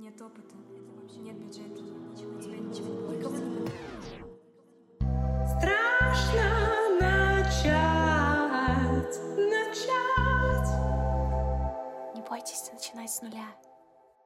Нет 0.00 0.18
опыта, 0.22 0.54
нет 1.18 1.36
бюджета, 1.36 1.82
ничего, 1.82 2.38
у 2.38 2.40
тебя 2.40 2.56
ничего 2.56 2.88
не 2.88 3.20
получится. 3.20 3.44
Страшно 5.58 6.46
начать, 6.98 7.74
начать. 9.36 10.70
Не 12.14 12.22
бойтесь 12.22 12.72
начинать 12.72 13.10
с 13.10 13.20
нуля. 13.20 13.54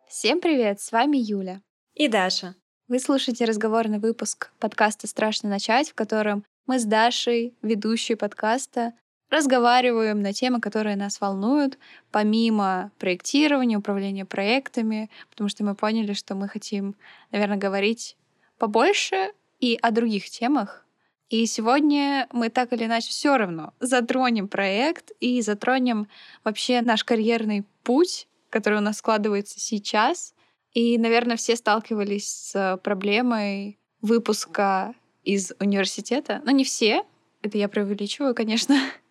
Всем 0.06 0.40
привет, 0.40 0.80
с 0.80 0.92
вами 0.92 1.16
Юля. 1.16 1.60
И 1.94 2.06
Даша. 2.06 2.54
Вы 2.86 3.00
слушаете 3.00 3.44
разговорный 3.44 3.98
выпуск 3.98 4.52
подкаста 4.60 5.08
«Страшно 5.08 5.48
начать», 5.48 5.90
в 5.90 5.94
котором 5.96 6.44
мы 6.66 6.78
с 6.78 6.84
Дашей, 6.84 7.58
ведущей 7.62 8.14
подкаста, 8.14 8.92
разговариваем 9.30 10.20
на 10.20 10.32
темы, 10.32 10.60
которые 10.60 10.96
нас 10.96 11.20
волнуют, 11.20 11.78
помимо 12.10 12.90
проектирования, 12.98 13.78
управления 13.78 14.24
проектами, 14.24 15.10
потому 15.30 15.48
что 15.48 15.64
мы 15.64 15.74
поняли, 15.74 16.12
что 16.12 16.34
мы 16.34 16.48
хотим, 16.48 16.94
наверное, 17.32 17.56
говорить 17.56 18.16
побольше 18.58 19.32
и 19.60 19.78
о 19.80 19.90
других 19.90 20.30
темах. 20.30 20.84
И 21.30 21.46
сегодня 21.46 22.28
мы 22.32 22.48
так 22.48 22.72
или 22.72 22.84
иначе 22.84 23.08
все 23.08 23.36
равно 23.36 23.72
затронем 23.80 24.46
проект 24.46 25.10
и 25.20 25.40
затронем 25.40 26.06
вообще 26.44 26.80
наш 26.82 27.02
карьерный 27.02 27.64
путь, 27.82 28.28
который 28.50 28.78
у 28.78 28.82
нас 28.82 28.98
складывается 28.98 29.58
сейчас. 29.58 30.34
И, 30.74 30.98
наверное, 30.98 31.36
все 31.36 31.56
сталкивались 31.56 32.28
с 32.28 32.80
проблемой 32.82 33.78
выпуска 34.00 34.94
из 35.24 35.52
университета. 35.60 36.42
Ну, 36.44 36.50
не 36.50 36.64
все, 36.64 37.04
это 37.42 37.58
я 37.58 37.68
преувеличиваю, 37.68 38.34
конечно, 38.34 38.78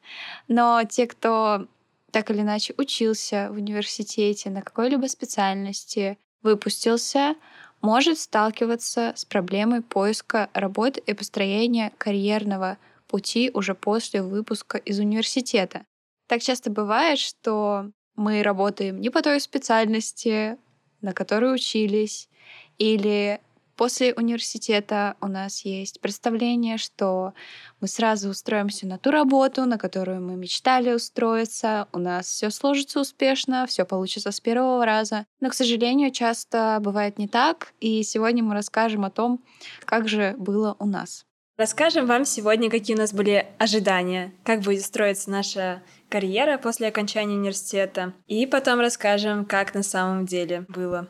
но 0.48 0.84
те, 0.84 1.08
кто 1.08 1.68
так 2.12 2.30
или 2.30 2.42
иначе 2.42 2.74
учился 2.78 3.50
в 3.52 3.56
университете 3.56 4.50
на 4.50 4.62
какой-либо 4.62 5.08
специальности, 5.08 6.18
выпустился, 6.44 7.36
может 7.82 8.20
сталкиваться 8.20 9.14
с 9.16 9.26
проблемой 9.26 9.82
поиска 9.82 10.50
работы 10.54 11.02
и 11.06 11.14
построения 11.14 11.92
карьерного 11.98 12.78
пути 13.08 13.52
уже 13.54 13.76
после 13.76 14.22
выпуска 14.22 14.78
из 14.78 15.00
университета. 15.00 15.86
Так 16.28 16.42
часто 16.42 16.72
бывает, 16.72 17.20
что 17.20 17.92
мы 18.16 18.44
работаем 18.44 19.02
не 19.02 19.10
по 19.10 19.22
той 19.22 19.40
специальности, 19.40 20.58
на 21.02 21.14
которой 21.14 21.54
учились, 21.54 22.30
или 22.78 23.42
После 23.76 24.14
университета 24.14 25.16
у 25.20 25.28
нас 25.28 25.66
есть 25.66 26.00
представление, 26.00 26.78
что 26.78 27.34
мы 27.82 27.88
сразу 27.88 28.30
устроимся 28.30 28.86
на 28.86 29.00
ту 29.00 29.10
работу, 29.10 29.66
на 29.66 29.78
которую 29.78 30.22
мы 30.22 30.36
мечтали 30.36 30.94
устроиться, 30.94 31.88
у 31.92 31.98
нас 31.98 32.28
все 32.28 32.52
сложится 32.52 33.00
успешно, 33.00 33.66
все 33.66 33.86
получится 33.86 34.32
с 34.32 34.40
первого 34.40 34.86
раза. 34.86 35.26
Но, 35.40 35.50
к 35.50 35.56
сожалению, 35.56 36.12
часто 36.12 36.78
бывает 36.82 37.18
не 37.18 37.28
так, 37.28 37.74
и 37.80 38.04
сегодня 38.04 38.44
мы 38.44 38.54
расскажем 38.54 39.06
о 39.06 39.10
том, 39.10 39.44
как 39.86 40.08
же 40.08 40.36
было 40.38 40.76
у 40.80 40.86
нас. 40.86 41.26
Расскажем 41.58 42.08
вам 42.08 42.26
сегодня, 42.26 42.70
какие 42.70 42.96
у 42.96 43.00
нас 43.00 43.14
были 43.14 43.48
ожидания, 43.60 44.34
как 44.44 44.62
будет 44.62 44.84
строиться 44.84 45.30
наша 45.30 45.84
карьера 46.10 46.58
после 46.58 46.88
окончания 46.88 47.36
университета, 47.36 48.14
и 48.28 48.46
потом 48.46 48.80
расскажем, 48.80 49.46
как 49.46 49.74
на 49.74 49.84
самом 49.84 50.26
деле 50.26 50.66
было. 50.68 51.08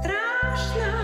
Страшно 0.00 1.01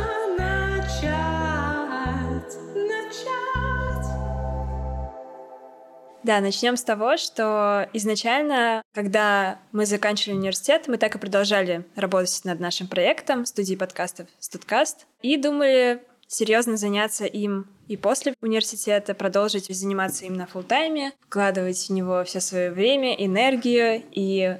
Да, 6.29 6.43
начнем 6.43 6.77
с 6.77 6.83
того, 6.83 7.17
что 7.17 7.89
изначально, 7.95 8.83
когда 8.93 9.61
мы 9.73 9.87
заканчивали 9.87 10.37
университет, 10.37 10.85
мы 10.87 10.99
так 10.99 11.15
и 11.15 11.19
продолжали 11.19 11.87
работать 11.97 12.45
над 12.45 12.61
нашим 12.61 12.87
проектом 12.87 13.47
студии 13.47 13.77
подкастов 13.77 14.27
«Студкаст» 14.39 15.07
и 15.23 15.39
думали 15.39 16.03
серьезно 16.27 16.77
заняться 16.77 17.25
им 17.25 17.67
и 17.87 17.97
после 17.97 18.35
университета, 18.43 19.15
продолжить 19.15 19.75
заниматься 19.75 20.27
им 20.27 20.35
на 20.35 20.47
фултайме, 20.47 21.13
вкладывать 21.27 21.89
в 21.89 21.93
него 21.95 22.23
все 22.25 22.41
свое 22.41 22.71
время, 22.73 23.15
энергию, 23.15 24.03
и 24.13 24.59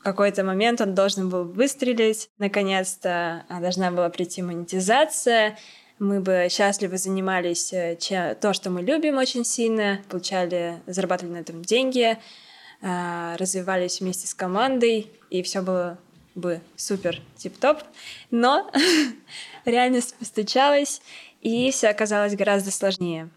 в 0.00 0.02
какой-то 0.02 0.42
момент 0.42 0.80
он 0.80 0.96
должен 0.96 1.28
был 1.28 1.44
выстрелить. 1.44 2.28
Наконец-то 2.38 3.44
а, 3.48 3.60
должна 3.60 3.92
была 3.92 4.10
прийти 4.10 4.42
монетизация, 4.42 5.56
мы 5.98 6.20
бы 6.20 6.48
счастливо 6.50 6.96
занимались 6.96 7.72
э, 7.72 7.96
чем, 7.96 8.34
то, 8.36 8.52
что 8.52 8.70
мы 8.70 8.82
любим 8.82 9.18
очень 9.18 9.44
сильно, 9.44 10.00
получали, 10.08 10.80
зарабатывали 10.86 11.34
на 11.34 11.38
этом 11.38 11.62
деньги, 11.62 12.18
э, 12.80 13.36
развивались 13.36 14.00
вместе 14.00 14.26
с 14.26 14.34
командой, 14.34 15.10
и 15.30 15.42
все 15.42 15.62
было 15.62 15.98
бы 16.34 16.60
супер 16.76 17.20
тип-топ. 17.36 17.78
Но 18.30 18.70
реальность 19.64 20.14
постучалась, 20.16 21.00
и 21.40 21.70
все 21.70 21.88
оказалось 21.88 22.34
гораздо 22.34 22.70
сложнее. 22.70 23.30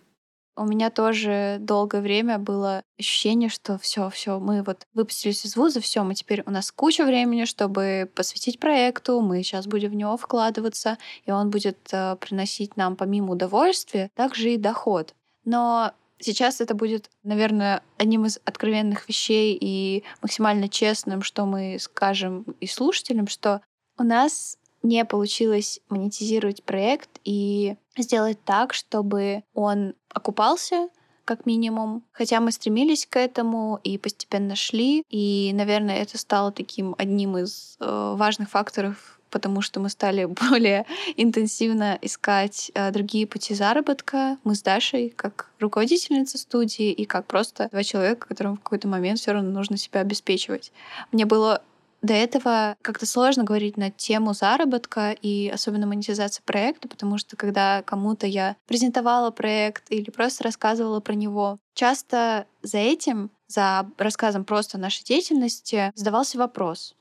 У 0.58 0.66
меня 0.66 0.90
тоже 0.90 1.58
долгое 1.60 2.02
время 2.02 2.40
было 2.40 2.82
ощущение, 2.98 3.48
что 3.48 3.78
все, 3.78 4.10
все, 4.10 4.40
мы 4.40 4.64
вот 4.64 4.88
выпустились 4.96 5.46
из 5.46 5.56
вуза, 5.56 5.82
все, 5.82 6.04
мы 6.04 6.16
теперь 6.16 6.42
у 6.48 6.52
нас 6.52 6.72
куча 6.72 7.06
времени, 7.06 7.46
чтобы 7.46 8.10
посвятить 8.16 8.60
проекту, 8.60 9.22
мы 9.22 9.44
сейчас 9.44 9.68
будем 9.68 9.92
в 9.92 9.96
него 9.96 10.18
вкладываться, 10.18 10.98
и 11.28 11.32
он 11.32 11.52
будет 11.52 11.78
э, 11.92 12.16
приносить 12.16 12.76
нам 12.76 12.96
помимо 12.96 13.34
удовольствия 13.34 14.10
также 14.16 14.54
и 14.54 14.58
доход. 14.58 15.14
Но 15.46 15.92
сейчас 16.20 16.60
это 16.60 16.74
будет, 16.74 17.12
наверное, 17.22 17.84
одним 17.98 18.26
из 18.26 18.40
откровенных 18.44 19.08
вещей 19.08 19.56
и 19.62 20.04
максимально 20.24 20.70
честным, 20.70 21.22
что 21.22 21.46
мы 21.46 21.78
скажем 21.80 22.44
и 22.60 22.66
слушателям, 22.66 23.28
что 23.28 23.62
у 24.00 24.04
нас 24.04 24.58
не 24.84 25.04
получилось 25.06 25.80
монетизировать 25.90 26.64
проект 26.64 27.10
и 27.24 27.76
сделать 27.98 28.38
так, 28.44 28.74
чтобы 28.74 29.44
он 29.54 29.94
окупался 30.10 30.90
как 31.28 31.46
минимум. 31.46 32.04
Хотя 32.14 32.40
мы 32.40 32.52
стремились 32.52 33.06
к 33.06 33.20
этому 33.20 33.80
и 33.84 33.98
постепенно 33.98 34.56
шли. 34.56 35.04
И, 35.10 35.52
наверное, 35.54 35.98
это 35.98 36.18
стало 36.18 36.52
таким 36.52 36.96
одним 36.98 37.38
из 37.38 37.76
э, 37.80 38.14
важных 38.16 38.50
факторов, 38.50 39.20
потому 39.30 39.62
что 39.62 39.80
мы 39.82 39.90
стали 39.90 40.26
более 40.50 40.86
интенсивно 41.18 42.00
искать 42.02 42.72
э, 42.74 42.92
другие 42.92 43.28
пути 43.28 43.54
заработка. 43.54 44.38
Мы 44.46 44.56
с 44.56 44.62
Дашей, 44.62 45.10
как 45.10 45.52
руководительница 45.60 46.38
студии 46.38 46.92
и 46.92 47.06
как 47.06 47.26
просто 47.26 47.68
два 47.72 47.84
человека, 47.84 48.28
которым 48.28 48.56
в 48.56 48.62
какой-то 48.62 48.88
момент 48.88 49.20
все 49.20 49.34
равно 49.34 49.52
нужно 49.52 49.78
себя 49.78 50.00
обеспечивать. 50.00 50.72
Мне 51.12 51.26
было 51.26 51.62
до 52.02 52.14
этого 52.14 52.78
как-то 52.82 53.06
сложно 53.06 53.44
говорить 53.44 53.78
на 53.78 53.92
тему 53.92 54.34
заработка 54.34 55.12
и 55.12 55.50
особенно 55.50 55.88
монетизации 55.88 56.42
проекта, 56.46 56.88
потому 56.88 57.18
что 57.18 57.36
когда 57.36 57.82
кому-то 57.84 58.28
я 58.28 58.56
презентовала 58.68 59.32
проект 59.32 59.86
или 59.90 60.10
просто 60.10 60.44
рассказывала 60.44 61.00
про 61.00 61.14
него, 61.14 61.58
часто 61.74 62.46
за 62.62 62.78
этим, 62.78 63.32
за 63.48 63.90
рассказом 63.98 64.46
просто 64.46 64.78
нашей 64.78 65.04
деятельности, 65.04 65.92
задавался 65.96 66.38
вопрос, 66.38 66.96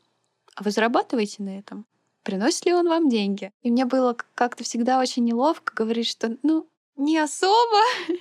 а 0.55 0.63
вы 0.63 0.71
зарабатываете 0.71 1.43
на 1.43 1.59
этом? 1.59 1.85
Приносит 2.23 2.67
ли 2.67 2.73
он 2.73 2.89
вам 2.89 3.09
деньги? 3.09 3.53
И 3.63 3.71
мне 3.71 3.85
было 3.85 4.17
как-то 4.35 4.65
всегда 4.65 4.99
очень 4.99 5.25
неловко 5.25 5.75
говорить, 5.75 6.09
что 6.09 6.37
ну, 6.43 6.67
не 6.97 7.19
особо. 7.19 7.81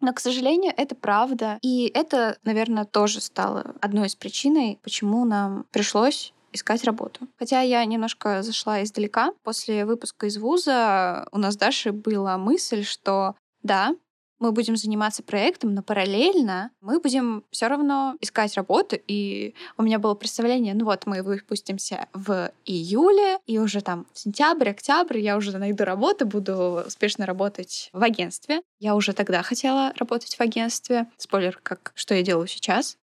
Но, 0.00 0.12
к 0.12 0.20
сожалению, 0.20 0.72
это 0.76 0.94
правда. 0.94 1.58
И 1.62 1.90
это, 1.94 2.38
наверное, 2.44 2.84
тоже 2.84 3.20
стало 3.20 3.74
одной 3.80 4.06
из 4.06 4.16
причин, 4.16 4.78
почему 4.82 5.24
нам 5.24 5.66
пришлось 5.70 6.32
искать 6.52 6.84
работу. 6.84 7.28
Хотя 7.38 7.60
я 7.60 7.84
немножко 7.84 8.42
зашла 8.42 8.82
издалека. 8.82 9.32
После 9.42 9.84
выпуска 9.86 10.26
из 10.26 10.36
вуза 10.38 11.28
у 11.32 11.38
нас 11.38 11.56
дальше 11.56 11.92
была 11.92 12.38
мысль, 12.38 12.82
что 12.82 13.36
да, 13.62 13.94
мы 14.40 14.52
будем 14.52 14.76
заниматься 14.76 15.22
проектом, 15.22 15.74
но 15.74 15.82
параллельно 15.82 16.70
мы 16.80 16.98
будем 16.98 17.44
все 17.50 17.68
равно 17.68 18.16
искать 18.20 18.56
работу. 18.56 18.96
И 19.06 19.54
у 19.76 19.82
меня 19.82 19.98
было 19.98 20.14
представление, 20.14 20.74
ну 20.74 20.86
вот 20.86 21.06
мы 21.06 21.22
выпустимся 21.22 22.08
в 22.12 22.50
июле, 22.64 23.38
и 23.46 23.58
уже 23.58 23.82
там 23.82 24.06
сентябрь, 24.14 24.70
октябрь 24.70 25.18
я 25.18 25.36
уже 25.36 25.56
найду 25.56 25.84
работу, 25.84 26.26
буду 26.26 26.82
успешно 26.86 27.26
работать 27.26 27.90
в 27.92 28.02
агентстве. 28.02 28.62
Я 28.78 28.96
уже 28.96 29.12
тогда 29.12 29.42
хотела 29.42 29.92
работать 29.96 30.34
в 30.34 30.40
агентстве. 30.40 31.06
Спойлер, 31.18 31.60
как 31.62 31.92
что 31.94 32.14
я 32.14 32.22
делаю 32.22 32.48
сейчас. 32.48 32.96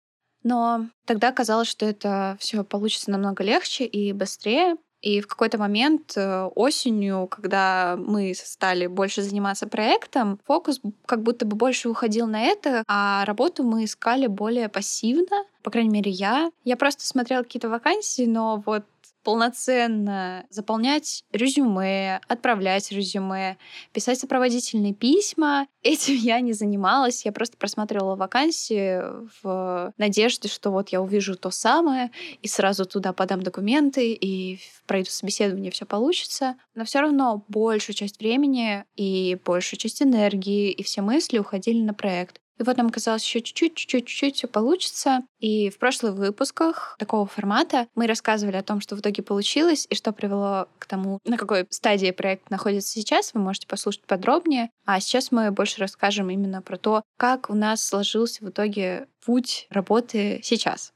Но 0.42 0.86
тогда 1.06 1.32
казалось, 1.32 1.68
что 1.68 1.84
это 1.86 2.36
все 2.38 2.62
получится 2.62 3.10
намного 3.10 3.42
легче 3.42 3.84
и 3.84 4.12
быстрее. 4.12 4.76
И 5.02 5.20
в 5.20 5.26
какой-то 5.26 5.58
момент 5.58 6.14
э, 6.16 6.44
осенью, 6.54 7.28
когда 7.28 7.96
мы 7.98 8.34
стали 8.34 8.86
больше 8.86 9.22
заниматься 9.22 9.66
проектом, 9.66 10.40
фокус 10.44 10.80
как 11.06 11.22
будто 11.22 11.46
бы 11.46 11.56
больше 11.56 11.88
уходил 11.88 12.26
на 12.26 12.42
это, 12.42 12.82
а 12.88 13.24
работу 13.24 13.62
мы 13.62 13.84
искали 13.84 14.26
более 14.26 14.68
пассивно, 14.68 15.44
по 15.62 15.70
крайней 15.70 15.90
мере, 15.90 16.10
я. 16.10 16.50
Я 16.64 16.76
просто 16.76 17.04
смотрела 17.06 17.42
какие-то 17.42 17.68
вакансии, 17.68 18.24
но 18.24 18.62
вот 18.64 18.84
полноценно 19.26 20.46
заполнять 20.50 21.24
резюме, 21.32 22.20
отправлять 22.28 22.92
резюме, 22.92 23.58
писать 23.92 24.20
сопроводительные 24.20 24.94
письма. 24.94 25.66
Этим 25.82 26.14
я 26.14 26.38
не 26.38 26.52
занималась. 26.52 27.24
Я 27.24 27.32
просто 27.32 27.56
просматривала 27.56 28.14
вакансии 28.14 29.02
в 29.42 29.92
надежде, 29.98 30.48
что 30.48 30.70
вот 30.70 30.90
я 30.90 31.02
увижу 31.02 31.34
то 31.34 31.50
самое, 31.50 32.12
и 32.40 32.46
сразу 32.46 32.84
туда 32.84 33.12
подам 33.12 33.42
документы, 33.42 34.12
и 34.12 34.60
пройду 34.86 35.10
собеседование, 35.10 35.72
все 35.72 35.86
получится. 35.86 36.54
Но 36.76 36.84
все 36.84 37.00
равно 37.00 37.44
большую 37.48 37.96
часть 37.96 38.20
времени 38.20 38.84
и 38.94 39.36
большую 39.44 39.80
часть 39.80 40.02
энергии 40.02 40.70
и 40.70 40.84
все 40.84 41.02
мысли 41.02 41.38
уходили 41.38 41.82
на 41.82 41.94
проект. 41.94 42.40
И 42.58 42.62
вот 42.62 42.76
нам 42.76 42.90
казалось, 42.90 43.24
еще 43.24 43.40
чуть-чуть, 43.40 43.74
чуть-чуть, 43.74 44.06
чуть-чуть 44.06 44.36
все 44.36 44.48
получится. 44.48 45.20
И 45.38 45.68
в 45.70 45.78
прошлых 45.78 46.14
выпусках 46.14 46.96
такого 46.98 47.26
формата 47.26 47.86
мы 47.94 48.06
рассказывали 48.06 48.56
о 48.56 48.62
том, 48.62 48.80
что 48.80 48.96
в 48.96 49.00
итоге 49.00 49.22
получилось 49.22 49.86
и 49.90 49.94
что 49.94 50.12
привело 50.12 50.68
к 50.78 50.86
тому, 50.86 51.18
на 51.24 51.36
какой 51.36 51.66
стадии 51.70 52.10
проект 52.10 52.50
находится 52.50 52.92
сейчас. 52.92 53.34
Вы 53.34 53.40
можете 53.40 53.66
послушать 53.66 54.04
подробнее. 54.06 54.70
А 54.86 55.00
сейчас 55.00 55.32
мы 55.32 55.50
больше 55.50 55.80
расскажем 55.80 56.30
именно 56.30 56.62
про 56.62 56.78
то, 56.78 57.02
как 57.18 57.50
у 57.50 57.54
нас 57.54 57.84
сложился 57.84 58.44
в 58.44 58.48
итоге 58.48 59.08
путь 59.24 59.66
работы 59.70 60.40
сейчас. 60.42 60.92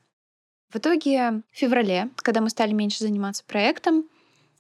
В 0.73 0.77
итоге 0.77 1.43
в 1.53 1.59
феврале, 1.59 2.11
когда 2.17 2.41
мы 2.41 2.49
стали 2.49 2.73
меньше 2.73 3.01
заниматься 3.01 3.45
проектом, 3.45 4.09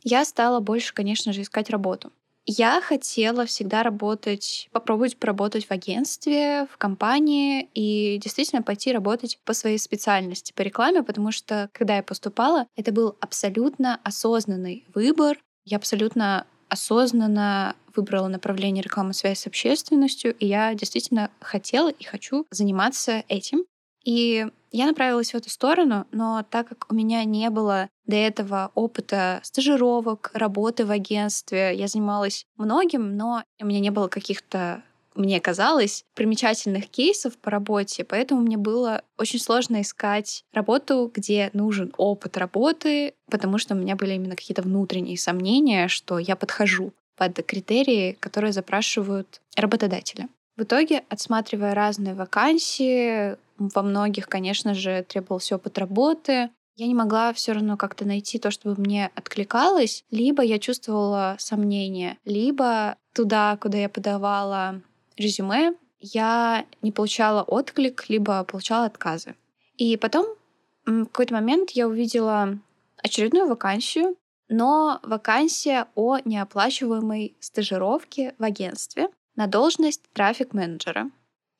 я 0.02 0.24
стала 0.24 0.60
больше, 0.60 0.92
конечно 0.92 1.32
же, 1.32 1.42
искать 1.42 1.70
работу. 1.70 2.12
Я 2.52 2.80
хотела 2.80 3.46
всегда 3.46 3.84
работать, 3.84 4.68
попробовать 4.72 5.16
поработать 5.18 5.66
в 5.66 5.70
агентстве, 5.70 6.66
в 6.72 6.78
компании 6.78 7.68
и 7.74 8.18
действительно 8.18 8.60
пойти 8.60 8.92
работать 8.92 9.38
по 9.44 9.52
своей 9.52 9.78
специальности, 9.78 10.52
по 10.52 10.62
рекламе, 10.62 11.04
потому 11.04 11.30
что 11.30 11.68
когда 11.72 11.94
я 11.96 12.02
поступала, 12.02 12.66
это 12.74 12.90
был 12.90 13.16
абсолютно 13.20 14.00
осознанный 14.02 14.84
выбор. 14.92 15.38
Я 15.64 15.76
абсолютно 15.76 16.44
осознанно 16.68 17.76
выбрала 17.94 18.26
направление 18.26 18.82
рекламы 18.82 19.14
связи 19.14 19.38
с 19.38 19.46
общественностью, 19.46 20.34
и 20.36 20.46
я 20.46 20.74
действительно 20.74 21.30
хотела 21.40 21.88
и 21.88 22.02
хочу 22.02 22.46
заниматься 22.50 23.22
этим. 23.28 23.64
И 24.04 24.46
я 24.72 24.86
направилась 24.86 25.32
в 25.32 25.34
эту 25.36 25.50
сторону, 25.50 26.06
но 26.12 26.44
так 26.48 26.68
как 26.68 26.86
у 26.90 26.94
меня 26.94 27.24
не 27.24 27.50
было 27.50 27.88
до 28.06 28.16
этого 28.16 28.70
опыта 28.74 29.40
стажировок, 29.42 30.30
работы 30.32 30.84
в 30.84 30.90
агентстве, 30.90 31.74
я 31.74 31.88
занималась 31.88 32.46
многим, 32.56 33.16
но 33.16 33.42
у 33.60 33.66
меня 33.66 33.80
не 33.80 33.90
было 33.90 34.08
каких-то 34.08 34.82
мне 35.16 35.40
казалось, 35.40 36.04
примечательных 36.14 36.88
кейсов 36.88 37.36
по 37.36 37.50
работе, 37.50 38.04
поэтому 38.04 38.42
мне 38.42 38.56
было 38.56 39.02
очень 39.18 39.40
сложно 39.40 39.80
искать 39.82 40.44
работу, 40.52 41.10
где 41.12 41.50
нужен 41.52 41.92
опыт 41.96 42.36
работы, 42.36 43.14
потому 43.28 43.58
что 43.58 43.74
у 43.74 43.78
меня 43.78 43.96
были 43.96 44.14
именно 44.14 44.36
какие-то 44.36 44.62
внутренние 44.62 45.18
сомнения, 45.18 45.88
что 45.88 46.18
я 46.18 46.36
подхожу 46.36 46.92
под 47.16 47.44
критерии, 47.44 48.16
которые 48.20 48.52
запрашивают 48.52 49.40
работодатели. 49.56 50.28
В 50.60 50.64
итоге, 50.64 51.04
отсматривая 51.08 51.72
разные 51.72 52.14
вакансии, 52.14 53.38
во 53.56 53.80
многих, 53.80 54.28
конечно 54.28 54.74
же, 54.74 55.06
требовался 55.08 55.56
опыт 55.56 55.78
работы, 55.78 56.50
я 56.76 56.86
не 56.86 56.94
могла 56.94 57.32
все 57.32 57.52
равно 57.52 57.78
как-то 57.78 58.04
найти 58.04 58.38
то, 58.38 58.50
чтобы 58.50 58.78
мне 58.78 59.10
откликалось. 59.14 60.04
Либо 60.10 60.42
я 60.42 60.58
чувствовала 60.58 61.36
сомнения, 61.38 62.18
либо 62.26 62.96
туда, 63.14 63.56
куда 63.56 63.78
я 63.78 63.88
подавала 63.88 64.82
резюме, 65.16 65.76
я 65.98 66.66
не 66.82 66.92
получала 66.92 67.42
отклик, 67.42 68.10
либо 68.10 68.44
получала 68.44 68.84
отказы. 68.84 69.36
И 69.78 69.96
потом 69.96 70.26
в 70.84 71.06
какой-то 71.06 71.32
момент 71.32 71.70
я 71.70 71.88
увидела 71.88 72.58
очередную 73.02 73.48
вакансию, 73.48 74.14
но 74.50 75.00
вакансия 75.04 75.86
о 75.94 76.18
неоплачиваемой 76.22 77.34
стажировке 77.40 78.34
в 78.38 78.44
агентстве 78.44 79.08
на 79.40 79.46
должность 79.46 80.02
трафик-менеджера. 80.12 81.10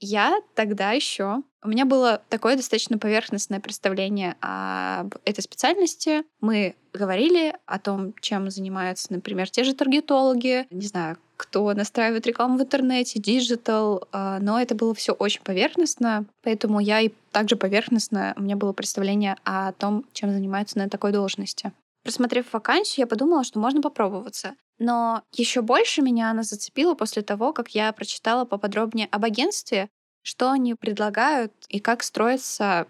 Я 0.00 0.38
тогда 0.55 0.93
еще 0.93 1.43
у 1.62 1.69
меня 1.69 1.87
было 1.87 2.21
такое 2.29 2.56
достаточно 2.56 2.99
поверхностное 2.99 3.59
представление 3.61 4.37
об 4.41 5.15
этой 5.25 5.41
специальности. 5.41 6.23
Мы 6.43 6.75
говорили 6.93 7.55
о 7.65 7.79
том, 7.79 8.15
чем 8.21 8.50
занимаются, 8.50 9.12
например, 9.12 9.49
те 9.49 9.65
же 9.65 9.75
таргетологи, 9.75 10.67
не 10.71 10.87
знаю, 10.87 11.17
кто 11.37 11.73
настраивает 11.73 12.27
рекламу 12.27 12.59
в 12.59 12.62
интернете, 12.62 13.19
digital, 13.19 14.07
а, 14.12 14.38
но 14.41 14.61
это 14.61 14.75
было 14.75 14.94
все 14.94 15.12
очень 15.12 15.43
поверхностно, 15.43 16.26
поэтому 16.43 16.81
я 16.81 17.00
и 17.00 17.11
также 17.31 17.56
поверхностно, 17.56 18.35
у 18.37 18.43
меня 18.43 18.56
было 18.56 18.75
представление 18.75 19.37
о 19.44 19.73
том, 19.73 20.05
чем 20.12 20.33
занимаются 20.33 20.76
на 20.76 20.91
такой 20.91 21.12
должности. 21.12 21.73
Просмотрев 22.02 22.52
вакансию, 22.52 23.05
я 23.05 23.06
подумала, 23.06 23.44
что 23.44 23.58
можно 23.58 23.82
попробоваться. 23.82 24.55
Но 24.79 25.23
еще 25.32 25.61
больше 25.61 26.00
меня 26.00 26.31
она 26.31 26.43
зацепила 26.43 26.94
после 26.94 27.23
того, 27.23 27.52
как 27.52 27.70
я 27.70 27.93
прочитала 27.93 28.44
поподробнее 28.44 29.08
об 29.11 29.25
агентстве, 29.25 29.91
что 30.23 30.50
они 30.50 30.75
предлагают 30.75 31.52
и 31.69 31.81
как 31.81 32.02
строится 32.02 32.87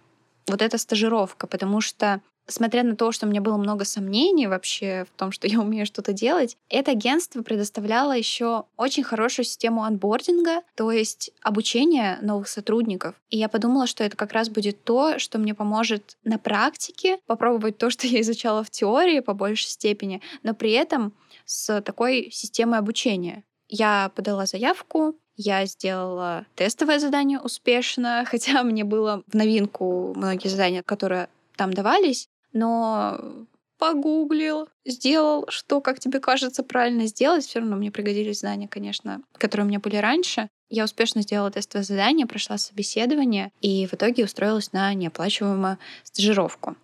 вот 0.46 0.62
эта 0.62 0.78
стажировка, 0.78 1.46
потому 1.46 1.80
что 1.80 2.22
Смотря 2.50 2.82
на 2.82 2.96
то, 2.96 3.12
что 3.12 3.26
у 3.26 3.28
меня 3.30 3.40
было 3.40 3.56
много 3.56 3.84
сомнений 3.84 4.46
вообще 4.48 5.04
в 5.04 5.18
том, 5.18 5.32
что 5.32 5.46
я 5.48 5.60
умею 5.60 5.86
что-то 5.86 6.12
делать, 6.12 6.56
это 6.68 6.90
агентство 6.90 7.42
предоставляло 7.42 8.16
еще 8.16 8.64
очень 8.76 9.04
хорошую 9.04 9.44
систему 9.46 9.84
анбординга, 9.84 10.62
то 10.74 10.90
есть 10.90 11.30
обучения 11.42 12.18
новых 12.22 12.48
сотрудников. 12.48 13.14
И 13.30 13.38
я 13.38 13.48
подумала, 13.48 13.86
что 13.86 14.04
это 14.04 14.16
как 14.16 14.32
раз 14.32 14.48
будет 14.48 14.82
то, 14.84 15.18
что 15.18 15.38
мне 15.38 15.54
поможет 15.54 16.16
на 16.24 16.38
практике 16.38 17.18
попробовать 17.26 17.78
то, 17.78 17.90
что 17.90 18.06
я 18.06 18.20
изучала 18.20 18.64
в 18.64 18.70
теории 18.70 19.20
по 19.20 19.34
большей 19.34 19.68
степени, 19.68 20.20
но 20.42 20.54
при 20.54 20.72
этом 20.72 21.12
с 21.44 21.80
такой 21.82 22.30
системой 22.32 22.78
обучения. 22.78 23.44
Я 23.68 24.10
подала 24.16 24.46
заявку, 24.46 25.14
я 25.36 25.64
сделала 25.64 26.44
тестовое 26.54 26.98
задание 26.98 27.40
успешно, 27.40 28.24
хотя 28.28 28.62
мне 28.62 28.84
было 28.84 29.22
в 29.26 29.34
новинку 29.34 30.12
многие 30.14 30.48
задания, 30.48 30.82
которые 30.82 31.28
там 31.56 31.74
давались, 31.74 32.29
но 32.52 33.46
погуглил, 33.78 34.68
сделал, 34.84 35.46
что, 35.48 35.80
как 35.80 35.98
тебе 35.98 36.20
кажется, 36.20 36.62
правильно 36.62 37.06
сделать. 37.06 37.46
Все 37.46 37.60
равно 37.60 37.76
мне 37.76 37.90
пригодились 37.90 38.40
знания, 38.40 38.68
конечно, 38.68 39.22
которые 39.32 39.64
у 39.64 39.68
меня 39.68 39.80
были 39.80 39.96
раньше. 39.96 40.48
Я 40.68 40.84
успешно 40.84 41.22
сделала 41.22 41.50
тестовое 41.50 41.84
задание, 41.84 42.26
прошла 42.26 42.58
собеседование 42.58 43.50
и 43.60 43.86
в 43.86 43.94
итоге 43.94 44.24
устроилась 44.24 44.72
на 44.72 44.92
неоплачиваемую 44.92 45.78
стажировку. 46.04 46.76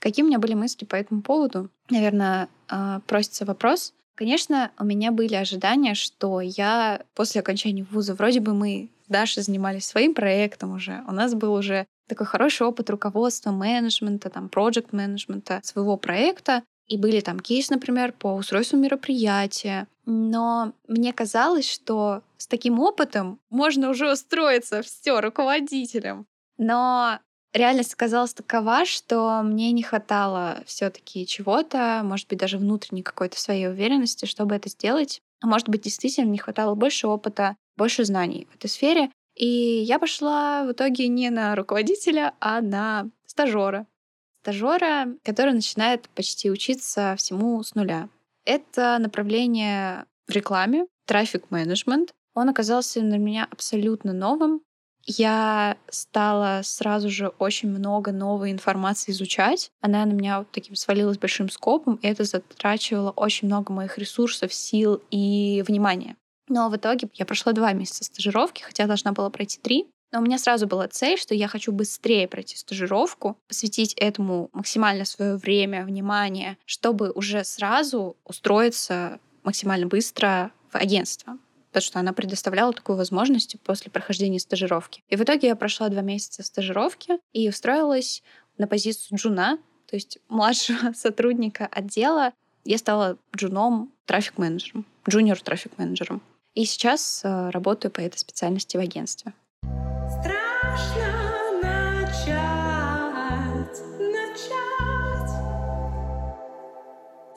Какие 0.00 0.24
у 0.24 0.28
меня 0.28 0.38
были 0.38 0.54
мысли 0.54 0.84
по 0.84 0.96
этому 0.96 1.22
поводу? 1.22 1.70
Наверное, 1.88 2.48
а, 2.68 3.00
просится 3.06 3.44
вопрос, 3.44 3.94
Конечно, 4.20 4.70
у 4.78 4.84
меня 4.84 5.12
были 5.12 5.34
ожидания, 5.34 5.94
что 5.94 6.42
я 6.42 7.00
после 7.14 7.40
окончания 7.40 7.86
вуза, 7.90 8.14
вроде 8.14 8.40
бы 8.40 8.52
мы 8.52 8.90
с 9.06 9.08
Дашей 9.10 9.42
занимались 9.42 9.86
своим 9.86 10.12
проектом 10.12 10.74
уже, 10.74 11.02
у 11.08 11.12
нас 11.12 11.32
был 11.32 11.54
уже 11.54 11.86
такой 12.10 12.26
хороший 12.26 12.66
опыт 12.66 12.90
руководства, 12.90 13.50
менеджмента, 13.50 14.28
там, 14.28 14.48
проект 14.48 14.92
менеджмента 14.92 15.60
своего 15.62 15.96
проекта, 15.96 16.62
и 16.86 16.96
были 16.98 17.20
там 17.20 17.38
кейс, 17.40 17.70
например, 17.70 18.12
по 18.12 18.34
устройству 18.34 18.76
мероприятия. 18.76 19.86
Но 20.06 20.72
мне 20.88 21.12
казалось, 21.12 21.70
что 21.70 22.22
с 22.36 22.48
таким 22.48 22.80
опытом 22.80 23.38
можно 23.48 23.90
уже 23.90 24.10
устроиться 24.12 24.82
все 24.82 25.20
руководителем. 25.20 26.26
Но 26.58 27.20
реальность 27.52 27.94
оказалась 27.94 28.34
такова, 28.34 28.84
что 28.84 29.40
мне 29.42 29.70
не 29.70 29.84
хватало 29.84 30.62
все-таки 30.66 31.26
чего-то, 31.26 32.00
может 32.02 32.28
быть, 32.28 32.38
даже 32.40 32.58
внутренней 32.58 33.02
какой-то 33.02 33.38
своей 33.38 33.68
уверенности, 33.68 34.24
чтобы 34.26 34.56
это 34.56 34.68
сделать. 34.68 35.20
А 35.40 35.46
может 35.46 35.68
быть, 35.68 35.82
действительно 35.82 36.28
не 36.28 36.38
хватало 36.38 36.74
больше 36.74 37.06
опыта, 37.06 37.56
больше 37.76 38.04
знаний 38.04 38.48
в 38.50 38.56
этой 38.56 38.68
сфере. 38.68 39.10
И 39.40 39.46
я 39.46 39.98
пошла 39.98 40.64
в 40.64 40.72
итоге 40.72 41.08
не 41.08 41.30
на 41.30 41.56
руководителя, 41.56 42.34
а 42.40 42.60
на 42.60 43.08
стажера. 43.24 43.86
Стажера, 44.42 45.06
который 45.24 45.54
начинает 45.54 46.10
почти 46.10 46.50
учиться 46.50 47.14
всему 47.16 47.62
с 47.62 47.74
нуля. 47.74 48.10
Это 48.44 48.98
направление 48.98 50.04
в 50.26 50.32
рекламе, 50.32 50.86
трафик-менеджмент. 51.06 52.12
Он 52.34 52.50
оказался 52.50 53.00
для 53.00 53.16
меня 53.16 53.48
абсолютно 53.50 54.12
новым, 54.12 54.60
я 55.06 55.76
стала 55.88 56.60
сразу 56.62 57.08
же 57.10 57.28
очень 57.38 57.70
много 57.70 58.12
новой 58.12 58.52
информации 58.52 59.12
изучать. 59.12 59.70
Она 59.80 60.04
на 60.04 60.12
меня 60.12 60.40
вот 60.40 60.50
таким 60.50 60.76
свалилась 60.76 61.18
большим 61.18 61.48
скопом, 61.48 61.96
и 61.96 62.06
это 62.06 62.24
затрачивало 62.24 63.10
очень 63.10 63.48
много 63.48 63.72
моих 63.72 63.96
ресурсов, 63.98 64.52
сил 64.52 65.02
и 65.10 65.64
внимания. 65.66 66.16
Но 66.50 66.68
в 66.68 66.76
итоге 66.76 67.08
я 67.14 67.24
прошла 67.24 67.52
два 67.52 67.72
месяца 67.72 68.04
стажировки, 68.04 68.62
хотя 68.62 68.86
должна 68.86 69.12
была 69.12 69.30
пройти 69.30 69.58
три. 69.58 69.86
Но 70.12 70.18
у 70.18 70.22
меня 70.22 70.36
сразу 70.36 70.66
была 70.66 70.88
цель, 70.88 71.16
что 71.16 71.34
я 71.34 71.46
хочу 71.46 71.70
быстрее 71.70 72.26
пройти 72.26 72.56
стажировку, 72.56 73.38
посвятить 73.46 73.94
этому 73.94 74.50
максимально 74.52 75.04
свое 75.04 75.36
время, 75.36 75.84
внимание, 75.84 76.58
чтобы 76.66 77.12
уже 77.12 77.44
сразу 77.44 78.16
устроиться 78.24 79.20
максимально 79.44 79.86
быстро 79.86 80.50
в 80.70 80.76
агентство 80.76 81.38
потому 81.70 81.82
что 81.82 82.00
она 82.00 82.12
предоставляла 82.12 82.72
такую 82.72 82.96
возможность 82.96 83.56
после 83.60 83.92
прохождения 83.92 84.40
стажировки. 84.40 85.04
И 85.08 85.14
в 85.14 85.22
итоге 85.22 85.46
я 85.46 85.54
прошла 85.54 85.88
два 85.88 86.02
месяца 86.02 86.42
стажировки 86.42 87.20
и 87.32 87.48
устроилась 87.48 88.24
на 88.58 88.66
позицию 88.66 89.18
джуна, 89.18 89.56
то 89.86 89.94
есть 89.94 90.18
младшего 90.28 90.92
сотрудника 90.94 91.68
отдела, 91.70 92.32
я 92.64 92.76
стала 92.76 93.16
джуном, 93.36 93.92
трафик-менеджером, 94.04 94.84
джуниор 95.08 95.40
трафик-менеджером. 95.40 96.20
И 96.54 96.64
сейчас 96.64 97.22
э, 97.24 97.50
работаю 97.50 97.92
по 97.92 98.00
этой 98.00 98.18
специальности 98.18 98.76
в 98.76 98.80
агентстве. 98.80 99.32
Страшно 100.20 101.60
начать, 101.62 102.30
начать. 103.98 105.30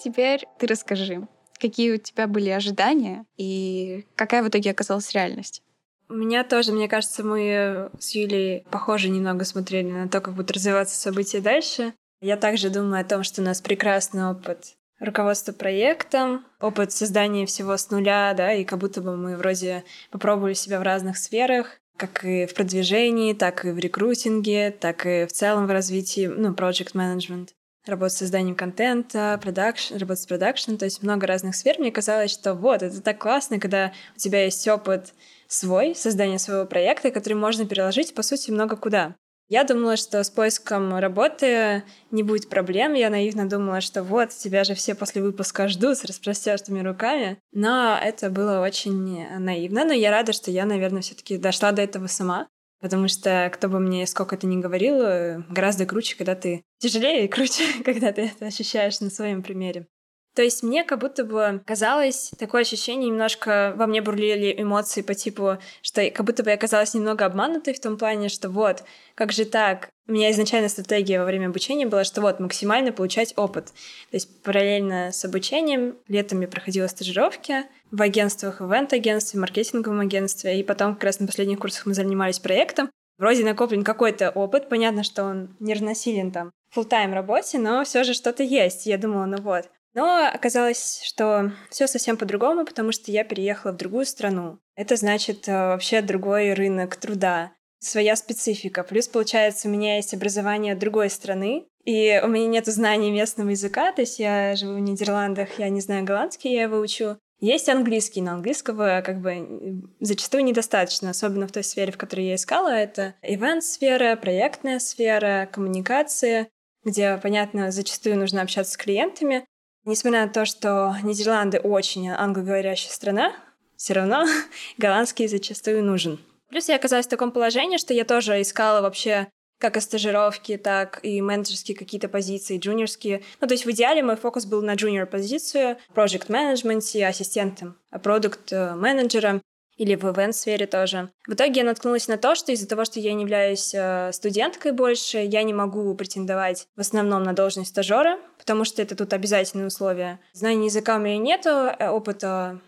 Теперь 0.04 0.48
ты 0.58 0.66
расскажи, 0.66 1.28
какие 1.60 1.92
у 1.92 1.98
тебя 1.98 2.26
были 2.28 2.50
ожидания 2.50 3.26
и 3.38 4.08
какая 4.16 4.42
в 4.42 4.50
итоге 4.50 4.72
оказалась 4.72 5.12
реальность? 5.12 5.62
У 6.10 6.16
меня 6.16 6.44
тоже, 6.44 6.74
мне 6.74 6.88
кажется, 6.88 7.24
мы 7.24 7.92
с 8.00 8.16
Юлей 8.16 8.66
похоже 8.72 9.10
немного 9.10 9.46
смотрели 9.46 9.92
на 9.92 10.10
то, 10.10 10.22
как 10.22 10.34
будут 10.34 10.52
развиваться 10.52 11.00
события 11.00 11.40
дальше. 11.40 11.94
Я 12.20 12.36
также 12.36 12.72
думаю 12.72 13.02
о 13.02 13.06
том, 13.06 13.24
что 13.24 13.42
у 13.42 13.46
нас 13.46 13.62
прекрасный 13.62 14.30
опыт 14.32 14.76
руководства 15.04 15.54
проектом, 15.54 16.46
опыт 16.60 16.92
создания 16.92 17.46
всего 17.46 17.78
с 17.78 17.90
нуля, 17.92 18.34
да, 18.36 18.54
и 18.54 18.64
как 18.64 18.80
будто 18.80 19.02
бы 19.02 19.16
мы 19.16 19.38
вроде 19.38 19.84
попробовали 20.12 20.54
себя 20.54 20.80
в 20.80 20.84
разных 20.84 21.18
сферах, 21.18 21.80
как 21.98 22.26
и 22.26 22.46
в 22.46 22.54
продвижении, 22.54 23.34
так 23.34 23.66
и 23.66 23.72
в 23.72 23.78
рекрутинге, 23.78 24.72
так 24.72 25.06
и 25.06 25.26
в 25.26 25.32
целом 25.32 25.68
в 25.68 25.72
развитии, 25.72 26.28
ну, 26.28 26.54
project 26.54 26.94
management 26.94 27.50
работа 27.86 28.14
с 28.14 28.18
созданием 28.18 28.56
контента, 28.56 29.38
продакшн, 29.42 29.98
работа 29.98 30.22
с 30.22 30.26
продакшном, 30.26 30.78
то 30.78 30.86
есть 30.86 31.04
много 31.04 31.28
разных 31.28 31.56
сфер. 31.56 31.76
Мне 31.80 31.92
казалось, 31.92 32.32
что 32.32 32.54
вот, 32.54 32.82
это 32.82 33.02
так 33.02 33.20
классно, 33.20 33.60
когда 33.60 33.92
у 34.16 34.20
тебя 34.20 34.46
есть 34.46 34.68
опыт 34.68 35.14
свой, 35.48 35.96
создания 35.96 36.40
своего 36.40 36.66
проекта, 36.66 37.12
который 37.12 37.34
можно 37.34 37.66
переложить, 37.66 38.14
по 38.16 38.24
сути, 38.24 38.52
много 38.52 38.76
куда. 38.76 39.16
Я 39.50 39.64
думала, 39.66 39.98
что 39.98 40.24
с 40.24 40.30
поиском 40.30 40.96
работы 40.98 41.84
не 42.12 42.24
будет 42.24 42.50
проблем. 42.50 42.94
Я 42.94 43.10
наивно 43.10 43.48
думала, 43.48 43.82
что 43.82 44.04
вот, 44.04 44.30
тебя 44.30 44.64
же 44.64 44.74
все 44.74 44.96
после 44.96 45.22
выпуска 45.22 45.68
ждут 45.68 45.98
с 45.98 46.06
распростертыми 46.06 46.80
руками. 46.80 47.38
Но 47.52 48.00
это 48.02 48.30
было 48.30 48.62
очень 48.62 49.28
наивно. 49.40 49.86
Но 49.86 49.94
я 49.94 50.12
рада, 50.12 50.34
что 50.34 50.50
я, 50.50 50.66
наверное, 50.66 51.02
все 51.02 51.16
таки 51.16 51.38
дошла 51.38 51.72
до 51.72 51.82
этого 51.82 52.08
сама. 52.08 52.48
Потому 52.84 53.08
что 53.08 53.50
кто 53.54 53.70
бы 53.70 53.80
мне 53.80 54.06
сколько 54.08 54.36
это 54.36 54.46
ни 54.46 54.60
говорил, 54.60 55.44
гораздо 55.50 55.86
круче, 55.86 56.18
когда 56.18 56.36
ты 56.36 56.64
тяжелее 56.80 57.26
и 57.26 57.30
круче, 57.30 57.64
когда 57.86 58.12
ты 58.12 58.24
это 58.24 58.48
ощущаешь 58.48 59.00
на 59.00 59.10
своем 59.10 59.42
примере. 59.42 59.88
То 60.36 60.42
есть 60.42 60.64
мне 60.64 60.84
как 60.84 61.00
будто 61.00 61.24
бы 61.24 61.62
казалось 61.66 62.32
такое 62.40 62.62
ощущение, 62.62 63.10
немножко 63.10 63.74
во 63.76 63.86
мне 63.86 64.02
бурлили 64.02 64.56
эмоции 64.58 65.02
по 65.02 65.14
типу, 65.14 65.58
что 65.84 66.10
как 66.10 66.26
будто 66.26 66.44
бы 66.44 66.50
я 66.50 66.56
оказалась 66.56 66.94
немного 66.96 67.26
обманутой 67.26 67.74
в 67.74 67.80
том 67.80 67.98
плане, 67.98 68.30
что 68.30 68.50
вот, 68.50 68.84
как 69.14 69.32
же 69.32 69.46
так? 69.46 69.90
У 70.08 70.12
меня 70.12 70.32
изначально 70.32 70.70
стратегия 70.70 71.20
во 71.20 71.26
время 71.26 71.48
обучения 71.48 71.86
была, 71.86 72.04
что 72.04 72.22
вот, 72.22 72.40
максимально 72.40 72.92
получать 72.92 73.34
опыт. 73.38 73.68
То 73.68 74.16
есть 74.16 74.42
параллельно 74.42 75.12
с 75.12 75.24
обучением 75.24 75.96
летом 76.08 76.42
я 76.42 76.48
проходила 76.48 76.88
стажировки 76.88 77.64
в 77.92 78.02
агентствах, 78.02 78.60
в 78.60 78.66
ивент-агентстве, 78.66 79.38
в 79.38 79.42
маркетинговом 79.42 80.00
агентстве, 80.00 80.60
и 80.60 80.64
потом 80.64 80.96
как 80.96 81.06
раз 81.06 81.20
на 81.20 81.28
последних 81.28 81.60
курсах 81.60 81.86
мы 81.86 81.94
занимались 81.94 82.40
проектом. 82.40 82.90
Вроде 83.20 83.46
накоплен 83.46 83.84
какой-то 83.84 84.32
опыт, 84.32 84.68
понятно, 84.68 85.04
что 85.04 85.24
он 85.24 85.56
не 85.60 85.76
равносилен 85.76 86.32
там 86.32 86.52
full 86.76 86.86
тайм 86.86 87.14
работе, 87.14 87.60
но 87.60 87.84
все 87.84 88.04
же 88.04 88.14
что-то 88.14 88.42
есть. 88.42 88.88
Я 88.88 88.98
думала, 88.98 89.26
ну 89.26 89.38
вот, 89.38 89.70
но 89.94 90.30
оказалось, 90.34 91.02
что 91.04 91.52
все 91.70 91.88
совсем 91.88 92.18
по-другому, 92.18 92.66
потому 92.66 92.92
что 92.92 93.12
я 93.12 93.24
переехала 93.24 93.72
в 93.72 93.78
другую 93.78 94.06
страну. 94.06 94.60
Это 94.76 94.96
значит 94.96 95.48
э, 95.48 95.52
вообще 95.52 96.02
другой 96.02 96.54
рынок 96.54 96.96
труда, 96.96 97.52
своя 97.80 98.16
специфика. 98.16 98.84
Плюс, 98.84 99.08
получается, 99.08 99.68
у 99.68 99.72
меня 99.72 99.98
есть 99.98 100.14
образование 100.14 100.76
другой 100.76 101.10
страны, 101.10 101.68
и 101.86 102.22
у 102.24 102.28
меня 102.28 102.48
нет 102.48 102.66
знаний 102.68 103.12
местного 103.12 103.50
языка, 103.50 103.92
то 103.92 104.02
есть 104.02 104.20
я 104.20 104.56
живу 104.56 104.76
в 104.76 104.80
Нидерландах, 104.80 105.60
я 105.60 105.70
не 105.70 105.82
знаю 105.82 106.06
голландский, 106.06 106.54
я 106.54 106.64
его 106.64 106.80
учу. 106.80 107.18
Есть 107.40 107.68
английский, 107.68 108.22
но 108.22 108.32
английского 108.32 109.04
как 109.06 109.20
бы 109.20 109.84
зачастую 110.00 110.46
недостаточно, 110.46 111.10
особенно 111.10 111.46
в 111.46 111.52
той 111.52 111.64
сфере, 111.64 111.92
в 111.92 111.98
которой 111.98 112.28
я 112.28 112.36
искала. 112.36 112.70
Это 112.70 113.16
ивент-сфера, 113.22 114.16
проектная 114.16 114.80
сфера, 114.80 115.50
коммуникации, 115.52 116.48
где, 116.86 117.18
понятно, 117.22 117.72
зачастую 117.72 118.18
нужно 118.18 118.42
общаться 118.42 118.74
с 118.74 118.78
клиентами. 118.78 119.46
Несмотря 119.86 120.26
на 120.26 120.32
то, 120.32 120.46
что 120.46 120.96
Нидерланды 121.04 121.60
очень 121.60 122.10
англоговорящая 122.10 122.92
страна, 122.92 123.34
все 123.76 123.94
равно 123.94 124.26
голландский 124.78 125.28
зачастую 125.28 125.84
нужен. 125.84 126.20
Плюс 126.50 126.70
я 126.70 126.76
оказалась 126.76 127.08
в 127.08 127.10
таком 127.10 127.32
положении, 127.32 127.78
что 127.78 127.94
я 127.94 128.06
тоже 128.06 128.42
искала 128.42 128.82
вообще 128.82 129.28
как 129.60 129.78
и 129.78 129.80
стажировки, 129.80 130.58
так 130.58 131.00
и 131.04 131.22
менеджерские 131.22 131.78
какие-то 131.78 132.10
позиции, 132.10 132.58
джуниорские. 132.58 133.24
Ну, 133.40 133.48
то 133.48 133.54
есть 133.54 133.66
в 133.66 133.72
идеале 133.72 134.04
мой 134.04 134.18
фокус 134.18 134.46
был 134.46 134.62
на 134.62 134.76
джуниор 134.76 135.08
позицию, 135.08 135.78
project 135.96 136.26
менеджменте, 136.28 137.08
ассистентом, 137.08 137.78
продукт 138.04 138.52
менеджером 138.52 139.42
или 139.84 139.96
в 139.96 140.06
ивент-сфере 140.06 140.66
тоже. 140.66 141.10
В 141.28 141.34
итоге 141.34 141.60
я 141.60 141.66
наткнулась 141.66 142.08
на 142.08 142.18
то, 142.18 142.36
что 142.36 142.54
из-за 142.54 142.68
того, 142.68 142.86
что 142.86 143.02
я 143.02 143.14
не 143.14 143.24
являюсь 143.24 143.74
э, 143.76 144.12
студенткой 144.14 144.72
больше, 144.72 145.18
я 145.18 145.44
не 145.44 145.54
могу 145.54 145.94
претендовать 145.96 146.68
в 146.78 146.80
основном 146.80 147.24
на 147.24 147.34
должность 147.34 147.72
стажера, 147.72 148.18
потому 148.40 148.64
что 148.64 148.82
это 148.82 148.96
тут 148.96 149.12
обязательное 149.12 149.68
условие. 149.68 150.20
Знаний 150.32 150.68
языка 150.68 150.96
у 150.96 151.00
меня 151.00 151.18
нету, 151.18 151.50
э, 151.50 151.90
опыта 151.90 152.62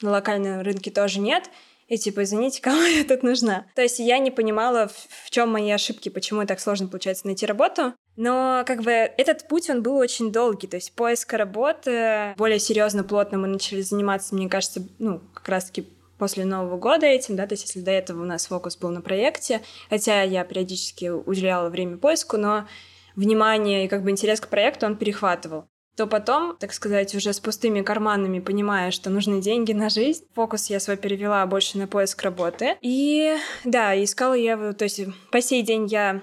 на 0.00 0.10
локальном 0.12 0.62
рынке 0.62 0.90
тоже 0.90 1.20
нет, 1.20 1.44
и 1.88 1.98
типа, 1.98 2.22
извините, 2.22 2.60
кому 2.62 2.80
я 2.82 3.04
тут 3.04 3.22
нужна? 3.22 3.66
То 3.74 3.82
есть 3.82 3.98
я 3.98 4.18
не 4.18 4.30
понимала, 4.30 4.88
в, 4.88 5.26
в 5.26 5.30
чем 5.30 5.50
мои 5.50 5.70
ошибки, 5.70 6.08
почему 6.08 6.46
так 6.46 6.58
сложно 6.58 6.88
получается 6.88 7.26
найти 7.26 7.44
работу. 7.44 7.92
Но 8.16 8.62
как 8.66 8.82
бы 8.82 8.92
этот 8.92 9.46
путь, 9.46 9.68
он 9.68 9.82
был 9.82 9.96
очень 9.96 10.32
долгий, 10.32 10.66
то 10.66 10.76
есть 10.76 10.92
поиска 10.92 11.36
работы 11.36 12.34
более 12.38 12.58
серьезно, 12.58 13.04
плотно 13.04 13.38
мы 13.38 13.48
начали 13.48 13.82
заниматься, 13.82 14.34
мне 14.34 14.48
кажется, 14.48 14.82
ну, 14.98 15.20
как 15.34 15.48
раз-таки 15.48 15.86
после 16.22 16.44
Нового 16.44 16.76
года 16.76 17.04
этим, 17.04 17.34
да, 17.34 17.48
то 17.48 17.54
есть 17.54 17.64
если 17.66 17.80
до 17.80 17.90
этого 17.90 18.22
у 18.22 18.24
нас 18.24 18.46
фокус 18.46 18.76
был 18.76 18.90
на 18.90 19.00
проекте, 19.00 19.60
хотя 19.90 20.22
я 20.22 20.44
периодически 20.44 21.08
уделяла 21.08 21.68
время 21.68 21.96
поиску, 21.96 22.36
но 22.36 22.68
внимание 23.16 23.84
и 23.84 23.88
как 23.88 24.04
бы 24.04 24.10
интерес 24.12 24.40
к 24.40 24.46
проекту 24.46 24.86
он 24.86 24.96
перехватывал 24.96 25.64
то 25.96 26.06
потом, 26.06 26.56
так 26.56 26.72
сказать, 26.72 27.14
уже 27.14 27.32
с 27.32 27.40
пустыми 27.40 27.82
карманами, 27.82 28.38
понимая, 28.38 28.92
что 28.92 29.10
нужны 29.10 29.42
деньги 29.42 29.72
на 29.72 29.90
жизнь, 29.90 30.24
фокус 30.32 30.70
я 30.70 30.78
свой 30.78 30.96
перевела 30.96 31.44
больше 31.44 31.76
на 31.76 31.86
поиск 31.86 32.22
работы. 32.22 32.78
И 32.80 33.36
да, 33.64 34.00
искала 34.02 34.32
я, 34.32 34.72
то 34.72 34.84
есть 34.84 35.00
по 35.32 35.42
сей 35.42 35.62
день 35.62 35.86
я 35.86 36.22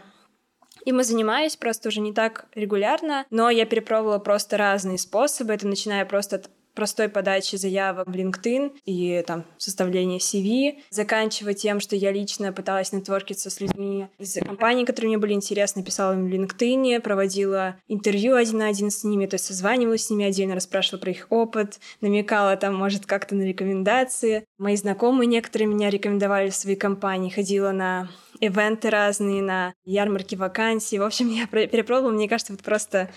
и 0.86 0.92
занимаюсь, 1.04 1.56
просто 1.56 1.90
уже 1.90 2.00
не 2.00 2.14
так 2.14 2.48
регулярно, 2.56 3.26
но 3.30 3.50
я 3.50 3.66
перепробовала 3.66 4.18
просто 4.18 4.58
разные 4.58 4.98
способы. 4.98 5.54
Это 5.54 5.68
начиная 5.68 6.06
просто 6.06 6.38
от 6.38 6.50
простой 6.74 7.10
подачи 7.10 7.56
заявок 7.56 8.08
в 8.08 8.12
LinkedIn 8.12 8.72
и 8.86 9.24
там 9.26 9.46
составление 9.58 10.20
CV, 10.20 10.82
заканчивая 10.90 11.54
тем, 11.54 11.80
что 11.80 11.96
я 11.96 12.12
лично 12.12 12.54
пыталась 12.54 12.92
нетворкиться 12.92 13.50
с 13.50 13.60
людьми 13.60 14.08
из 14.18 14.34
компаний, 14.36 14.86
которые 14.86 15.10
мне 15.10 15.18
были 15.18 15.34
интересны, 15.34 15.84
писала 15.84 16.14
им 16.14 16.30
в 16.30 16.34
LinkedIn, 16.34 17.00
проводила 17.02 17.76
интервью 17.88 18.36
один 18.36 18.60
на 18.60 18.68
один 18.68 18.92
с 18.92 19.04
ними, 19.04 19.26
то 19.26 19.36
есть 19.36 19.46
созванивалась 19.46 20.06
с 20.06 20.10
ними 20.10 20.26
отдельно, 20.26 20.56
расспрашивала 20.56 21.00
про 21.00 21.12
их 21.12 21.28
опыт, 21.30 21.80
намекала 22.02 22.56
там, 22.58 22.76
может, 22.76 23.06
как-то 23.06 23.36
на 23.36 23.44
рекомендации. 23.44 24.46
Мои 24.58 24.76
знакомые 24.76 25.28
некоторые 25.28 25.68
меня 25.68 25.90
рекомендовали 25.90 26.50
в 26.50 26.56
свои 26.56 26.76
компании, 26.76 27.30
ходила 27.30 27.72
на 27.72 28.10
ивенты 28.40 28.90
разные, 28.90 29.42
на 29.42 29.74
ярмарки 29.86 30.36
вакансий. 30.36 31.00
В 31.00 31.04
общем, 31.04 31.30
я 31.30 31.48
перепробовала, 31.48 32.12
мне 32.12 32.30
кажется, 32.30 32.54
вот 32.54 32.62
просто 32.62 33.10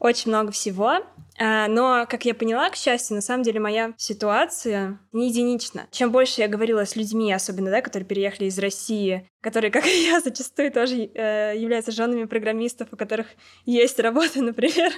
очень 0.00 0.30
много 0.30 0.50
всего. 0.50 0.98
А, 1.42 1.68
но, 1.68 2.06
как 2.08 2.26
я 2.26 2.34
поняла, 2.34 2.68
к 2.68 2.76
счастью, 2.76 3.14
на 3.14 3.22
самом 3.22 3.44
деле 3.44 3.60
моя 3.60 3.94
ситуация 3.96 4.98
не 5.12 5.28
единична. 5.28 5.86
Чем 5.90 6.10
больше 6.10 6.42
я 6.42 6.48
говорила 6.48 6.84
с 6.84 6.96
людьми, 6.96 7.32
особенно, 7.32 7.70
да, 7.70 7.80
которые 7.80 8.06
переехали 8.06 8.48
из 8.48 8.58
России, 8.58 9.26
которые, 9.40 9.70
как 9.70 9.86
и 9.86 10.04
я, 10.04 10.20
зачастую 10.20 10.70
тоже 10.70 10.96
э, 10.96 11.54
являются 11.56 11.92
женами 11.92 12.24
программистов, 12.24 12.88
у 12.92 12.96
которых 12.96 13.26
есть 13.64 13.98
работа, 14.00 14.42
например, 14.42 14.92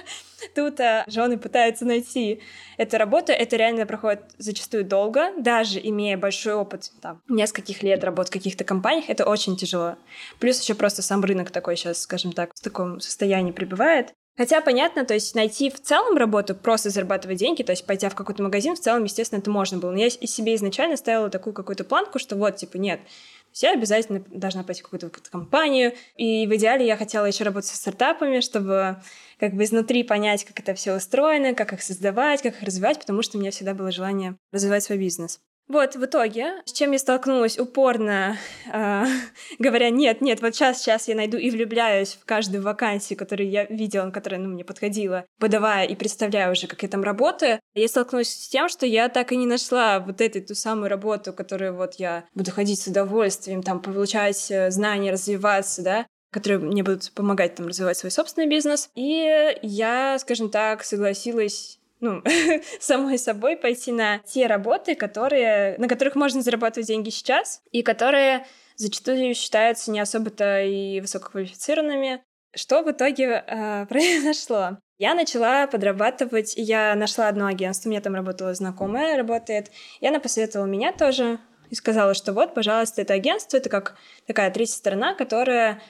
тут 0.53 0.81
э, 0.81 1.05
жены 1.07 1.37
пытаются 1.37 1.85
найти 1.85 2.41
эту 2.77 2.97
работу, 2.97 3.31
это 3.31 3.55
реально 3.55 3.85
проходит 3.85 4.23
зачастую 4.37 4.83
долго, 4.83 5.31
даже 5.37 5.79
имея 5.81 6.17
большой 6.17 6.55
опыт, 6.55 6.91
там, 7.01 7.21
нескольких 7.29 7.83
лет 7.83 8.03
работы 8.03 8.31
в 8.31 8.33
каких-то 8.33 8.65
компаниях, 8.65 9.09
это 9.09 9.25
очень 9.25 9.55
тяжело. 9.55 9.95
Плюс 10.39 10.59
еще 10.61 10.73
просто 10.73 11.01
сам 11.01 11.23
рынок 11.23 11.51
такой 11.51 11.77
сейчас, 11.77 12.01
скажем 12.01 12.33
так, 12.33 12.51
в 12.53 12.61
таком 12.61 12.99
состоянии 12.99 13.53
пребывает. 13.53 14.13
Хотя, 14.35 14.61
понятно, 14.61 15.05
то 15.05 15.13
есть 15.13 15.35
найти 15.35 15.69
в 15.69 15.79
целом 15.79 16.17
работу, 16.17 16.55
просто 16.55 16.89
зарабатывать 16.89 17.37
деньги, 17.37 17.61
то 17.61 17.71
есть 17.71 17.85
пойти 17.85 18.09
в 18.09 18.15
какой-то 18.15 18.41
магазин, 18.41 18.75
в 18.75 18.79
целом, 18.79 19.03
естественно, 19.03 19.39
это 19.39 19.51
можно 19.51 19.77
было. 19.77 19.91
Но 19.91 19.99
я 19.99 20.09
себе 20.09 20.55
изначально 20.55 20.97
ставила 20.97 21.29
такую 21.29 21.53
какую-то 21.53 21.83
планку, 21.83 22.17
что 22.17 22.35
вот, 22.35 22.55
типа, 22.55 22.77
нет, 22.77 22.99
я 23.61 23.73
обязательно 23.73 24.23
должна 24.31 24.63
пойти 24.63 24.81
в 24.81 24.85
какую-то 24.85 25.11
компанию. 25.29 25.93
И 26.15 26.47
в 26.47 26.55
идеале 26.55 26.87
я 26.87 26.97
хотела 26.97 27.25
еще 27.25 27.43
работать 27.43 27.69
со 27.69 27.77
стартапами, 27.77 28.39
чтобы 28.39 28.97
как 29.39 29.53
бы 29.53 29.63
изнутри 29.63 30.03
понять, 30.03 30.45
как 30.45 30.59
это 30.59 30.73
все 30.73 30.95
устроено, 30.95 31.53
как 31.53 31.73
их 31.73 31.83
создавать, 31.83 32.41
как 32.41 32.55
их 32.55 32.63
развивать, 32.63 32.99
потому 32.99 33.21
что 33.21 33.37
у 33.37 33.41
меня 33.41 33.51
всегда 33.51 33.73
было 33.73 33.91
желание 33.91 34.35
развивать 34.51 34.83
свой 34.83 34.97
бизнес. 34.97 35.39
Вот, 35.67 35.95
в 35.95 36.03
итоге, 36.03 36.61
с 36.65 36.73
чем 36.73 36.91
я 36.91 36.99
столкнулась 36.99 37.57
упорно, 37.57 38.37
э, 38.71 39.05
говоря, 39.59 39.89
нет, 39.89 40.21
нет, 40.21 40.41
вот 40.41 40.55
сейчас, 40.55 40.79
сейчас 40.79 41.07
я 41.07 41.15
найду 41.15 41.37
и 41.37 41.49
влюбляюсь 41.49 42.13
в 42.21 42.25
каждую 42.25 42.63
вакансию, 42.63 43.17
которую 43.17 43.49
я 43.49 43.65
видела, 43.65 44.11
которая, 44.11 44.41
ну, 44.41 44.49
мне 44.49 44.65
подходила, 44.65 45.25
подавая 45.39 45.85
и 45.85 45.95
представляя 45.95 46.51
уже, 46.51 46.67
как 46.67 46.83
я 46.83 46.89
там 46.89 47.03
работаю, 47.03 47.59
я 47.75 47.87
столкнулась 47.87 48.29
с 48.29 48.49
тем, 48.49 48.67
что 48.67 48.85
я 48.85 49.07
так 49.07 49.31
и 49.31 49.37
не 49.37 49.45
нашла 49.45 49.99
вот 49.99 50.19
эту 50.19 50.41
ту 50.41 50.53
самую 50.53 50.89
работу, 50.89 51.31
которую 51.31 51.75
вот 51.75 51.95
я 51.95 52.25
буду 52.33 52.51
ходить 52.51 52.81
с 52.81 52.87
удовольствием, 52.87 53.63
там, 53.63 53.81
получать 53.81 54.51
э, 54.51 54.69
знания, 54.69 55.11
развиваться, 55.11 55.81
да, 55.81 56.05
которые 56.33 56.59
мне 56.59 56.83
будут 56.83 57.11
помогать 57.13 57.55
там 57.55 57.67
развивать 57.67 57.97
свой 57.97 58.11
собственный 58.11 58.47
бизнес. 58.47 58.89
И 58.95 59.55
я, 59.61 60.17
скажем 60.19 60.49
так, 60.49 60.83
согласилась 60.83 61.79
ну, 62.03 62.21
самой 62.79 63.17
собой 63.17 63.55
пойти 63.55 63.91
на 63.91 64.19
те 64.19 64.45
работы, 64.45 64.93
которые, 64.93 65.77
на 65.77 65.87
которых 65.87 66.15
можно 66.15 66.41
зарабатывать 66.41 66.87
деньги 66.87 67.09
сейчас, 67.09 67.61
и 67.71 67.81
которые 67.81 68.45
зачастую 68.75 69.33
считаются 69.33 69.89
не 69.89 70.01
особо-то 70.01 70.61
и 70.61 70.99
высококвалифицированными. 70.99 72.21
Что 72.55 72.83
в 72.83 72.91
итоге 72.91 73.43
э, 73.47 73.85
произошло? 73.89 74.77
Я 74.99 75.15
начала 75.15 75.65
подрабатывать, 75.65 76.53
я 76.55 76.93
нашла 76.95 77.29
одно 77.29 77.47
агентство, 77.47 77.89
у 77.89 77.91
меня 77.91 78.01
там 78.01 78.13
работала 78.13 78.53
знакомая, 78.53 79.17
работает, 79.17 79.71
и 80.01 80.07
она 80.07 80.19
посоветовала 80.19 80.67
меня 80.67 80.91
тоже, 80.91 81.39
и 81.69 81.75
сказала, 81.75 82.13
что 82.13 82.33
вот, 82.33 82.53
пожалуйста, 82.53 83.01
это 83.01 83.13
агентство, 83.13 83.57
это 83.57 83.69
как 83.69 83.95
такая 84.27 84.51
третья 84.51 84.75
сторона, 84.75 85.15
которая 85.15 85.81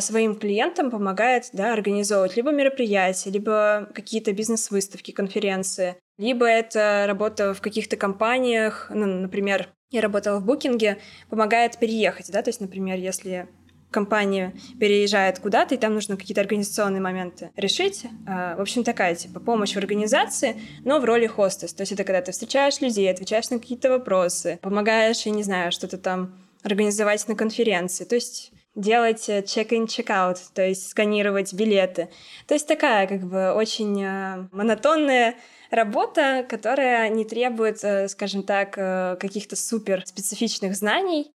своим 0.00 0.36
клиентам 0.36 0.90
помогает 0.90 1.50
да, 1.52 1.72
организовывать 1.72 2.36
либо 2.36 2.52
мероприятия, 2.52 3.30
либо 3.30 3.88
какие-то 3.94 4.32
бизнес-выставки, 4.32 5.10
конференции, 5.10 5.96
либо 6.16 6.46
это 6.46 7.04
работа 7.06 7.54
в 7.54 7.60
каких-то 7.60 7.96
компаниях, 7.96 8.86
ну, 8.94 9.06
например, 9.06 9.68
я 9.90 10.00
работала 10.00 10.38
в 10.38 10.44
букинге, 10.44 10.98
помогает 11.28 11.78
переехать, 11.78 12.30
да, 12.30 12.42
то 12.42 12.48
есть, 12.48 12.60
например, 12.60 12.98
если 12.98 13.48
компания 13.94 14.52
переезжает 14.80 15.38
куда-то, 15.38 15.76
и 15.76 15.78
там 15.78 15.94
нужно 15.94 16.16
какие-то 16.16 16.40
организационные 16.40 17.00
моменты 17.00 17.52
решить. 17.54 18.04
А, 18.26 18.56
в 18.56 18.60
общем, 18.60 18.82
такая, 18.82 19.14
типа, 19.14 19.38
помощь 19.38 19.74
в 19.74 19.76
организации, 19.76 20.60
но 20.84 20.98
в 20.98 21.04
роли 21.04 21.28
хостес. 21.28 21.72
То 21.72 21.82
есть 21.82 21.92
это 21.92 22.02
когда 22.02 22.20
ты 22.20 22.32
встречаешь 22.32 22.80
людей, 22.80 23.08
отвечаешь 23.08 23.50
на 23.50 23.60
какие-то 23.60 23.90
вопросы, 23.90 24.58
помогаешь, 24.62 25.22
я 25.26 25.30
не 25.30 25.44
знаю, 25.44 25.70
что-то 25.70 25.96
там 25.96 26.34
организовать 26.64 27.28
на 27.28 27.36
конференции. 27.36 28.04
То 28.04 28.16
есть 28.16 28.50
делать 28.74 29.28
check-in, 29.28 29.86
check-out, 29.86 30.38
то 30.52 30.66
есть 30.66 30.88
сканировать 30.88 31.52
билеты. 31.52 32.08
То 32.46 32.54
есть 32.54 32.66
такая 32.66 33.06
как 33.06 33.20
бы 33.22 33.52
очень 33.52 34.02
э, 34.02 34.48
монотонная 34.52 35.36
работа, 35.70 36.44
которая 36.48 37.08
не 37.08 37.24
требует, 37.24 37.82
э, 37.84 38.08
скажем 38.08 38.42
так, 38.42 38.74
э, 38.76 39.16
каких-то 39.20 39.56
супер 39.56 40.04
специфичных 40.06 40.74
знаний. 40.74 41.30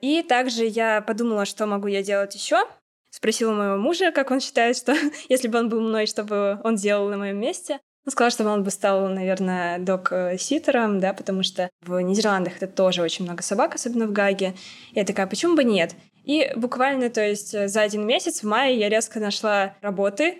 И 0.00 0.22
также 0.22 0.64
я 0.64 1.02
подумала, 1.02 1.44
что 1.44 1.66
могу 1.66 1.86
я 1.86 2.02
делать 2.02 2.34
еще. 2.34 2.64
Спросила 3.10 3.52
моего 3.52 3.76
мужа, 3.76 4.12
как 4.12 4.30
он 4.30 4.40
считает, 4.40 4.76
что 4.76 4.94
если 5.28 5.48
бы 5.48 5.58
он 5.58 5.68
был 5.68 5.80
мной, 5.80 6.06
что 6.06 6.24
бы 6.24 6.60
он 6.64 6.76
делал 6.76 7.08
на 7.08 7.18
моем 7.18 7.38
месте. 7.38 7.78
Он 8.06 8.12
сказал, 8.12 8.30
что 8.30 8.48
он 8.48 8.64
бы 8.64 8.70
стал, 8.70 9.08
наверное, 9.08 9.78
док-ситером, 9.78 11.00
да, 11.00 11.12
потому 11.12 11.42
что 11.42 11.68
в 11.82 12.00
Нидерландах 12.00 12.56
это 12.56 12.66
тоже 12.66 13.02
очень 13.02 13.26
много 13.26 13.42
собак, 13.42 13.74
особенно 13.74 14.06
в 14.06 14.12
Гаге. 14.12 14.54
Я 14.92 15.04
такая, 15.04 15.26
почему 15.26 15.54
бы 15.54 15.64
нет? 15.64 15.94
И 16.24 16.52
буквально, 16.56 17.10
то 17.10 17.26
есть 17.26 17.54
э, 17.54 17.68
за 17.68 17.82
один 17.82 18.06
месяц 18.06 18.42
в 18.42 18.46
мае 18.46 18.78
я 18.78 18.88
резко 18.88 19.20
нашла 19.20 19.74
работы, 19.80 20.38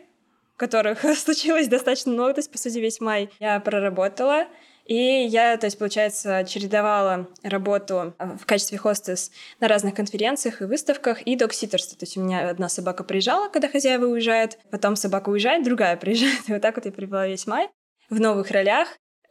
которых 0.57 1.01
случилось 1.17 1.69
достаточно 1.69 2.13
много, 2.13 2.35
то 2.35 2.39
есть, 2.41 2.53
по 2.53 2.59
сути, 2.59 2.79
весь 2.79 3.01
май 3.01 3.31
я 3.41 3.61
проработала. 3.61 4.47
И 4.91 4.95
я, 4.95 5.57
то 5.57 5.67
есть, 5.67 5.79
получается, 5.79 6.45
чередовала 6.45 7.29
работу 7.43 8.15
э, 8.19 8.37
в 8.37 8.45
качестве 8.45 8.77
хостес 8.77 9.31
на 9.61 9.69
разных 9.69 9.95
конференциях 9.95 10.63
и 10.63 10.65
выставках 10.65 11.23
и 11.23 11.37
докситерство. 11.37 11.97
То 11.97 12.05
есть 12.05 12.17
у 12.17 12.23
меня 12.23 12.51
одна 12.51 12.69
собака 12.69 13.05
приезжала, 13.05 13.49
когда 13.49 13.69
хозяева 13.69 14.07
уезжают, 14.07 14.59
потом 14.71 14.97
собака 14.97 15.29
уезжает, 15.29 15.65
другая 15.65 15.97
приезжает. 15.97 16.41
И 16.49 16.53
вот 16.53 16.63
так 16.63 16.77
вот 16.77 16.87
я 16.87 16.93
провела 16.93 17.27
весь 17.27 17.47
май 17.47 17.69
в 18.09 18.21
новых 18.21 18.51
ролях. 18.51 18.89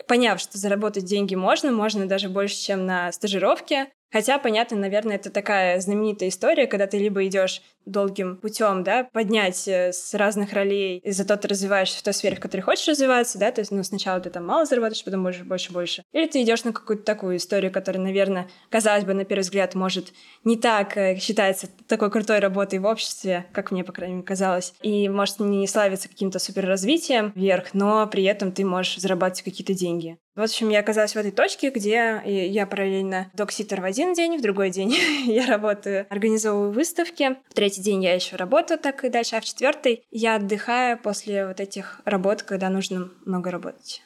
Поняв, 0.07 0.39
что 0.39 0.57
заработать 0.57 1.03
деньги 1.03 1.35
можно, 1.35 1.71
можно 1.73 2.07
даже 2.07 2.29
больше, 2.29 2.55
чем 2.55 2.85
на 2.85 3.11
стажировке, 3.11 3.89
Хотя, 4.11 4.39
понятно, 4.39 4.77
наверное, 4.77 5.15
это 5.15 5.29
такая 5.29 5.79
знаменитая 5.79 6.29
история, 6.29 6.67
когда 6.67 6.87
ты 6.87 6.97
либо 6.97 7.25
идешь 7.25 7.61
долгим 7.85 8.37
путем, 8.37 8.83
да, 8.83 9.09
поднять 9.11 9.67
э, 9.67 9.91
с 9.91 10.13
разных 10.13 10.53
ролей, 10.53 10.99
и 10.99 11.11
зато 11.11 11.35
ты 11.37 11.47
развиваешься 11.47 11.99
в 11.99 12.03
той 12.03 12.13
сфере, 12.13 12.35
в 12.35 12.39
которой 12.39 12.61
хочешь 12.61 12.87
развиваться, 12.87 13.39
да, 13.39 13.51
то 13.51 13.61
есть, 13.61 13.71
ну, 13.71 13.83
сначала 13.83 14.19
ты 14.19 14.29
там 14.29 14.45
мало 14.45 14.65
зарабатываешь, 14.65 15.03
потом 15.03 15.21
можешь 15.21 15.43
больше-больше. 15.43 16.03
Или 16.11 16.27
ты 16.27 16.41
идешь 16.43 16.63
на 16.63 16.73
какую-то 16.73 17.03
такую 17.03 17.37
историю, 17.37 17.71
которая, 17.71 18.03
наверное, 18.03 18.47
казалось 18.69 19.05
бы, 19.05 19.13
на 19.13 19.25
первый 19.25 19.41
взгляд, 19.41 19.75
может, 19.75 20.13
не 20.43 20.57
так 20.57 20.97
э, 20.97 21.17
считается 21.17 21.67
такой 21.87 22.11
крутой 22.11 22.39
работой 22.39 22.79
в 22.79 22.85
обществе, 22.85 23.45
как 23.53 23.71
мне, 23.71 23.83
по 23.83 23.91
крайней 23.91 24.15
мере, 24.15 24.25
казалось, 24.25 24.73
и 24.81 25.09
может 25.09 25.39
не 25.39 25.67
славиться 25.67 26.09
каким-то 26.09 26.39
суперразвитием 26.39 27.31
вверх, 27.35 27.73
но 27.73 28.05
при 28.07 28.23
этом 28.23 28.51
ты 28.51 28.65
можешь 28.65 28.97
зарабатывать 28.97 29.43
какие-то 29.43 29.73
деньги. 29.73 30.17
В 30.39 30.41
общем, 30.41 30.69
я 30.69 30.79
оказалась 30.79 31.15
в 31.15 31.17
этой 31.17 31.31
точке, 31.31 31.69
где 31.69 32.21
я 32.23 32.65
параллельно 32.65 33.29
докситер 33.33 33.81
в 33.81 33.83
один 33.83 34.13
день, 34.13 34.37
в 34.37 34.41
другой 34.41 34.69
день 34.69 34.95
я 35.25 35.45
работаю, 35.45 36.07
организовываю 36.09 36.71
выставки, 36.71 37.35
в 37.49 37.53
третий 37.53 37.81
день 37.81 38.01
я 38.05 38.13
еще 38.13 38.37
работаю 38.37 38.79
так 38.79 39.03
и 39.03 39.09
дальше, 39.09 39.35
а 39.35 39.41
в 39.41 39.43
четвертый 39.43 40.05
я 40.11 40.35
отдыхаю 40.35 40.97
после 40.97 41.45
вот 41.45 41.59
этих 41.59 41.99
работ, 42.05 42.43
когда 42.43 42.69
нужно 42.69 43.09
много 43.25 43.51
работать. 43.51 44.01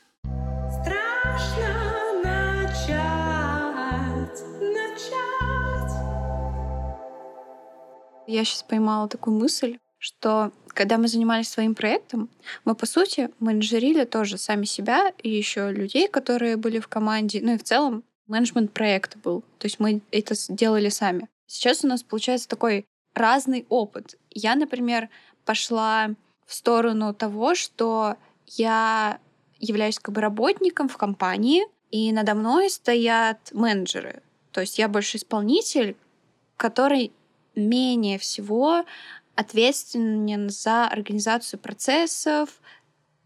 Страшно 0.82 2.24
начать, 2.24 2.98
начать. 4.60 5.94
Я 8.26 8.44
сейчас 8.44 8.64
поймала 8.64 9.08
такую 9.08 9.38
мысль, 9.38 9.78
что 10.00 10.52
когда 10.74 10.98
мы 10.98 11.08
занимались 11.08 11.50
своим 11.50 11.76
проектом, 11.76 12.30
мы, 12.66 12.76
по 12.76 12.86
сути, 12.86 13.30
менеджерили 13.40 14.06
тоже 14.06 14.38
сами 14.38 14.66
себя 14.66 15.14
и 15.22 15.30
еще 15.30 15.72
людей, 15.72 16.08
которые 16.08 16.58
были 16.58 16.80
в 16.80 16.88
команде. 16.88 17.40
Ну 17.42 17.54
и 17.54 17.58
в 17.58 17.64
целом 17.64 18.04
менеджмент 18.28 18.72
проекта 18.72 19.18
был. 19.20 19.42
То 19.60 19.66
есть 19.66 19.80
мы 19.80 20.02
это 20.12 20.36
делали 20.50 20.90
сами. 20.90 21.28
Сейчас 21.48 21.84
у 21.84 21.88
нас 21.88 22.04
получается 22.04 22.48
такой 22.48 22.86
разный 23.14 23.66
опыт. 23.70 24.18
Я, 24.32 24.56
например, 24.56 25.10
пошла 25.46 26.10
в 26.46 26.54
сторону 26.54 27.14
того, 27.14 27.56
что 27.56 28.16
я 28.48 29.20
являюсь 29.60 30.00
как 30.00 30.16
бы 30.16 30.22
работником 30.22 30.90
в 30.90 30.98
компании, 30.98 31.64
и 31.92 32.12
надо 32.12 32.34
мной 32.34 32.70
стоят 32.70 33.38
менеджеры. 33.52 34.24
То 34.52 34.62
есть 34.62 34.80
я 34.80 34.88
больше 34.88 35.18
исполнитель, 35.18 35.96
который 36.58 37.12
менее 37.56 38.18
всего 38.18 38.84
ответственен 39.36 40.50
за 40.50 40.88
организацию 40.88 41.60
процессов, 41.60 42.50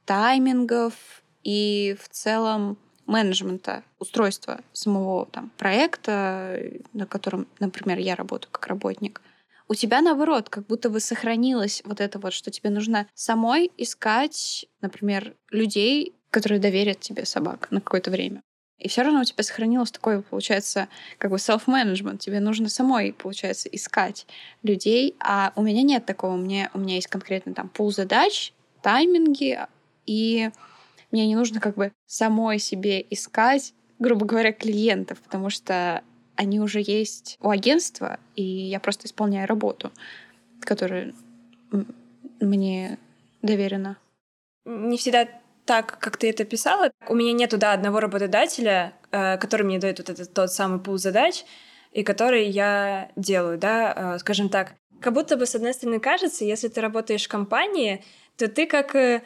таймингов 0.05 0.93
и 1.43 1.95
в 2.01 2.09
целом 2.09 2.77
менеджмента, 3.05 3.83
устройства 3.99 4.61
самого 4.73 5.25
там, 5.27 5.51
проекта, 5.57 6.59
на 6.93 7.05
котором, 7.05 7.47
например, 7.59 7.99
я 7.99 8.15
работаю 8.15 8.51
как 8.51 8.67
работник. 8.67 9.21
У 9.69 9.75
тебя 9.75 10.01
наоборот, 10.01 10.49
как 10.49 10.65
будто 10.67 10.89
бы 10.89 10.99
сохранилось 10.99 11.81
вот 11.85 11.99
это 11.99 12.19
вот, 12.19 12.33
что 12.33 12.51
тебе 12.51 12.69
нужно 12.69 13.07
самой 13.13 13.71
искать, 13.77 14.65
например, 14.81 15.35
людей, 15.51 16.13
которые 16.29 16.59
доверят 16.59 16.99
тебе 16.99 17.25
собак 17.25 17.67
на 17.71 17.81
какое-то 17.81 18.11
время. 18.11 18.41
И 18.79 18.89
все 18.89 19.01
равно 19.01 19.21
у 19.21 19.23
тебя 19.23 19.43
сохранилось 19.43 19.91
такое, 19.91 20.21
получается, 20.21 20.87
как 21.17 21.31
бы 21.31 21.37
self-management. 21.37 22.19
Тебе 22.19 22.39
нужно 22.39 22.69
самой, 22.69 23.13
получается, 23.13 23.69
искать 23.69 24.27
людей. 24.61 25.15
А 25.19 25.51
у 25.55 25.63
меня 25.63 25.81
нет 25.81 26.05
такого. 26.05 26.33
У 26.33 26.37
меня, 26.37 26.69
у 26.73 26.79
меня 26.79 26.95
есть 26.95 27.07
конкретно 27.07 27.53
там 27.53 27.69
пул 27.69 27.91
задач, 27.91 28.53
тайминги, 28.81 29.59
и 30.05 30.51
мне 31.11 31.27
не 31.27 31.35
нужно 31.35 31.59
как 31.59 31.75
бы 31.75 31.91
самой 32.05 32.59
себе 32.59 33.05
искать, 33.09 33.73
грубо 33.99 34.25
говоря, 34.25 34.51
клиентов, 34.53 35.19
потому 35.21 35.49
что 35.49 36.03
они 36.35 36.59
уже 36.59 36.81
есть 36.85 37.37
у 37.41 37.49
агентства, 37.49 38.19
и 38.35 38.43
я 38.43 38.79
просто 38.79 39.07
исполняю 39.07 39.47
работу, 39.47 39.91
которая 40.61 41.13
мне 42.39 42.99
доверена. 43.41 43.97
Не 44.65 44.97
всегда 44.97 45.27
так, 45.67 45.99
как 45.99 46.17
ты 46.17 46.29
это 46.31 46.45
писала. 46.45 46.91
У 47.07 47.13
меня 47.13 47.33
нету, 47.33 47.57
да, 47.57 47.73
одного 47.73 47.99
работодателя, 47.99 48.93
э, 49.11 49.37
который 49.37 49.63
мне 49.63 49.77
дает 49.77 49.99
вот 49.99 50.09
этот 50.09 50.33
тот 50.33 50.51
самый 50.51 50.79
пул 50.79 50.97
задач, 50.97 51.43
и 51.91 52.03
который 52.03 52.47
я 52.47 53.11
делаю, 53.15 53.59
да, 53.59 54.15
э, 54.15 54.19
скажем 54.19 54.49
так. 54.49 54.73
Как 54.99 55.13
будто 55.13 55.37
бы, 55.37 55.45
с 55.45 55.53
одной 55.53 55.73
стороны, 55.73 55.99
кажется, 55.99 56.45
если 56.45 56.69
ты 56.69 56.81
работаешь 56.81 57.25
в 57.25 57.29
компании, 57.29 58.03
то 58.37 58.47
ты 58.47 58.65
как 58.65 58.95
э, 58.95 59.21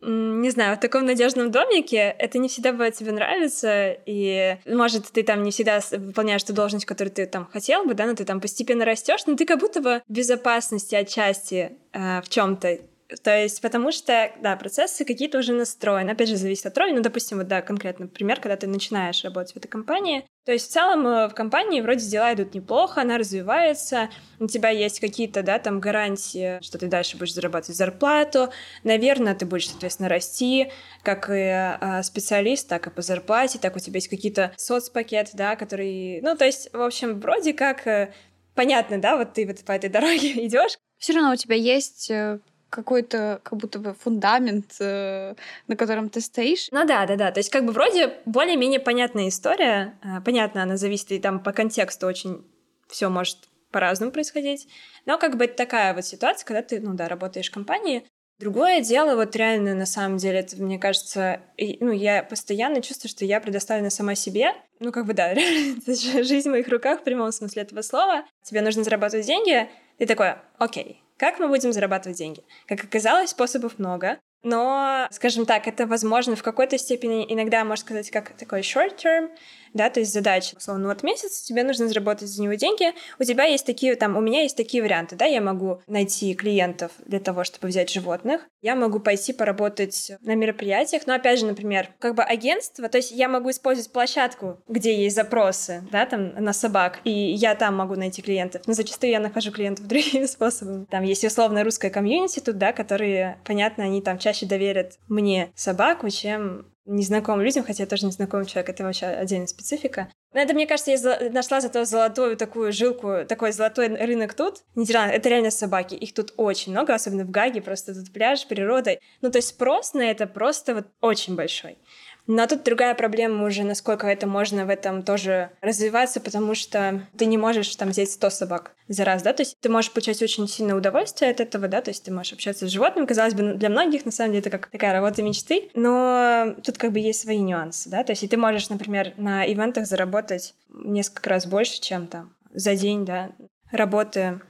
не 0.00 0.50
знаю, 0.50 0.76
в 0.76 0.80
таком 0.80 1.06
надежном 1.06 1.50
домике 1.50 2.14
это 2.18 2.38
не 2.38 2.48
всегда 2.48 2.72
будет 2.72 2.94
тебе 2.94 3.12
нравиться, 3.12 3.96
и, 4.06 4.56
может, 4.66 5.06
ты 5.06 5.22
там 5.22 5.42
не 5.42 5.50
всегда 5.50 5.80
выполняешь 5.90 6.44
ту 6.44 6.52
должность, 6.52 6.86
которую 6.86 7.12
ты 7.12 7.26
там 7.26 7.48
хотел 7.52 7.84
бы, 7.84 7.94
да, 7.94 8.06
но 8.06 8.14
ты 8.14 8.24
там 8.24 8.40
постепенно 8.40 8.84
растешь, 8.84 9.26
но 9.26 9.34
ты 9.34 9.44
как 9.44 9.58
будто 9.58 9.80
бы 9.80 10.02
в 10.06 10.12
безопасности 10.12 10.94
отчасти 10.94 11.72
э, 11.92 12.20
в 12.22 12.28
чем-то 12.28 12.78
То 13.22 13.34
есть, 13.34 13.62
потому 13.62 13.90
что, 13.90 14.32
да, 14.42 14.54
процессы 14.56 15.04
какие-то 15.04 15.38
уже 15.38 15.54
настроены. 15.54 16.10
Опять 16.10 16.28
же, 16.28 16.36
зависит 16.36 16.66
от 16.66 16.76
роли. 16.76 16.92
Ну, 16.92 17.00
допустим, 17.00 17.38
вот, 17.38 17.48
да, 17.48 17.62
конкретно 17.62 18.06
пример, 18.06 18.38
когда 18.38 18.56
ты 18.56 18.66
начинаешь 18.66 19.24
работать 19.24 19.54
в 19.54 19.56
этой 19.56 19.68
компании. 19.68 20.26
То 20.44 20.52
есть, 20.52 20.68
в 20.68 20.72
целом, 20.72 21.06
э, 21.06 21.28
в 21.28 21.34
компании 21.34 21.80
вроде 21.80 22.06
дела 22.06 22.34
идут 22.34 22.54
неплохо, 22.54 23.00
она 23.00 23.16
развивается, 23.16 24.10
у 24.38 24.46
тебя 24.46 24.68
есть 24.68 25.00
какие-то, 25.00 25.42
да, 25.42 25.58
там, 25.58 25.80
гарантии, 25.80 26.58
что 26.62 26.76
ты 26.78 26.86
дальше 26.86 27.16
будешь 27.16 27.32
зарабатывать 27.32 27.76
зарплату. 27.76 28.50
Наверное, 28.84 29.34
ты 29.34 29.46
будешь, 29.46 29.70
соответственно, 29.70 30.10
расти, 30.10 30.70
как 31.02 31.30
и 31.30 31.34
э, 31.34 32.02
специалист, 32.02 32.68
так 32.68 32.86
и 32.86 32.90
по 32.90 33.00
зарплате, 33.00 33.58
так 33.58 33.74
у 33.74 33.78
тебя 33.78 33.96
есть 33.96 34.08
какие-то 34.08 34.52
соцпакеты, 34.56 35.30
да, 35.34 35.56
которые... 35.56 36.20
Ну, 36.20 36.36
то 36.36 36.44
есть, 36.44 36.72
в 36.74 36.82
общем, 36.82 37.20
вроде 37.20 37.54
как 37.54 37.86
э, 37.86 38.12
понятно, 38.54 39.00
да, 39.00 39.16
вот 39.16 39.32
ты 39.32 39.46
вот 39.46 39.64
по 39.64 39.72
этой 39.72 39.88
дороге 39.88 40.32
идешь. 40.46 40.76
Все 40.98 41.14
равно 41.14 41.32
у 41.32 41.36
тебя 41.36 41.56
есть 41.56 42.10
э, 42.10 42.40
какой-то 42.70 43.40
как 43.42 43.58
будто 43.58 43.78
бы 43.78 43.94
фундамент, 43.94 44.76
э, 44.80 45.34
на 45.66 45.76
котором 45.76 46.10
ты 46.10 46.20
стоишь. 46.20 46.68
Ну 46.70 46.84
да, 46.86 47.06
да, 47.06 47.16
да. 47.16 47.30
То 47.30 47.38
есть 47.38 47.50
как 47.50 47.64
бы 47.64 47.72
вроде 47.72 48.14
более-менее 48.26 48.80
понятная 48.80 49.28
история. 49.28 49.98
Э, 50.02 50.20
понятно, 50.24 50.62
она 50.62 50.76
зависит 50.76 51.12
и 51.12 51.18
там 51.18 51.42
по 51.42 51.52
контексту 51.52 52.06
очень 52.06 52.44
все 52.88 53.08
может 53.08 53.48
по-разному 53.70 54.12
происходить. 54.12 54.68
Но 55.06 55.18
как 55.18 55.36
бы 55.36 55.44
это 55.44 55.56
такая 55.56 55.94
вот 55.94 56.04
ситуация, 56.04 56.46
когда 56.46 56.62
ты, 56.62 56.80
ну 56.80 56.94
да, 56.94 57.08
работаешь 57.08 57.48
в 57.48 57.54
компании. 57.54 58.04
Другое 58.38 58.82
дело, 58.82 59.16
вот 59.16 59.34
реально, 59.34 59.74
на 59.74 59.86
самом 59.86 60.16
деле, 60.16 60.38
это, 60.38 60.62
мне 60.62 60.78
кажется, 60.78 61.40
и, 61.56 61.76
ну, 61.80 61.90
я 61.90 62.22
постоянно 62.22 62.80
чувствую, 62.80 63.10
что 63.10 63.24
я 63.24 63.40
предоставлена 63.40 63.90
сама 63.90 64.14
себе. 64.14 64.52
Ну, 64.78 64.92
как 64.92 65.06
бы, 65.06 65.12
да, 65.12 65.34
жизнь 65.86 66.48
в 66.48 66.52
моих 66.52 66.68
руках 66.68 67.00
в 67.00 67.04
прямом 67.04 67.32
смысле 67.32 67.62
этого 67.62 67.82
слова. 67.82 68.24
Тебе 68.44 68.60
нужно 68.60 68.84
зарабатывать 68.84 69.26
деньги, 69.26 69.68
ты 69.98 70.06
такой, 70.06 70.34
окей, 70.58 71.02
как 71.18 71.38
мы 71.38 71.48
будем 71.48 71.72
зарабатывать 71.72 72.16
деньги? 72.16 72.42
Как 72.66 72.82
оказалось, 72.84 73.30
способов 73.30 73.78
много. 73.78 74.18
Но, 74.44 75.08
скажем 75.10 75.46
так, 75.46 75.66
это 75.66 75.86
возможно 75.86 76.36
в 76.36 76.44
какой-то 76.44 76.78
степени 76.78 77.26
иногда, 77.28 77.64
можно 77.64 77.84
сказать, 77.84 78.10
как 78.10 78.36
такой 78.36 78.60
short 78.60 78.96
term, 78.96 79.30
да, 79.74 79.90
то 79.90 80.00
есть 80.00 80.12
задача, 80.12 80.56
условно, 80.56 80.88
вот 80.88 81.02
месяц, 81.02 81.42
тебе 81.42 81.62
нужно 81.62 81.88
заработать 81.88 82.28
за 82.28 82.42
него 82.42 82.54
деньги, 82.54 82.92
у 83.18 83.24
тебя 83.24 83.44
есть 83.44 83.66
такие, 83.66 83.94
там, 83.96 84.16
у 84.16 84.20
меня 84.20 84.42
есть 84.42 84.56
такие 84.56 84.82
варианты, 84.82 85.16
да, 85.16 85.24
я 85.24 85.40
могу 85.40 85.80
найти 85.86 86.34
клиентов 86.34 86.92
для 87.06 87.20
того, 87.20 87.44
чтобы 87.44 87.68
взять 87.68 87.90
животных, 87.90 88.42
я 88.60 88.74
могу 88.74 89.00
пойти 89.00 89.32
поработать 89.32 90.12
на 90.20 90.34
мероприятиях, 90.34 91.02
но, 91.06 91.14
опять 91.14 91.38
же, 91.38 91.46
например, 91.46 91.90
как 91.98 92.14
бы 92.14 92.22
агентство, 92.22 92.88
то 92.88 92.98
есть 92.98 93.12
я 93.12 93.28
могу 93.28 93.50
использовать 93.50 93.92
площадку, 93.92 94.60
где 94.68 94.94
есть 94.94 95.16
запросы, 95.16 95.84
да, 95.90 96.06
там, 96.06 96.34
на 96.34 96.52
собак, 96.52 97.00
и 97.04 97.10
я 97.10 97.54
там 97.54 97.76
могу 97.76 97.94
найти 97.94 98.22
клиентов, 98.22 98.62
но 98.66 98.72
зачастую 98.72 99.10
я 99.10 99.20
нахожу 99.20 99.52
клиентов 99.52 99.86
другими 99.88 100.26
способами. 100.26 100.86
Там 100.86 101.04
есть 101.04 101.24
условно 101.24 101.64
русская 101.64 101.90
комьюнити 101.90 102.40
тут, 102.40 102.58
да, 102.58 102.72
которые, 102.72 103.38
понятно, 103.44 103.84
они 103.84 104.02
там 104.02 104.18
чаще 104.18 104.46
доверят 104.46 104.98
мне 105.08 105.50
собаку, 105.54 106.08
чем 106.10 106.66
незнакомым 106.88 107.44
людям, 107.44 107.64
хотя 107.64 107.84
я 107.84 107.86
тоже 107.86 108.06
незнакомый 108.06 108.46
человек, 108.46 108.70
это 108.70 108.82
вообще 108.82 109.06
отдельная 109.06 109.46
специфика. 109.46 110.10
Но 110.32 110.40
это, 110.40 110.54
мне 110.54 110.66
кажется, 110.66 110.90
я 110.90 111.30
нашла 111.30 111.60
зато 111.60 111.84
золотую 111.84 112.36
такую 112.36 112.72
жилку, 112.72 113.24
такой 113.26 113.52
золотой 113.52 113.88
рынок 113.88 114.34
тут. 114.34 114.62
Нидерланды, 114.74 115.14
это 115.14 115.28
реально 115.28 115.50
собаки, 115.50 115.94
их 115.94 116.12
тут 116.12 116.34
очень 116.36 116.72
много, 116.72 116.94
особенно 116.94 117.24
в 117.24 117.30
Гаге, 117.30 117.62
просто 117.62 117.94
тут 117.94 118.12
пляж, 118.12 118.46
природа. 118.46 118.98
Ну, 119.20 119.30
то 119.30 119.38
есть 119.38 119.48
спрос 119.48 119.94
на 119.94 120.02
это 120.02 120.26
просто 120.26 120.74
вот 120.74 120.86
очень 121.00 121.34
большой. 121.34 121.78
Но 122.28 122.46
тут 122.46 122.62
другая 122.62 122.94
проблема 122.94 123.46
уже, 123.46 123.64
насколько 123.64 124.06
это 124.06 124.26
можно 124.26 124.66
в 124.66 124.68
этом 124.68 125.02
тоже 125.02 125.50
развиваться, 125.62 126.20
потому 126.20 126.54
что 126.54 127.00
ты 127.16 127.24
не 127.24 127.38
можешь 127.38 127.74
там 127.74 127.88
взять 127.88 128.10
100 128.10 128.30
собак 128.30 128.72
за 128.86 129.06
раз, 129.06 129.22
да, 129.22 129.32
то 129.32 129.40
есть 129.40 129.56
ты 129.60 129.70
можешь 129.70 129.90
получать 129.90 130.22
очень 130.22 130.46
сильное 130.46 130.76
удовольствие 130.76 131.30
от 131.30 131.40
этого, 131.40 131.68
да, 131.68 131.80
то 131.80 131.90
есть 131.90 132.04
ты 132.04 132.12
можешь 132.12 132.34
общаться 132.34 132.68
с 132.68 132.70
животным, 132.70 133.06
казалось 133.06 133.32
бы, 133.32 133.54
для 133.54 133.70
многих, 133.70 134.04
на 134.04 134.12
самом 134.12 134.32
деле, 134.32 134.42
это 134.42 134.50
как 134.50 134.66
такая 134.66 134.92
работа 134.92 135.22
мечты, 135.22 135.70
но 135.74 136.54
тут 136.62 136.76
как 136.76 136.92
бы 136.92 137.00
есть 137.00 137.22
свои 137.22 137.38
нюансы, 137.38 137.88
да, 137.88 138.04
то 138.04 138.12
есть 138.12 138.22
и 138.22 138.28
ты 138.28 138.36
можешь, 138.36 138.68
например, 138.68 139.14
на 139.16 139.50
ивентах 139.50 139.86
заработать 139.86 140.54
несколько 140.68 141.30
раз 141.30 141.46
больше, 141.46 141.80
чем 141.80 142.06
там 142.06 142.34
за 142.52 142.76
день, 142.76 143.06
да, 143.06 143.30
работы 143.70 144.40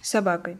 с 0.00 0.10
собакой. 0.10 0.58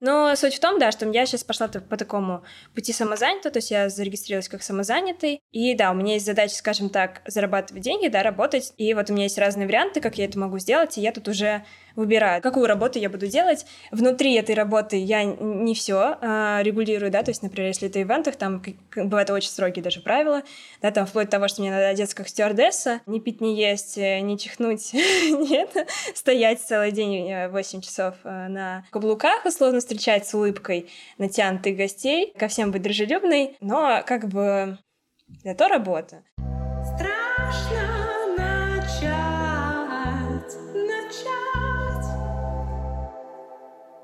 Но 0.00 0.34
суть 0.36 0.54
в 0.54 0.60
том, 0.60 0.78
да, 0.78 0.92
что 0.92 1.08
я 1.10 1.24
сейчас 1.24 1.42
пошла 1.42 1.68
по 1.68 1.96
такому 1.96 2.44
пути 2.74 2.92
самозанятого, 2.92 3.52
то 3.52 3.58
есть 3.58 3.70
я 3.70 3.88
зарегистрировалась 3.88 4.48
как 4.48 4.62
самозанятый, 4.62 5.40
и 5.52 5.74
да, 5.74 5.90
у 5.90 5.94
меня 5.94 6.14
есть 6.14 6.26
задача, 6.26 6.54
скажем 6.54 6.90
так, 6.90 7.22
зарабатывать 7.26 7.82
деньги, 7.82 8.08
да, 8.08 8.22
работать, 8.22 8.74
и 8.76 8.92
вот 8.92 9.08
у 9.08 9.14
меня 9.14 9.24
есть 9.24 9.38
разные 9.38 9.66
варианты, 9.66 10.00
как 10.00 10.18
я 10.18 10.26
это 10.26 10.38
могу 10.38 10.58
сделать, 10.58 10.98
и 10.98 11.00
я 11.00 11.12
тут 11.12 11.28
уже 11.28 11.64
выбираю, 11.96 12.42
какую 12.42 12.66
работу 12.66 12.98
я 12.98 13.10
буду 13.10 13.26
делать. 13.26 13.66
Внутри 13.90 14.34
этой 14.34 14.54
работы 14.54 14.96
я 14.96 15.24
не 15.24 15.74
все 15.74 16.18
а, 16.20 16.60
регулирую, 16.62 17.10
да, 17.10 17.22
то 17.22 17.30
есть, 17.30 17.42
например, 17.42 17.68
если 17.68 17.88
это 17.88 18.00
ивентах, 18.00 18.36
там 18.36 18.62
бывают 18.94 19.30
очень 19.30 19.48
строгие 19.48 19.82
даже 19.82 20.00
правила, 20.00 20.42
да, 20.82 20.90
там 20.90 21.06
вплоть 21.06 21.26
до 21.26 21.32
того, 21.32 21.48
что 21.48 21.62
мне 21.62 21.70
надо 21.70 21.88
одеться 21.88 22.14
как 22.14 22.28
стюардесса, 22.28 23.00
не 23.06 23.20
пить, 23.20 23.40
не 23.40 23.56
есть, 23.56 23.98
э, 23.98 24.20
не 24.20 24.38
чихнуть, 24.38 24.92
нет, 24.92 25.70
стоять 26.14 26.60
целый 26.60 26.92
день 26.92 27.48
8 27.48 27.78
э, 27.78 27.82
часов 27.82 28.14
э, 28.24 28.48
на 28.48 28.84
каблуках, 28.90 29.44
условно 29.44 29.80
встречать 29.80 30.26
с 30.26 30.34
улыбкой 30.34 30.90
натянутых 31.18 31.76
гостей, 31.76 32.32
ко 32.38 32.48
всем 32.48 32.70
быть 32.70 32.82
дружелюбной, 32.82 33.56
но 33.60 34.02
как 34.06 34.28
бы 34.28 34.78
это 35.44 35.68
работа. 35.68 36.22
Страшно 36.94 37.85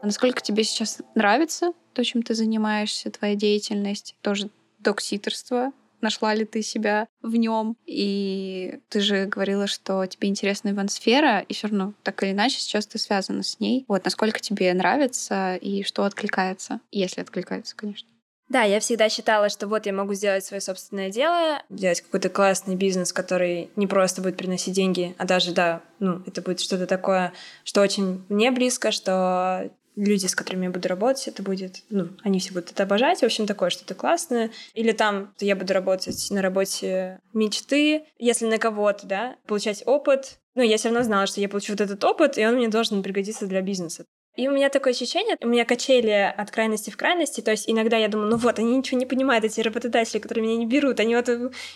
насколько 0.02 0.42
тебе 0.42 0.64
сейчас 0.64 1.00
нравится 1.14 1.72
то, 1.92 2.04
чем 2.04 2.22
ты 2.22 2.34
занимаешься, 2.34 3.10
твоя 3.10 3.34
деятельность, 3.34 4.16
тоже 4.22 4.50
докситерство? 4.78 5.72
Нашла 6.00 6.34
ли 6.34 6.44
ты 6.44 6.62
себя 6.62 7.06
в 7.22 7.36
нем? 7.36 7.76
И 7.86 8.80
ты 8.88 9.00
же 9.00 9.26
говорила, 9.26 9.68
что 9.68 10.04
тебе 10.06 10.28
интересна 10.28 10.70
ивент-сфера, 10.70 11.40
и 11.40 11.54
все 11.54 11.68
равно 11.68 11.94
так 12.02 12.22
или 12.24 12.32
иначе 12.32 12.58
сейчас 12.58 12.86
ты 12.86 12.98
связана 12.98 13.44
с 13.44 13.60
ней. 13.60 13.84
Вот 13.86 14.04
насколько 14.04 14.40
тебе 14.40 14.74
нравится 14.74 15.54
и 15.54 15.84
что 15.84 16.02
откликается, 16.04 16.80
если 16.90 17.20
откликается, 17.20 17.76
конечно. 17.76 18.08
Да, 18.48 18.64
я 18.64 18.80
всегда 18.80 19.08
считала, 19.08 19.48
что 19.48 19.66
вот 19.66 19.86
я 19.86 19.94
могу 19.94 20.12
сделать 20.12 20.44
свое 20.44 20.60
собственное 20.60 21.08
дело, 21.08 21.62
делать 21.70 22.02
какой-то 22.02 22.28
классный 22.28 22.74
бизнес, 22.74 23.10
который 23.10 23.70
не 23.76 23.86
просто 23.86 24.20
будет 24.20 24.36
приносить 24.36 24.74
деньги, 24.74 25.14
а 25.16 25.24
даже, 25.24 25.52
да, 25.52 25.80
ну, 26.00 26.22
это 26.26 26.42
будет 26.42 26.60
что-то 26.60 26.86
такое, 26.86 27.32
что 27.64 27.80
очень 27.80 28.22
мне 28.28 28.50
близко, 28.50 28.90
что 28.90 29.70
люди, 29.96 30.26
с 30.26 30.34
которыми 30.34 30.64
я 30.64 30.70
буду 30.70 30.88
работать, 30.88 31.28
это 31.28 31.42
будет, 31.42 31.82
ну, 31.90 32.08
они 32.22 32.38
все 32.38 32.52
будут 32.52 32.70
это 32.70 32.82
обожать, 32.84 33.20
в 33.20 33.24
общем, 33.24 33.46
такое 33.46 33.70
что-то 33.70 33.94
классное. 33.94 34.50
Или 34.74 34.92
там 34.92 35.32
я 35.40 35.56
буду 35.56 35.72
работать 35.72 36.30
на 36.30 36.42
работе 36.42 37.20
мечты, 37.32 38.04
если 38.18 38.46
на 38.46 38.58
кого-то, 38.58 39.06
да, 39.06 39.36
получать 39.46 39.82
опыт. 39.86 40.38
Ну, 40.54 40.62
я 40.62 40.76
все 40.76 40.88
равно 40.88 41.02
знала, 41.02 41.26
что 41.26 41.40
я 41.40 41.48
получу 41.48 41.72
вот 41.72 41.80
этот 41.80 42.02
опыт, 42.04 42.38
и 42.38 42.46
он 42.46 42.56
мне 42.56 42.68
должен 42.68 43.02
пригодиться 43.02 43.46
для 43.46 43.62
бизнеса. 43.62 44.04
И 44.34 44.48
у 44.48 44.52
меня 44.52 44.70
такое 44.70 44.94
ощущение, 44.94 45.36
у 45.42 45.46
меня 45.46 45.66
качели 45.66 46.34
от 46.34 46.50
крайности 46.50 46.88
в 46.88 46.96
крайности, 46.96 47.42
то 47.42 47.50
есть 47.50 47.68
иногда 47.68 47.98
я 47.98 48.08
думаю, 48.08 48.30
ну 48.30 48.36
вот, 48.38 48.58
они 48.58 48.76
ничего 48.76 48.98
не 48.98 49.04
понимают, 49.04 49.44
эти 49.44 49.60
работодатели, 49.60 50.18
которые 50.18 50.46
меня 50.46 50.56
не 50.56 50.66
берут, 50.66 51.00
они 51.00 51.14
вот 51.14 51.28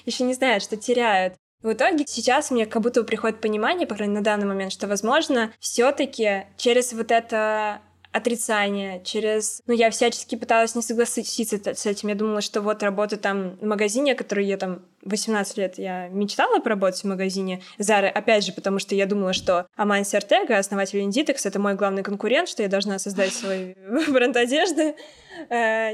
еще 0.06 0.24
не 0.24 0.32
знают, 0.32 0.62
что 0.62 0.76
теряют. 0.78 1.34
В 1.62 1.72
итоге 1.72 2.04
сейчас 2.06 2.50
мне 2.50 2.64
как 2.64 2.82
будто 2.82 3.02
приходит 3.02 3.40
понимание, 3.40 3.86
по 3.86 3.94
крайней 3.94 4.12
мере, 4.12 4.20
на 4.20 4.24
данный 4.24 4.46
момент, 4.46 4.72
что, 4.72 4.86
возможно, 4.86 5.52
все-таки 5.58 6.46
через 6.56 6.92
вот 6.92 7.10
это 7.10 7.80
отрицание, 8.16 9.02
через... 9.04 9.62
Ну, 9.66 9.74
я 9.74 9.90
всячески 9.90 10.36
пыталась 10.36 10.74
не 10.74 10.82
согласиться 10.82 11.74
с 11.74 11.86
этим. 11.86 12.08
Я 12.08 12.14
думала, 12.14 12.40
что 12.40 12.62
вот 12.62 12.82
работа 12.82 13.16
там 13.16 13.56
в 13.60 13.66
магазине, 13.66 14.14
который 14.14 14.46
я 14.46 14.56
там 14.56 14.82
18 15.02 15.56
лет 15.58 15.78
я 15.78 16.08
мечтала 16.08 16.58
поработать 16.60 17.02
в 17.02 17.06
магазине 17.06 17.62
Зары, 17.78 18.08
опять 18.08 18.44
же, 18.44 18.52
потому 18.52 18.78
что 18.78 18.94
я 18.94 19.06
думала, 19.06 19.32
что 19.32 19.66
Аманси 19.76 20.16
Артега, 20.16 20.58
основатель 20.58 21.00
Inditex, 21.00 21.40
это 21.44 21.60
мой 21.60 21.74
главный 21.74 22.02
конкурент, 22.02 22.48
что 22.48 22.62
я 22.62 22.68
должна 22.68 22.98
создать 22.98 23.32
свой 23.32 23.76
бренд 24.08 24.36
одежды. 24.36 24.96
Э, 25.48 25.92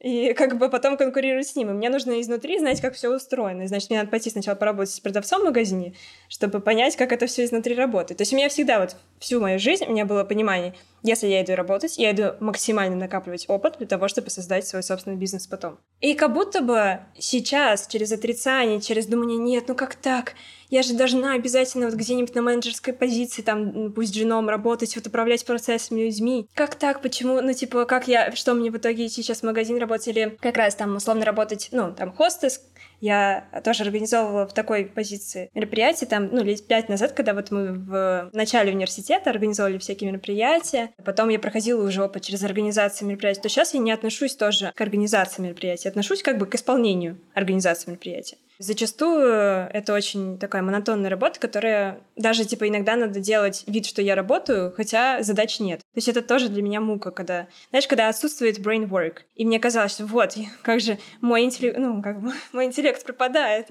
и 0.00 0.32
как 0.34 0.58
бы 0.58 0.68
потом 0.68 0.96
конкурировать 0.96 1.46
с 1.46 1.56
ним. 1.56 1.70
И 1.70 1.72
мне 1.72 1.90
нужно 1.90 2.20
изнутри 2.20 2.58
знать, 2.58 2.80
как 2.80 2.94
все 2.94 3.14
устроено. 3.14 3.66
значит, 3.66 3.90
мне 3.90 3.98
надо 3.98 4.10
пойти 4.10 4.30
сначала 4.30 4.54
поработать 4.54 4.94
с 4.94 5.00
продавцом 5.00 5.42
в 5.42 5.44
магазине, 5.44 5.94
чтобы 6.28 6.60
понять, 6.60 6.96
как 6.96 7.12
это 7.12 7.26
все 7.26 7.44
изнутри 7.44 7.74
работает. 7.74 8.18
То 8.18 8.22
есть 8.22 8.32
у 8.32 8.36
меня 8.36 8.48
всегда 8.48 8.80
вот 8.80 8.96
всю 9.18 9.40
мою 9.40 9.58
жизнь 9.58 9.84
у 9.86 9.92
меня 9.92 10.04
было 10.04 10.24
понимание, 10.24 10.74
если 11.02 11.26
я 11.26 11.42
иду 11.42 11.54
работать, 11.54 11.98
я 11.98 12.12
иду 12.12 12.34
максимально 12.40 12.96
накапливать 12.96 13.46
опыт 13.48 13.76
для 13.78 13.86
того, 13.86 14.08
чтобы 14.08 14.30
создать 14.30 14.66
свой 14.66 14.82
собственный 14.82 15.16
бизнес 15.16 15.46
потом. 15.46 15.78
И 16.00 16.14
как 16.14 16.32
будто 16.32 16.60
бы 16.60 17.00
сейчас, 17.18 17.86
через 17.88 18.12
отрицание, 18.12 18.80
через 18.80 19.06
думание, 19.06 19.38
нет, 19.38 19.64
ну 19.68 19.74
как 19.74 19.96
так? 19.96 20.34
Я 20.72 20.82
же 20.82 20.94
должна 20.94 21.34
обязательно 21.34 21.84
вот 21.84 21.96
где-нибудь 21.96 22.34
на 22.34 22.40
менеджерской 22.40 22.94
позиции, 22.94 23.42
там, 23.42 23.92
пусть 23.92 24.14
женом 24.14 24.48
работать, 24.48 24.96
вот 24.96 25.06
управлять 25.06 25.44
процессами 25.44 26.00
людьми. 26.00 26.48
Как 26.54 26.76
так? 26.76 27.02
Почему? 27.02 27.42
Ну, 27.42 27.52
типа, 27.52 27.84
как 27.84 28.08
я, 28.08 28.32
что 28.32 28.54
мне 28.54 28.70
в 28.70 28.78
итоге 28.78 29.10
сейчас 29.10 29.40
в 29.40 29.42
магазин 29.42 29.76
работать 29.76 30.08
или 30.08 30.38
как 30.40 30.56
раз 30.56 30.74
там 30.74 30.96
условно 30.96 31.26
работать, 31.26 31.68
ну, 31.72 31.92
там, 31.92 32.10
хостес, 32.10 32.62
я 33.02 33.44
тоже 33.62 33.82
организовывала 33.82 34.46
в 34.46 34.54
такой 34.54 34.86
позиции 34.86 35.50
мероприятия, 35.52 36.06
там, 36.06 36.30
ну, 36.32 36.42
лет 36.42 36.66
пять 36.66 36.88
назад, 36.88 37.12
когда 37.12 37.34
вот 37.34 37.50
мы 37.50 37.74
в 37.74 38.30
начале 38.32 38.72
университета 38.72 39.28
организовывали 39.28 39.76
всякие 39.76 40.10
мероприятия, 40.10 40.92
потом 41.04 41.28
я 41.28 41.38
проходила 41.38 41.86
уже 41.86 42.02
опыт 42.02 42.22
через 42.22 42.44
организацию 42.44 43.08
мероприятий, 43.08 43.42
то 43.42 43.50
сейчас 43.50 43.74
я 43.74 43.80
не 43.80 43.92
отношусь 43.92 44.36
тоже 44.36 44.72
к 44.74 44.80
организации 44.80 45.42
мероприятий, 45.42 45.88
отношусь 45.88 46.22
как 46.22 46.38
бы 46.38 46.46
к 46.46 46.54
исполнению 46.54 47.18
организации 47.34 47.90
мероприятия. 47.90 48.38
Зачастую 48.62 49.26
это 49.72 49.92
очень 49.92 50.38
такая 50.38 50.62
монотонная 50.62 51.10
работа, 51.10 51.40
которая 51.40 52.00
даже, 52.14 52.44
типа, 52.44 52.68
иногда 52.68 52.94
надо 52.94 53.18
делать 53.18 53.64
вид, 53.66 53.86
что 53.86 54.02
я 54.02 54.14
работаю, 54.14 54.72
хотя 54.76 55.20
задач 55.24 55.58
нет. 55.58 55.80
То 55.80 55.96
есть 55.96 56.06
это 56.06 56.22
тоже 56.22 56.48
для 56.48 56.62
меня 56.62 56.80
мука, 56.80 57.10
когда, 57.10 57.48
знаешь, 57.70 57.88
когда 57.88 58.08
отсутствует 58.08 58.60
brain 58.60 58.88
work. 58.88 59.22
И 59.34 59.44
мне 59.44 59.58
казалось, 59.58 59.90
что 59.90 60.06
вот, 60.06 60.34
как 60.62 60.80
же 60.80 61.00
мой 61.20 61.42
интеллект, 61.42 61.76
ну, 61.76 62.00
как 62.00 62.20
бы, 62.20 62.32
мой 62.52 62.66
интеллект 62.66 63.04
пропадает. 63.04 63.66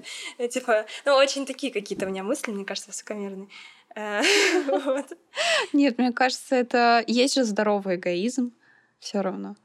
Типа, 0.50 0.84
ну, 1.06 1.14
очень 1.14 1.46
такие 1.46 1.72
какие-то 1.72 2.04
у 2.04 2.10
меня 2.10 2.22
мысли, 2.22 2.50
мне 2.50 2.66
кажется, 2.66 2.90
высокомерные. 2.90 3.48
Э, 3.96 4.20
нет, 5.72 5.96
мне 5.96 6.12
кажется, 6.12 6.54
это 6.54 7.02
есть 7.06 7.32
же 7.36 7.44
здоровый 7.44 7.96
эгоизм 7.96 8.52
все 8.98 9.22
равно. 9.22 9.56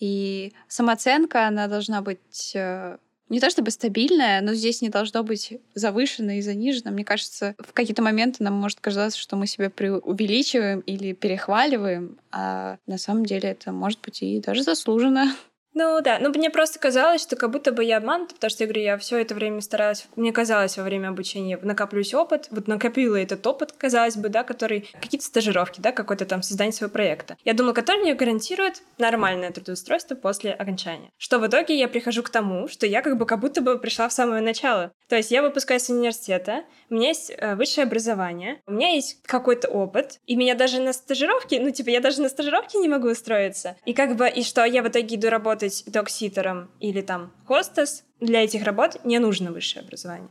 И 0.00 0.52
самооценка, 0.66 1.46
она 1.46 1.68
должна 1.68 2.02
быть 2.02 2.56
э, 2.56 2.98
не 3.32 3.40
то 3.40 3.48
чтобы 3.48 3.70
стабильная, 3.70 4.42
но 4.42 4.52
здесь 4.52 4.82
не 4.82 4.90
должно 4.90 5.22
быть 5.22 5.54
завышено 5.74 6.36
и 6.36 6.42
занижено. 6.42 6.90
Мне 6.90 7.02
кажется, 7.02 7.54
в 7.58 7.72
какие-то 7.72 8.02
моменты 8.02 8.44
нам 8.44 8.52
может 8.52 8.78
казаться, 8.80 9.18
что 9.18 9.36
мы 9.36 9.46
себя 9.46 9.70
преувеличиваем 9.70 10.80
или 10.80 11.14
перехваливаем, 11.14 12.18
а 12.30 12.76
на 12.86 12.98
самом 12.98 13.24
деле 13.24 13.48
это 13.48 13.72
может 13.72 14.00
быть 14.02 14.22
и 14.22 14.38
даже 14.38 14.62
заслуженно. 14.62 15.34
Ну 15.74 16.00
да, 16.02 16.18
ну 16.18 16.28
мне 16.30 16.50
просто 16.50 16.78
казалось, 16.78 17.22
что 17.22 17.36
как 17.36 17.50
будто 17.50 17.72
бы 17.72 17.82
я 17.82 17.96
обманута, 17.96 18.34
потому 18.34 18.50
что 18.50 18.64
я 18.64 18.68
говорю, 18.68 18.82
я 18.82 18.98
все 18.98 19.18
это 19.18 19.34
время 19.34 19.60
старалась, 19.62 20.06
мне 20.16 20.32
казалось 20.32 20.76
во 20.76 20.84
время 20.84 21.08
обучения 21.08 21.58
накоплюсь 21.62 22.12
опыт, 22.12 22.48
вот 22.50 22.68
накопила 22.68 23.16
этот 23.16 23.46
опыт, 23.46 23.72
казалось 23.72 24.16
бы, 24.16 24.28
да, 24.28 24.44
который 24.44 24.90
какие-то 25.00 25.24
стажировки, 25.24 25.80
да, 25.80 25.92
какое-то 25.92 26.26
там 26.26 26.42
создание 26.42 26.72
своего 26.72 26.92
проекта. 26.92 27.36
Я 27.44 27.54
думала, 27.54 27.72
который 27.72 28.02
мне 28.02 28.14
гарантирует 28.14 28.82
нормальное 28.98 29.50
трудоустройство 29.50 30.14
после 30.14 30.52
окончания. 30.52 31.10
Что 31.16 31.38
в 31.38 31.46
итоге 31.46 31.78
я 31.78 31.88
прихожу 31.88 32.22
к 32.22 32.28
тому, 32.28 32.68
что 32.68 32.86
я 32.86 33.00
как 33.00 33.16
бы 33.16 33.24
как 33.24 33.40
будто 33.40 33.62
бы 33.62 33.78
пришла 33.78 34.08
в 34.08 34.12
самое 34.12 34.42
начало. 34.42 34.92
То 35.08 35.16
есть 35.16 35.30
я 35.30 35.42
выпускаюсь 35.42 35.84
из 35.84 35.90
университета, 35.90 36.64
у 36.90 36.94
меня 36.94 37.08
есть 37.08 37.32
э, 37.36 37.54
высшее 37.54 37.86
образование, 37.86 38.60
у 38.66 38.72
меня 38.72 38.90
есть 38.94 39.22
какой-то 39.22 39.68
опыт, 39.68 40.20
и 40.26 40.36
меня 40.36 40.54
даже 40.54 40.80
на 40.80 40.92
стажировке, 40.92 41.60
ну 41.60 41.70
типа 41.70 41.88
я 41.88 42.00
даже 42.00 42.20
на 42.20 42.28
стажировке 42.28 42.78
не 42.78 42.88
могу 42.88 43.08
устроиться. 43.08 43.76
И 43.86 43.94
как 43.94 44.16
бы, 44.16 44.28
и 44.28 44.42
что 44.42 44.64
я 44.64 44.82
в 44.82 44.88
итоге 44.88 45.16
иду 45.16 45.30
работать 45.30 45.61
работать 45.62 45.84
докситером 45.86 46.70
или 46.80 47.00
там 47.02 47.32
хостес, 47.46 48.04
для 48.20 48.44
этих 48.44 48.64
работ 48.64 49.04
не 49.04 49.18
нужно 49.18 49.52
высшее 49.52 49.84
образование. 49.84 50.28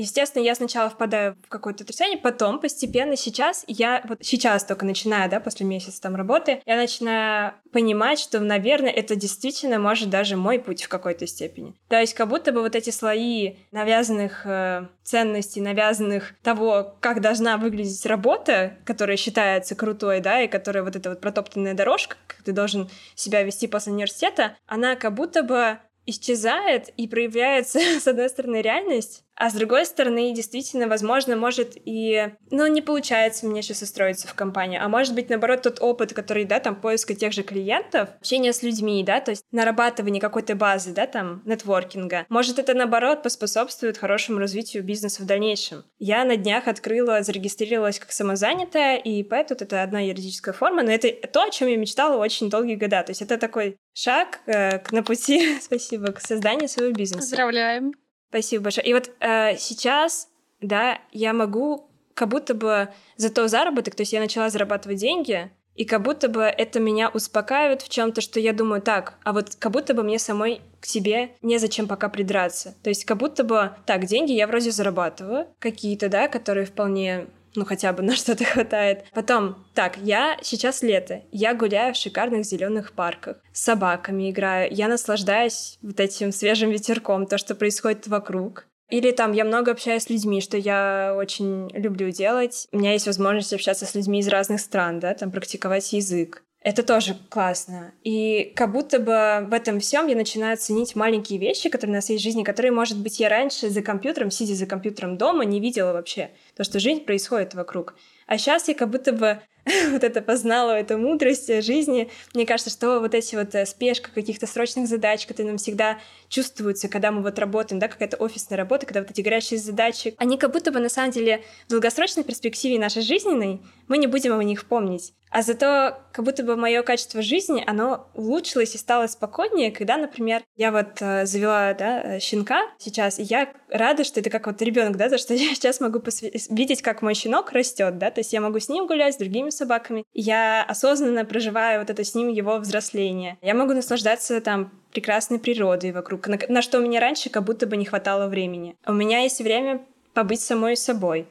Естественно, 0.00 0.42
я 0.42 0.54
сначала 0.54 0.88
впадаю 0.88 1.36
в 1.44 1.48
какое-то 1.50 1.84
отрицание, 1.84 2.16
потом 2.16 2.58
постепенно 2.58 3.16
сейчас 3.16 3.64
я 3.66 4.00
вот 4.08 4.20
сейчас 4.22 4.64
только 4.64 4.86
начинаю, 4.86 5.28
да, 5.28 5.40
после 5.40 5.66
месяца 5.66 6.00
там 6.00 6.16
работы, 6.16 6.62
я 6.64 6.76
начинаю 6.76 7.52
понимать, 7.70 8.18
что, 8.18 8.40
наверное, 8.40 8.90
это 8.90 9.14
действительно 9.14 9.78
может 9.78 10.08
даже 10.08 10.38
мой 10.38 10.58
путь 10.58 10.84
в 10.84 10.88
какой-то 10.88 11.26
степени. 11.26 11.74
То 11.88 12.00
есть 12.00 12.14
как 12.14 12.28
будто 12.30 12.50
бы 12.50 12.62
вот 12.62 12.74
эти 12.76 12.88
слои 12.88 13.56
навязанных 13.72 14.46
э, 14.46 14.86
ценностей, 15.02 15.60
навязанных 15.60 16.32
того, 16.42 16.96
как 17.00 17.20
должна 17.20 17.58
выглядеть 17.58 18.06
работа, 18.06 18.78
которая 18.86 19.18
считается 19.18 19.74
крутой, 19.74 20.20
да, 20.20 20.40
и 20.40 20.48
которая 20.48 20.82
вот 20.82 20.96
эта 20.96 21.10
вот 21.10 21.20
протоптанная 21.20 21.74
дорожка, 21.74 22.16
как 22.26 22.42
ты 22.42 22.52
должен 22.52 22.88
себя 23.14 23.42
вести 23.42 23.66
после 23.66 23.92
университета, 23.92 24.56
она 24.66 24.96
как 24.96 25.12
будто 25.12 25.42
бы 25.42 25.78
исчезает 26.06 26.88
и 26.96 27.08
проявляется, 27.08 27.78
с 28.00 28.06
одной 28.06 28.28
стороны, 28.28 28.62
реальность, 28.62 29.24
а 29.40 29.48
с 29.48 29.54
другой 29.54 29.86
стороны, 29.86 30.34
действительно, 30.34 30.86
возможно, 30.86 31.34
может 31.34 31.72
и... 31.74 32.28
Ну, 32.50 32.66
не 32.66 32.82
получается 32.82 33.46
мне 33.46 33.62
сейчас 33.62 33.80
устроиться 33.80 34.28
в 34.28 34.34
компанию. 34.34 34.84
А 34.84 34.88
может 34.88 35.14
быть, 35.14 35.30
наоборот, 35.30 35.62
тот 35.62 35.80
опыт, 35.80 36.12
который, 36.12 36.44
да, 36.44 36.60
там, 36.60 36.76
поиска 36.76 37.14
тех 37.14 37.32
же 37.32 37.42
клиентов, 37.42 38.10
общение 38.18 38.52
с 38.52 38.62
людьми, 38.62 39.02
да, 39.02 39.18
то 39.22 39.30
есть 39.30 39.44
нарабатывание 39.50 40.20
какой-то 40.20 40.54
базы, 40.56 40.92
да, 40.92 41.06
там, 41.06 41.40
нетворкинга. 41.46 42.26
Может, 42.28 42.58
это, 42.58 42.74
наоборот, 42.74 43.22
поспособствует 43.22 43.96
хорошему 43.96 44.40
развитию 44.40 44.84
бизнеса 44.84 45.22
в 45.22 45.26
дальнейшем. 45.26 45.84
Я 45.98 46.24
на 46.26 46.36
днях 46.36 46.68
открыла, 46.68 47.22
зарегистрировалась 47.22 47.98
как 47.98 48.12
самозанятая, 48.12 48.98
и 48.98 49.22
поэтому 49.22 49.58
это 49.58 49.82
одна 49.82 50.00
юридическая 50.00 50.52
форма, 50.52 50.82
но 50.82 50.92
это 50.92 51.12
то, 51.28 51.44
о 51.44 51.50
чем 51.50 51.68
я 51.68 51.78
мечтала 51.78 52.22
очень 52.22 52.50
долгие 52.50 52.74
года. 52.74 53.02
То 53.02 53.12
есть 53.12 53.22
это 53.22 53.38
такой 53.38 53.78
шаг 53.94 54.40
э, 54.44 54.80
на 54.90 55.02
пути, 55.02 55.58
спасибо, 55.62 56.12
к 56.12 56.20
созданию 56.20 56.68
своего 56.68 56.92
бизнеса. 56.92 57.22
Поздравляем. 57.22 57.94
Спасибо 58.30 58.64
большое. 58.64 58.86
И 58.86 58.94
вот 58.94 59.10
э, 59.20 59.56
сейчас, 59.58 60.28
да, 60.60 60.98
я 61.12 61.32
могу 61.32 61.90
как 62.14 62.28
будто 62.28 62.54
бы 62.54 62.88
за 63.16 63.30
то 63.30 63.48
заработок, 63.48 63.94
то 63.94 64.02
есть 64.02 64.12
я 64.12 64.20
начала 64.20 64.50
зарабатывать 64.50 64.98
деньги, 64.98 65.50
и 65.74 65.84
как 65.84 66.02
будто 66.02 66.28
бы 66.28 66.42
это 66.42 66.78
меня 66.78 67.08
успокаивает 67.08 67.82
в 67.82 67.88
чем-то, 67.88 68.20
что 68.20 68.38
я 68.38 68.52
думаю, 68.52 68.82
так, 68.82 69.18
а 69.24 69.32
вот 69.32 69.56
как 69.58 69.72
будто 69.72 69.94
бы 69.94 70.02
мне 70.02 70.18
самой 70.18 70.60
к 70.80 70.86
себе 70.86 71.30
незачем 71.42 71.88
пока 71.88 72.08
придраться. 72.08 72.74
То 72.82 72.90
есть 72.90 73.04
как 73.04 73.16
будто 73.16 73.44
бы, 73.44 73.72
так, 73.86 74.04
деньги 74.04 74.32
я 74.32 74.46
вроде 74.46 74.70
зарабатываю, 74.70 75.46
какие-то, 75.58 76.08
да, 76.08 76.28
которые 76.28 76.66
вполне 76.66 77.26
ну 77.54 77.64
хотя 77.64 77.92
бы 77.92 78.02
на 78.02 78.16
что-то 78.16 78.44
хватает. 78.44 79.04
Потом, 79.12 79.66
так, 79.74 79.96
я 79.98 80.38
сейчас 80.42 80.82
лето, 80.82 81.22
я 81.32 81.54
гуляю 81.54 81.94
в 81.94 81.96
шикарных 81.96 82.44
зеленых 82.44 82.92
парках, 82.92 83.38
с 83.52 83.62
собаками 83.62 84.30
играю, 84.30 84.72
я 84.72 84.88
наслаждаюсь 84.88 85.78
вот 85.82 86.00
этим 86.00 86.32
свежим 86.32 86.70
ветерком, 86.70 87.26
то, 87.26 87.38
что 87.38 87.54
происходит 87.54 88.06
вокруг. 88.06 88.66
Или 88.90 89.12
там 89.12 89.32
я 89.32 89.44
много 89.44 89.70
общаюсь 89.70 90.02
с 90.02 90.10
людьми, 90.10 90.40
что 90.40 90.56
я 90.56 91.14
очень 91.16 91.70
люблю 91.72 92.10
делать. 92.10 92.66
У 92.72 92.78
меня 92.78 92.92
есть 92.92 93.06
возможность 93.06 93.52
общаться 93.52 93.86
с 93.86 93.94
людьми 93.94 94.18
из 94.18 94.28
разных 94.28 94.60
стран, 94.60 94.98
да, 94.98 95.14
там 95.14 95.30
практиковать 95.30 95.92
язык. 95.92 96.42
Это 96.62 96.82
тоже 96.82 97.16
классно. 97.30 97.94
И 98.04 98.52
как 98.54 98.72
будто 98.72 98.98
бы 98.98 99.46
в 99.48 99.54
этом 99.54 99.80
всем 99.80 100.08
я 100.08 100.14
начинаю 100.14 100.58
ценить 100.58 100.94
маленькие 100.94 101.38
вещи, 101.38 101.70
которые 101.70 101.92
у 101.92 101.96
нас 101.96 102.10
есть 102.10 102.20
в 102.20 102.24
жизни, 102.24 102.44
которые, 102.44 102.70
может 102.70 102.98
быть, 102.98 103.18
я 103.18 103.30
раньше 103.30 103.70
за 103.70 103.80
компьютером, 103.80 104.30
сидя 104.30 104.54
за 104.54 104.66
компьютером 104.66 105.16
дома, 105.16 105.46
не 105.46 105.58
видела 105.58 105.94
вообще. 105.94 106.30
То, 106.56 106.64
что 106.64 106.78
жизнь 106.78 107.04
происходит 107.04 107.54
вокруг. 107.54 107.94
А 108.26 108.36
сейчас 108.36 108.68
я 108.68 108.74
как 108.74 108.90
будто 108.90 109.12
бы 109.12 109.40
вот 109.90 110.04
это 110.04 110.20
познала, 110.20 110.72
эту 110.72 110.98
мудрость 110.98 111.62
жизни. 111.64 112.10
Мне 112.34 112.44
кажется, 112.44 112.70
что 112.70 113.00
вот 113.00 113.14
эти 113.14 113.34
вот 113.36 113.54
э, 113.54 113.64
спешка 113.64 114.10
каких-то 114.10 114.46
срочных 114.46 114.86
задач, 114.86 115.26
которые 115.26 115.52
нам 115.52 115.58
всегда 115.58 115.98
чувствуются, 116.28 116.88
когда 116.88 117.10
мы 117.10 117.22
вот 117.22 117.38
работаем, 117.38 117.78
да, 117.78 117.88
какая-то 117.88 118.18
офисная 118.18 118.58
работа, 118.58 118.84
когда 118.84 119.00
вот 119.00 119.10
эти 119.10 119.22
горящие 119.22 119.58
задачи, 119.58 120.14
они 120.18 120.36
как 120.36 120.52
будто 120.52 120.72
бы 120.72 120.80
на 120.80 120.90
самом 120.90 121.10
деле 121.10 121.42
в 121.66 121.70
долгосрочной 121.70 122.24
перспективе 122.24 122.78
нашей 122.78 123.00
жизненной 123.00 123.62
мы 123.88 123.96
не 123.96 124.06
будем 124.06 124.38
о 124.38 124.44
них 124.44 124.66
помнить. 124.66 125.14
А 125.30 125.42
зато 125.42 125.96
как 126.12 126.24
будто 126.24 126.42
бы 126.42 126.56
мое 126.56 126.82
качество 126.82 127.22
жизни, 127.22 127.62
оно 127.64 128.08
улучшилось 128.14 128.74
и 128.74 128.78
стало 128.78 129.06
спокойнее, 129.06 129.70
когда, 129.70 129.96
например, 129.96 130.42
я 130.56 130.72
вот 130.72 131.00
э, 131.00 131.24
завела 131.24 131.72
да, 131.74 132.02
э, 132.02 132.20
щенка 132.20 132.62
сейчас, 132.78 133.20
и 133.20 133.22
я 133.22 133.48
рада, 133.68 134.02
что 134.02 134.18
это 134.18 134.28
как 134.28 134.46
вот 134.46 134.60
ребенок, 134.60 134.96
да, 134.96 135.08
то, 135.08 135.18
что 135.18 135.34
я 135.34 135.54
сейчас 135.54 135.80
могу 135.80 136.00
посв... 136.00 136.24
видеть, 136.50 136.82
как 136.82 137.02
мой 137.02 137.14
щенок 137.14 137.52
растет, 137.52 137.96
да, 137.98 138.10
то 138.10 138.20
есть 138.20 138.32
я 138.32 138.40
могу 138.40 138.58
с 138.58 138.68
ним 138.68 138.86
гулять, 138.88 139.14
с 139.14 139.18
другими 139.18 139.50
собаками. 139.50 140.04
Я 140.12 140.64
осознанно 140.64 141.24
проживаю 141.24 141.80
вот 141.80 141.90
это 141.90 142.02
с 142.02 142.14
ним 142.14 142.28
его 142.28 142.58
взросление. 142.58 143.38
Я 143.40 143.54
могу 143.54 143.72
наслаждаться 143.72 144.40
там 144.40 144.72
прекрасной 144.92 145.38
природой 145.38 145.92
вокруг, 145.92 146.26
на, 146.26 146.38
на 146.48 146.62
что 146.62 146.78
у 146.78 146.82
меня 146.82 146.98
раньше 146.98 147.30
как 147.30 147.44
будто 147.44 147.66
бы 147.66 147.76
не 147.76 147.84
хватало 147.84 148.26
времени. 148.26 148.76
У 148.84 148.92
меня 148.92 149.20
есть 149.20 149.40
время 149.40 149.80
побыть 150.12 150.40
самой 150.40 150.76
собой. 150.76 151.26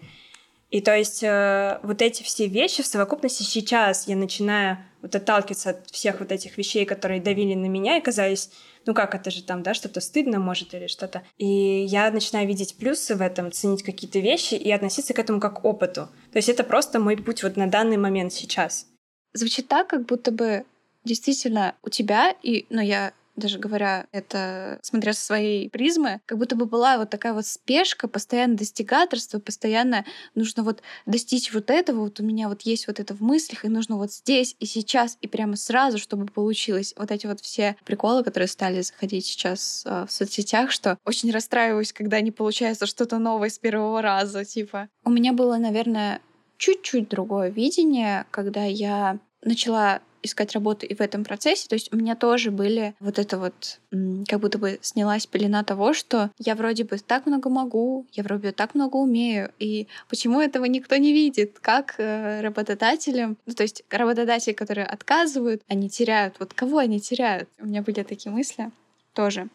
И 0.69 0.81
то 0.81 0.95
есть 0.95 1.23
э, 1.23 1.79
вот 1.81 2.01
эти 2.01 2.21
все 2.21 2.47
вещи 2.47 2.83
в 2.83 2.87
совокупности 2.87 3.43
сейчас 3.43 4.07
я 4.07 4.15
начинаю 4.15 4.77
вот 5.01 5.15
отталкиваться 5.15 5.71
от 5.71 5.89
всех 5.89 6.19
вот 6.19 6.31
этих 6.31 6.57
вещей, 6.57 6.85
которые 6.85 7.21
давили 7.21 7.55
на 7.55 7.65
меня 7.65 7.97
и 7.97 8.01
казались, 8.01 8.51
ну 8.85 8.93
как 8.93 9.15
это 9.15 9.31
же 9.31 9.43
там, 9.43 9.63
да, 9.63 9.73
что-то 9.73 9.99
стыдно 9.99 10.39
может 10.39 10.73
или 10.73 10.87
что-то. 10.87 11.23
И 11.37 11.45
я 11.45 12.11
начинаю 12.11 12.47
видеть 12.47 12.75
плюсы 12.77 13.15
в 13.15 13.21
этом, 13.21 13.51
ценить 13.51 13.83
какие-то 13.83 14.19
вещи 14.19 14.55
и 14.55 14.71
относиться 14.71 15.13
к 15.13 15.19
этому 15.19 15.39
как 15.39 15.61
к 15.61 15.65
опыту. 15.65 16.09
То 16.31 16.37
есть 16.37 16.49
это 16.49 16.63
просто 16.63 16.99
мой 16.99 17.17
путь 17.17 17.43
вот 17.43 17.55
на 17.57 17.67
данный 17.67 17.97
момент 17.97 18.33
сейчас. 18.33 18.85
Звучит 19.33 19.67
так, 19.67 19.87
как 19.87 20.05
будто 20.05 20.31
бы 20.31 20.65
действительно 21.03 21.75
у 21.83 21.89
тебя, 21.89 22.35
и, 22.43 22.65
ну, 22.69 22.81
я 22.81 23.13
даже 23.39 23.59
говоря 23.59 24.07
это, 24.11 24.79
смотря 24.81 25.13
со 25.13 25.25
своей 25.25 25.69
призмы, 25.69 26.21
как 26.25 26.37
будто 26.37 26.55
бы 26.55 26.65
была 26.65 26.97
вот 26.97 27.09
такая 27.09 27.33
вот 27.33 27.45
спешка, 27.45 28.07
постоянно 28.07 28.55
достигаторство, 28.55 29.39
постоянно 29.39 30.05
нужно 30.35 30.63
вот 30.63 30.81
достичь 31.05 31.53
вот 31.53 31.69
этого, 31.69 32.01
вот 32.01 32.19
у 32.19 32.23
меня 32.23 32.49
вот 32.49 32.61
есть 32.63 32.87
вот 32.87 32.99
это 32.99 33.13
в 33.15 33.21
мыслях, 33.21 33.65
и 33.65 33.69
нужно 33.69 33.97
вот 33.97 34.11
здесь 34.11 34.55
и 34.59 34.65
сейчас, 34.65 35.17
и 35.21 35.27
прямо 35.27 35.55
сразу, 35.55 35.97
чтобы 35.97 36.25
получилось. 36.25 36.93
Вот 36.97 37.11
эти 37.11 37.27
вот 37.27 37.39
все 37.41 37.75
приколы, 37.85 38.23
которые 38.23 38.47
стали 38.47 38.81
заходить 38.81 39.25
сейчас 39.25 39.83
э, 39.85 40.05
в 40.07 40.11
соцсетях, 40.11 40.71
что 40.71 40.97
очень 41.05 41.31
расстраиваюсь, 41.31 41.93
когда 41.93 42.21
не 42.21 42.31
получается 42.31 42.85
что-то 42.85 43.17
новое 43.17 43.49
с 43.49 43.59
первого 43.59 44.01
раза, 44.01 44.45
типа. 44.45 44.89
У 45.05 45.09
меня 45.09 45.33
было, 45.33 45.57
наверное, 45.57 46.21
чуть-чуть 46.57 47.09
другое 47.09 47.49
видение, 47.49 48.25
когда 48.31 48.65
я 48.65 49.17
начала 49.41 50.01
искать 50.23 50.53
работу 50.53 50.85
и 50.85 50.93
в 50.93 51.01
этом 51.01 51.23
процессе, 51.23 51.67
то 51.67 51.75
есть 51.75 51.91
у 51.93 51.97
меня 51.97 52.15
тоже 52.15 52.51
были 52.51 52.93
вот 52.99 53.19
это 53.19 53.37
вот, 53.37 53.79
как 54.27 54.39
будто 54.39 54.57
бы 54.57 54.79
снялась 54.81 55.25
пелена 55.25 55.63
того, 55.63 55.93
что 55.93 56.31
я 56.37 56.55
вроде 56.55 56.83
бы 56.83 56.97
так 56.97 57.25
много 57.25 57.49
могу, 57.49 58.05
я 58.13 58.23
вроде 58.23 58.49
бы 58.49 58.51
так 58.51 58.75
много 58.75 58.97
умею, 58.97 59.51
и 59.59 59.87
почему 60.09 60.41
этого 60.41 60.65
никто 60.65 60.95
не 60.97 61.13
видит, 61.13 61.59
как 61.59 61.95
э, 61.97 62.41
работодателям, 62.41 63.37
ну, 63.45 63.53
то 63.53 63.63
есть 63.63 63.83
работодатели, 63.89 64.53
которые 64.53 64.85
отказывают, 64.85 65.61
они 65.67 65.89
теряют, 65.89 66.35
вот 66.39 66.53
кого 66.53 66.79
они 66.79 66.99
теряют? 66.99 67.49
У 67.59 67.65
меня 67.65 67.81
были 67.81 68.03
такие 68.03 68.31
мысли 68.31 68.71
тоже. 69.13 69.47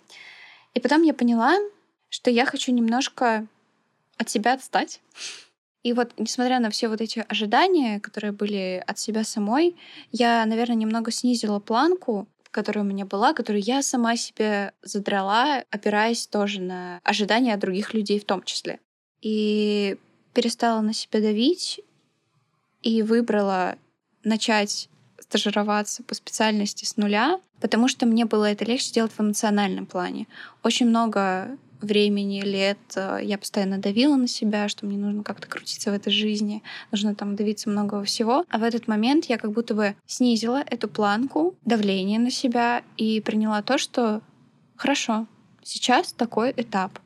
И 0.74 0.80
потом 0.80 1.02
я 1.02 1.14
поняла, 1.14 1.56
что 2.08 2.30
я 2.30 2.44
хочу 2.44 2.72
немножко 2.72 3.46
от 4.18 4.30
себя 4.30 4.54
отстать. 4.54 5.00
И 5.84 5.92
вот, 5.92 6.14
несмотря 6.16 6.60
на 6.60 6.70
все 6.70 6.88
вот 6.88 7.02
эти 7.02 7.24
ожидания, 7.28 8.00
которые 8.00 8.32
были 8.32 8.82
от 8.86 8.98
себя 8.98 9.22
самой, 9.22 9.76
я, 10.10 10.44
наверное, 10.46 10.76
немного 10.76 11.10
снизила 11.12 11.60
планку, 11.60 12.26
которая 12.50 12.84
у 12.84 12.88
меня 12.88 13.04
была, 13.04 13.34
которую 13.34 13.62
я 13.62 13.82
сама 13.82 14.16
себе 14.16 14.72
задрала, 14.82 15.62
опираясь 15.70 16.26
тоже 16.26 16.60
на 16.60 17.00
ожидания 17.04 17.56
других 17.58 17.92
людей 17.92 18.18
в 18.18 18.24
том 18.24 18.42
числе. 18.42 18.80
И 19.20 19.98
перестала 20.32 20.80
на 20.80 20.94
себя 20.94 21.20
давить 21.20 21.80
и 22.82 23.02
выбрала 23.02 23.76
начать 24.24 24.88
стажироваться 25.18 26.02
по 26.02 26.14
специальности 26.14 26.86
с 26.86 26.96
нуля, 26.96 27.40
потому 27.60 27.88
что 27.88 28.06
мне 28.06 28.24
было 28.24 28.50
это 28.50 28.64
легче 28.64 28.92
делать 28.92 29.12
в 29.12 29.20
эмоциональном 29.20 29.84
плане. 29.84 30.28
Очень 30.62 30.88
много 30.88 31.58
времени, 31.84 32.40
лет 32.42 32.78
э, 32.96 33.20
я 33.22 33.38
постоянно 33.38 33.78
давила 33.78 34.16
на 34.16 34.28
себя, 34.28 34.68
что 34.68 34.86
мне 34.86 34.98
нужно 34.98 35.22
как-то 35.22 35.46
крутиться 35.46 35.90
в 35.90 35.94
этой 35.94 36.12
жизни, 36.12 36.62
нужно 36.90 37.14
там 37.14 37.36
давиться 37.36 37.70
многого 37.70 38.04
всего. 38.04 38.44
А 38.48 38.58
в 38.58 38.62
этот 38.62 38.88
момент 38.88 39.26
я 39.26 39.38
как 39.38 39.52
будто 39.52 39.74
бы 39.74 39.94
снизила 40.06 40.62
эту 40.66 40.88
планку 40.88 41.54
давления 41.64 42.18
на 42.18 42.30
себя 42.30 42.82
и 42.96 43.20
приняла 43.20 43.62
то, 43.62 43.78
что 43.78 44.22
хорошо, 44.76 45.26
сейчас 45.62 46.12
такой 46.12 46.52
этап. 46.56 46.98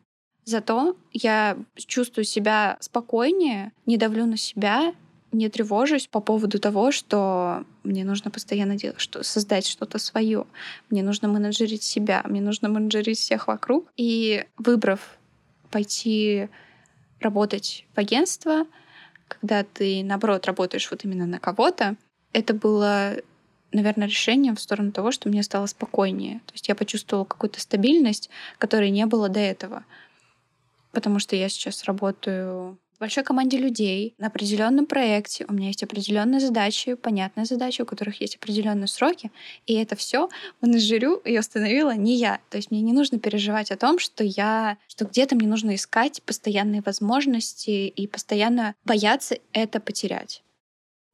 Зато 0.44 0.96
я 1.12 1.58
чувствую 1.76 2.24
себя 2.24 2.78
спокойнее, 2.80 3.72
не 3.84 3.98
давлю 3.98 4.24
на 4.24 4.38
себя, 4.38 4.94
не 5.32 5.48
тревожусь 5.48 6.06
по 6.06 6.20
поводу 6.20 6.58
того, 6.58 6.90
что 6.90 7.64
мне 7.88 8.04
нужно 8.04 8.30
постоянно 8.30 8.76
делать, 8.76 9.00
что 9.00 9.22
создать 9.22 9.66
что-то 9.66 9.98
свое, 9.98 10.46
мне 10.90 11.02
нужно 11.02 11.28
менеджерить 11.28 11.82
себя, 11.82 12.22
мне 12.26 12.40
нужно 12.40 12.68
менеджерить 12.68 13.18
всех 13.18 13.48
вокруг. 13.48 13.90
И 13.96 14.44
выбрав 14.58 15.18
пойти 15.70 16.48
работать 17.20 17.86
в 17.94 17.98
агентство, 17.98 18.66
когда 19.26 19.64
ты, 19.64 20.02
наоборот, 20.04 20.46
работаешь 20.46 20.90
вот 20.90 21.04
именно 21.04 21.26
на 21.26 21.38
кого-то, 21.38 21.96
это 22.32 22.54
было, 22.54 23.16
наверное, 23.72 24.08
решением 24.08 24.56
в 24.56 24.60
сторону 24.60 24.92
того, 24.92 25.10
что 25.10 25.28
мне 25.28 25.42
стало 25.42 25.66
спокойнее. 25.66 26.40
То 26.46 26.52
есть 26.54 26.68
я 26.68 26.74
почувствовала 26.74 27.24
какую-то 27.24 27.60
стабильность, 27.60 28.30
которой 28.58 28.90
не 28.90 29.06
было 29.06 29.28
до 29.28 29.40
этого. 29.40 29.84
Потому 30.92 31.18
что 31.18 31.36
я 31.36 31.48
сейчас 31.48 31.84
работаю 31.84 32.78
большой 32.98 33.24
команде 33.24 33.58
людей 33.58 34.14
на 34.18 34.28
определенном 34.28 34.86
проекте. 34.86 35.44
У 35.48 35.52
меня 35.52 35.68
есть 35.68 35.82
определенные 35.82 36.40
задачи, 36.40 36.94
понятные 36.94 37.46
задачи, 37.46 37.82
у 37.82 37.86
которых 37.86 38.20
есть 38.20 38.36
определенные 38.36 38.88
сроки. 38.88 39.30
И 39.66 39.74
это 39.74 39.96
все 39.96 40.28
менеджерю 40.60 41.16
и 41.24 41.38
установила 41.38 41.94
не 41.94 42.16
я. 42.16 42.40
То 42.50 42.56
есть 42.56 42.70
мне 42.70 42.80
не 42.80 42.92
нужно 42.92 43.18
переживать 43.18 43.70
о 43.70 43.76
том, 43.76 43.98
что 43.98 44.24
я, 44.24 44.78
что 44.86 45.04
где-то 45.04 45.36
мне 45.36 45.46
нужно 45.46 45.74
искать 45.74 46.22
постоянные 46.22 46.82
возможности 46.82 47.88
и 47.88 48.06
постоянно 48.06 48.74
бояться 48.84 49.38
это 49.52 49.80
потерять. 49.80 50.42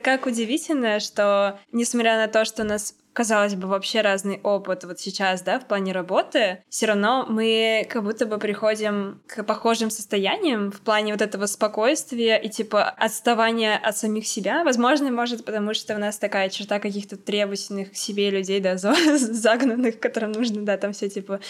Как 0.02 0.26
удивительно, 0.26 1.00
что 1.00 1.58
несмотря 1.72 2.18
на 2.18 2.28
то, 2.28 2.44
что 2.44 2.62
у 2.62 2.66
нас 2.66 2.94
казалось 3.14 3.54
бы, 3.54 3.68
вообще 3.68 4.02
разный 4.02 4.40
опыт 4.42 4.84
вот 4.84 5.00
сейчас, 5.00 5.40
да, 5.40 5.58
в 5.58 5.66
плане 5.66 5.92
работы, 5.92 6.62
все 6.68 6.86
равно 6.86 7.24
мы 7.28 7.86
как 7.88 8.02
будто 8.02 8.26
бы 8.26 8.38
приходим 8.38 9.22
к 9.26 9.44
похожим 9.44 9.88
состояниям 9.88 10.70
в 10.70 10.80
плане 10.80 11.12
вот 11.12 11.22
этого 11.22 11.46
спокойствия 11.46 12.36
и 12.36 12.48
типа 12.50 12.90
отставания 12.90 13.78
от 13.78 13.96
самих 13.96 14.26
себя. 14.26 14.64
Возможно, 14.64 15.10
может, 15.10 15.44
потому 15.44 15.72
что 15.74 15.94
у 15.94 15.98
нас 15.98 16.18
такая 16.18 16.50
черта 16.50 16.80
каких-то 16.80 17.16
требовательных 17.16 17.92
к 17.92 17.96
себе 17.96 18.30
людей, 18.30 18.60
да, 18.60 18.76
загнанных, 19.16 20.00
которым 20.00 20.32
нужно, 20.32 20.62
да, 20.62 20.76
там 20.76 20.92
все 20.92 21.08
типа 21.08 21.40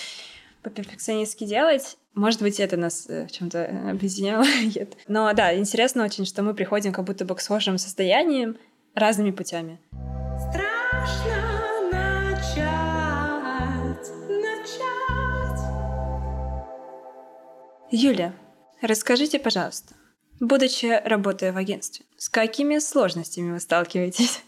по-перфекционистски 0.62 1.44
делать. 1.44 1.96
Может 2.14 2.40
быть, 2.42 2.61
это 2.61 2.77
нас 2.77 3.07
э, 3.09 3.27
в 3.27 3.33
чем-то 3.33 3.90
объединяло. 3.90 4.44
Но 5.09 5.33
да, 5.33 5.57
интересно 5.57 6.05
очень, 6.05 6.27
что 6.27 6.42
мы 6.42 6.55
приходим 6.55 6.92
как 6.92 7.05
будто 7.05 7.24
бы 7.24 7.35
к 7.35 7.40
схожим 7.40 7.79
состояниям 7.79 8.57
разными 8.94 9.31
путями. 9.31 9.79
Страшно 10.38 11.34
Юля, 17.97 18.35
расскажите, 18.83 19.39
пожалуйста, 19.39 19.95
будучи 20.41 21.01
работая 21.05 21.53
в 21.53 21.57
агентстве, 21.57 22.05
с 22.17 22.29
какими 22.29 22.79
сложностями 22.79 23.53
вы 23.53 23.61
сталкиваетесь? 23.61 24.43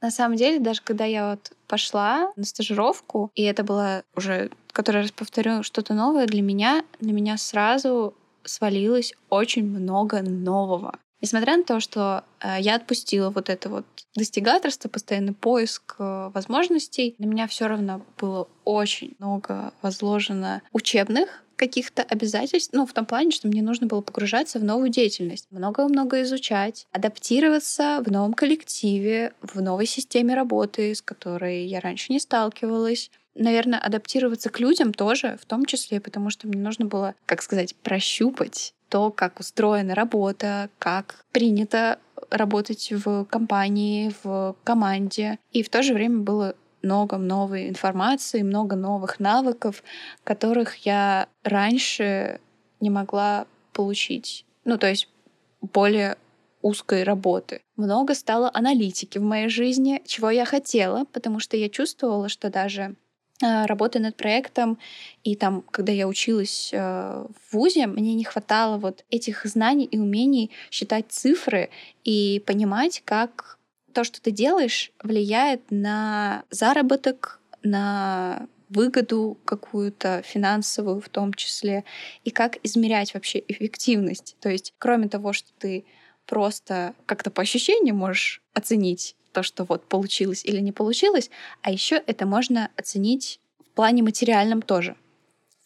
На 0.00 0.10
самом 0.10 0.36
деле, 0.36 0.58
даже 0.58 0.82
когда 0.82 1.04
я 1.04 1.30
вот 1.30 1.52
пошла 1.68 2.32
на 2.34 2.42
стажировку, 2.42 3.30
и 3.36 3.44
это 3.44 3.62
было 3.62 4.02
уже, 4.16 4.50
который 4.72 5.02
раз 5.02 5.12
повторю, 5.12 5.62
что-то 5.62 5.94
новое 5.94 6.26
для 6.26 6.42
меня, 6.42 6.84
для 6.98 7.12
меня 7.12 7.38
сразу 7.38 8.14
свалилось 8.42 9.14
очень 9.30 9.64
много 9.64 10.22
нового. 10.22 10.98
Несмотря 11.20 11.56
на 11.56 11.62
то, 11.62 11.78
что 11.78 12.24
э, 12.40 12.56
я 12.58 12.74
отпустила 12.74 13.30
вот 13.30 13.48
это 13.48 13.68
вот 13.68 13.86
достигаторство, 14.16 14.88
постоянный 14.88 15.34
поиск 15.34 15.94
э, 15.98 16.30
возможностей, 16.34 17.14
на 17.18 17.26
меня 17.26 17.46
все 17.46 17.68
равно 17.68 18.02
было 18.18 18.48
очень 18.64 19.14
много 19.18 19.72
возложено 19.82 20.62
учебных 20.72 21.44
каких-то 21.56 22.02
обязательств, 22.02 22.70
ну, 22.72 22.86
в 22.86 22.92
том 22.92 23.06
плане, 23.06 23.30
что 23.30 23.48
мне 23.48 23.62
нужно 23.62 23.86
было 23.86 24.00
погружаться 24.00 24.58
в 24.58 24.64
новую 24.64 24.90
деятельность, 24.90 25.46
много-много 25.50 26.22
изучать, 26.22 26.86
адаптироваться 26.92 28.02
в 28.04 28.10
новом 28.10 28.34
коллективе, 28.34 29.32
в 29.40 29.60
новой 29.60 29.86
системе 29.86 30.34
работы, 30.34 30.94
с 30.94 31.02
которой 31.02 31.66
я 31.66 31.80
раньше 31.80 32.12
не 32.12 32.20
сталкивалась. 32.20 33.10
Наверное, 33.34 33.78
адаптироваться 33.78 34.48
к 34.48 34.60
людям 34.60 34.94
тоже, 34.94 35.38
в 35.40 35.44
том 35.44 35.66
числе, 35.66 36.00
потому 36.00 36.30
что 36.30 36.48
мне 36.48 36.60
нужно 36.60 36.86
было, 36.86 37.14
как 37.26 37.42
сказать, 37.42 37.74
прощупать 37.76 38.72
то, 38.88 39.10
как 39.10 39.40
устроена 39.40 39.94
работа, 39.94 40.70
как 40.78 41.24
принято 41.32 41.98
работать 42.30 42.92
в 42.92 43.24
компании, 43.24 44.12
в 44.22 44.56
команде. 44.64 45.38
И 45.52 45.62
в 45.62 45.68
то 45.68 45.82
же 45.82 45.92
время 45.92 46.18
было 46.18 46.54
много 46.86 47.16
новой 47.16 47.68
информации, 47.68 48.42
много 48.42 48.76
новых 48.76 49.20
навыков, 49.20 49.82
которых 50.24 50.86
я 50.86 51.28
раньше 51.42 52.40
не 52.80 52.90
могла 52.90 53.46
получить. 53.72 54.44
Ну, 54.64 54.78
то 54.78 54.88
есть 54.88 55.08
более 55.60 56.16
узкой 56.62 57.02
работы. 57.02 57.60
Много 57.76 58.14
стало 58.14 58.50
аналитики 58.54 59.18
в 59.18 59.22
моей 59.22 59.48
жизни, 59.48 60.02
чего 60.06 60.30
я 60.30 60.44
хотела, 60.44 61.04
потому 61.12 61.40
что 61.40 61.56
я 61.56 61.68
чувствовала, 61.68 62.28
что 62.28 62.50
даже 62.50 62.96
а, 63.42 63.66
работая 63.66 64.00
над 64.00 64.16
проектом, 64.16 64.78
и 65.22 65.36
там, 65.36 65.62
когда 65.70 65.92
я 65.92 66.08
училась 66.08 66.70
э, 66.72 66.78
в 66.78 67.52
ВУЗе, 67.52 67.86
мне 67.86 68.14
не 68.14 68.24
хватало 68.24 68.78
вот 68.78 69.04
этих 69.10 69.44
знаний 69.44 69.84
и 69.84 69.98
умений 69.98 70.50
считать 70.70 71.06
цифры 71.08 71.68
и 72.04 72.42
понимать, 72.46 73.02
как 73.04 73.55
то, 73.96 74.04
что 74.04 74.20
ты 74.20 74.30
делаешь, 74.30 74.92
влияет 75.02 75.62
на 75.70 76.44
заработок, 76.50 77.40
на 77.62 78.46
выгоду 78.68 79.38
какую-то 79.46 80.20
финансовую 80.20 81.00
в 81.00 81.08
том 81.08 81.32
числе, 81.32 81.82
и 82.22 82.30
как 82.30 82.58
измерять 82.62 83.14
вообще 83.14 83.42
эффективность. 83.48 84.36
То 84.40 84.50
есть, 84.50 84.74
кроме 84.76 85.08
того, 85.08 85.32
что 85.32 85.48
ты 85.58 85.86
просто 86.26 86.92
как-то 87.06 87.30
по 87.30 87.40
ощущениям 87.40 87.96
можешь 87.96 88.42
оценить 88.52 89.16
то, 89.32 89.42
что 89.42 89.64
вот 89.64 89.88
получилось 89.88 90.44
или 90.44 90.60
не 90.60 90.72
получилось, 90.72 91.30
а 91.62 91.70
еще 91.70 91.96
это 92.06 92.26
можно 92.26 92.70
оценить 92.76 93.40
в 93.60 93.70
плане 93.70 94.02
материальном 94.02 94.60
тоже, 94.60 94.94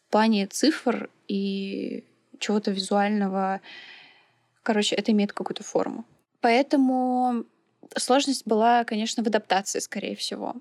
в 0.06 0.12
плане 0.12 0.46
цифр 0.46 1.10
и 1.26 2.04
чего-то 2.38 2.70
визуального. 2.70 3.60
Короче, 4.62 4.94
это 4.94 5.10
имеет 5.10 5.32
какую-то 5.32 5.64
форму. 5.64 6.04
Поэтому 6.40 7.44
сложность 7.96 8.46
была, 8.46 8.84
конечно, 8.84 9.22
в 9.22 9.26
адаптации, 9.26 9.78
скорее 9.78 10.16
всего. 10.16 10.56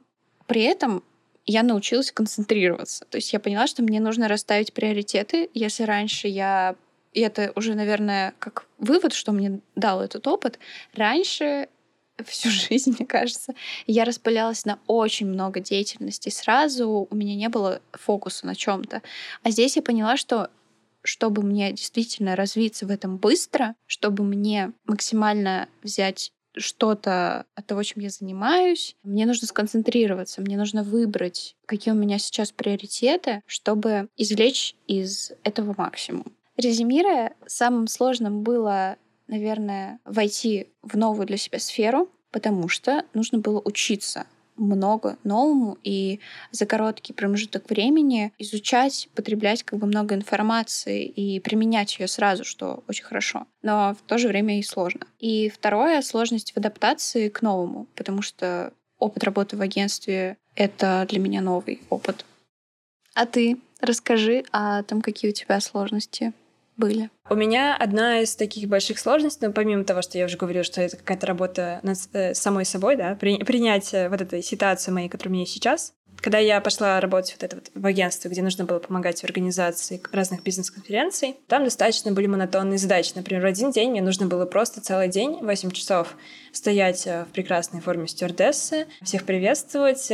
При 0.47 0.63
этом 0.63 1.03
я 1.45 1.63
научилась 1.63 2.11
концентрироваться. 2.11 3.05
То 3.05 3.17
есть 3.17 3.33
я 3.33 3.39
поняла, 3.39 3.67
что 3.67 3.81
мне 3.83 3.99
нужно 3.99 4.27
расставить 4.27 4.73
приоритеты. 4.73 5.49
Если 5.53 5.83
раньше 5.83 6.27
я 6.27 6.75
и 7.13 7.21
это 7.21 7.51
уже, 7.55 7.75
наверное, 7.75 8.33
как 8.39 8.67
вывод, 8.77 9.13
что 9.13 9.31
мне 9.31 9.61
дал 9.75 10.01
этот 10.01 10.27
опыт. 10.27 10.59
Раньше 10.93 11.69
всю 12.25 12.49
жизнь, 12.49 12.95
мне 12.97 13.05
кажется. 13.05 13.53
Я 13.87 14.05
распылялась 14.05 14.65
на 14.65 14.79
очень 14.87 15.27
много 15.27 15.59
деятельности 15.59 16.29
сразу, 16.29 17.07
у 17.09 17.15
меня 17.15 17.35
не 17.35 17.49
было 17.49 17.81
фокуса 17.93 18.45
на 18.45 18.55
чем-то. 18.55 19.01
А 19.43 19.49
здесь 19.49 19.75
я 19.75 19.81
поняла, 19.81 20.17
что 20.17 20.49
чтобы 21.01 21.43
мне 21.43 21.71
действительно 21.71 22.35
развиться 22.35 22.85
в 22.85 22.91
этом 22.91 23.17
быстро, 23.17 23.73
чтобы 23.87 24.23
мне 24.23 24.73
максимально 24.85 25.69
взять 25.81 26.31
что-то 26.55 27.45
от 27.55 27.65
того, 27.67 27.83
чем 27.83 28.01
я 28.01 28.09
занимаюсь, 28.09 28.95
мне 29.03 29.25
нужно 29.25 29.47
сконцентрироваться, 29.47 30.41
мне 30.41 30.57
нужно 30.57 30.83
выбрать, 30.83 31.55
какие 31.65 31.93
у 31.93 31.97
меня 31.97 32.17
сейчас 32.17 32.51
приоритеты, 32.51 33.41
чтобы 33.45 34.09
извлечь 34.17 34.75
из 34.87 35.31
этого 35.43 35.73
максимум. 35.77 36.25
Резюмируя, 36.57 37.33
самым 37.45 37.87
сложным 37.87 38.43
было, 38.43 38.97
наверное, 39.27 39.99
войти 40.03 40.67
в 40.81 40.97
новую 40.97 41.25
для 41.25 41.37
себя 41.37 41.59
сферу, 41.59 42.09
потому 42.31 42.67
что 42.67 43.05
нужно 43.13 43.39
было 43.39 43.61
учиться 43.63 44.25
много 44.59 45.17
новому 45.23 45.77
и 45.83 46.19
за 46.51 46.65
короткий 46.65 47.13
промежуток 47.13 47.69
времени 47.69 48.31
изучать, 48.37 49.09
потреблять 49.15 49.63
как 49.63 49.79
бы 49.79 49.87
много 49.87 50.15
информации 50.15 51.05
и 51.05 51.39
применять 51.39 51.99
ее 51.99 52.07
сразу, 52.07 52.43
что 52.43 52.83
очень 52.87 53.03
хорошо. 53.03 53.47
Но 53.61 53.95
в 53.95 54.07
то 54.07 54.17
же 54.17 54.27
время 54.27 54.59
и 54.59 54.63
сложно. 54.63 55.01
И 55.19 55.49
второе— 55.49 56.01
сложность 56.03 56.53
в 56.53 56.57
адаптации 56.57 57.29
к 57.29 57.41
новому, 57.41 57.87
потому 57.95 58.21
что 58.21 58.73
опыт 58.99 59.23
работы 59.23 59.57
в 59.57 59.61
агентстве— 59.61 60.37
это 60.55 61.05
для 61.09 61.19
меня 61.19 61.41
новый 61.41 61.81
опыт. 61.89 62.25
А 63.15 63.25
ты 63.25 63.57
расскажи, 63.81 64.43
а 64.51 64.83
там 64.83 65.01
какие 65.01 65.31
у 65.31 65.33
тебя 65.33 65.59
сложности 65.59 66.33
были? 66.79 67.09
У 67.29 67.35
меня 67.35 67.75
одна 67.75 68.21
из 68.21 68.35
таких 68.35 68.67
больших 68.67 68.97
сложностей, 68.97 69.47
ну, 69.47 69.53
помимо 69.53 69.83
того, 69.83 70.01
что 70.01 70.17
я 70.17 70.25
уже 70.25 70.37
говорила, 70.37 70.63
что 70.63 70.81
это 70.81 70.97
какая-то 70.97 71.27
работа 71.27 71.79
над 71.83 71.97
э, 72.13 72.33
самой 72.33 72.65
собой, 72.65 72.95
да, 72.95 73.15
при, 73.15 73.37
принять 73.43 73.93
э, 73.93 74.09
вот 74.09 74.21
этой 74.21 74.41
ситуации 74.41 74.91
моей, 74.91 75.09
которая 75.09 75.33
у 75.33 75.35
меня 75.35 75.45
сейчас. 75.45 75.93
Когда 76.17 76.37
я 76.39 76.59
пошла 76.59 76.99
работать 76.99 77.33
вот 77.33 77.43
это 77.43 77.55
вот 77.57 77.71
в 77.73 77.85
агентстве, 77.85 78.31
где 78.31 78.41
нужно 78.41 78.65
было 78.65 78.79
помогать 78.79 79.21
в 79.21 79.23
организации 79.23 80.01
разных 80.11 80.43
бизнес-конференций, 80.43 81.37
там 81.47 81.63
достаточно 81.63 82.11
были 82.11 82.25
монотонные 82.25 82.77
задачи. 82.77 83.11
Например, 83.15 83.43
в 83.43 83.45
один 83.45 83.71
день 83.71 83.91
мне 83.91 84.01
нужно 84.01 84.25
было 84.25 84.45
просто 84.45 84.81
целый 84.81 85.07
день, 85.07 85.37
8 85.41 85.71
часов, 85.71 86.15
стоять 86.51 87.05
э, 87.05 87.25
в 87.25 87.33
прекрасной 87.33 87.81
форме 87.81 88.07
стюардессы, 88.07 88.87
всех 89.01 89.25
приветствовать, 89.25 90.11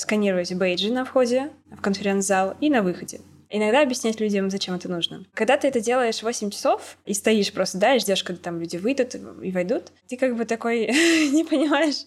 сканировать 0.00 0.52
бейджи 0.54 0.92
на 0.92 1.04
входе 1.04 1.50
в 1.70 1.80
конференц-зал 1.80 2.56
и 2.60 2.68
на 2.68 2.82
выходе. 2.82 3.20
Иногда 3.54 3.82
объяснять 3.82 4.18
людям, 4.18 4.50
зачем 4.50 4.74
это 4.74 4.88
нужно. 4.88 5.24
Когда 5.34 5.58
ты 5.58 5.68
это 5.68 5.80
делаешь 5.80 6.22
8 6.22 6.50
часов 6.50 6.96
и 7.04 7.12
стоишь 7.12 7.52
просто, 7.52 7.76
да, 7.76 7.94
и 7.94 7.98
ждешь, 7.98 8.24
когда 8.24 8.40
там 8.40 8.58
люди 8.58 8.78
выйдут 8.78 9.14
и 9.14 9.52
войдут, 9.52 9.92
ты 10.08 10.16
как 10.16 10.36
бы 10.36 10.46
такой 10.46 10.86
не 11.32 11.44
понимаешь, 11.44 12.06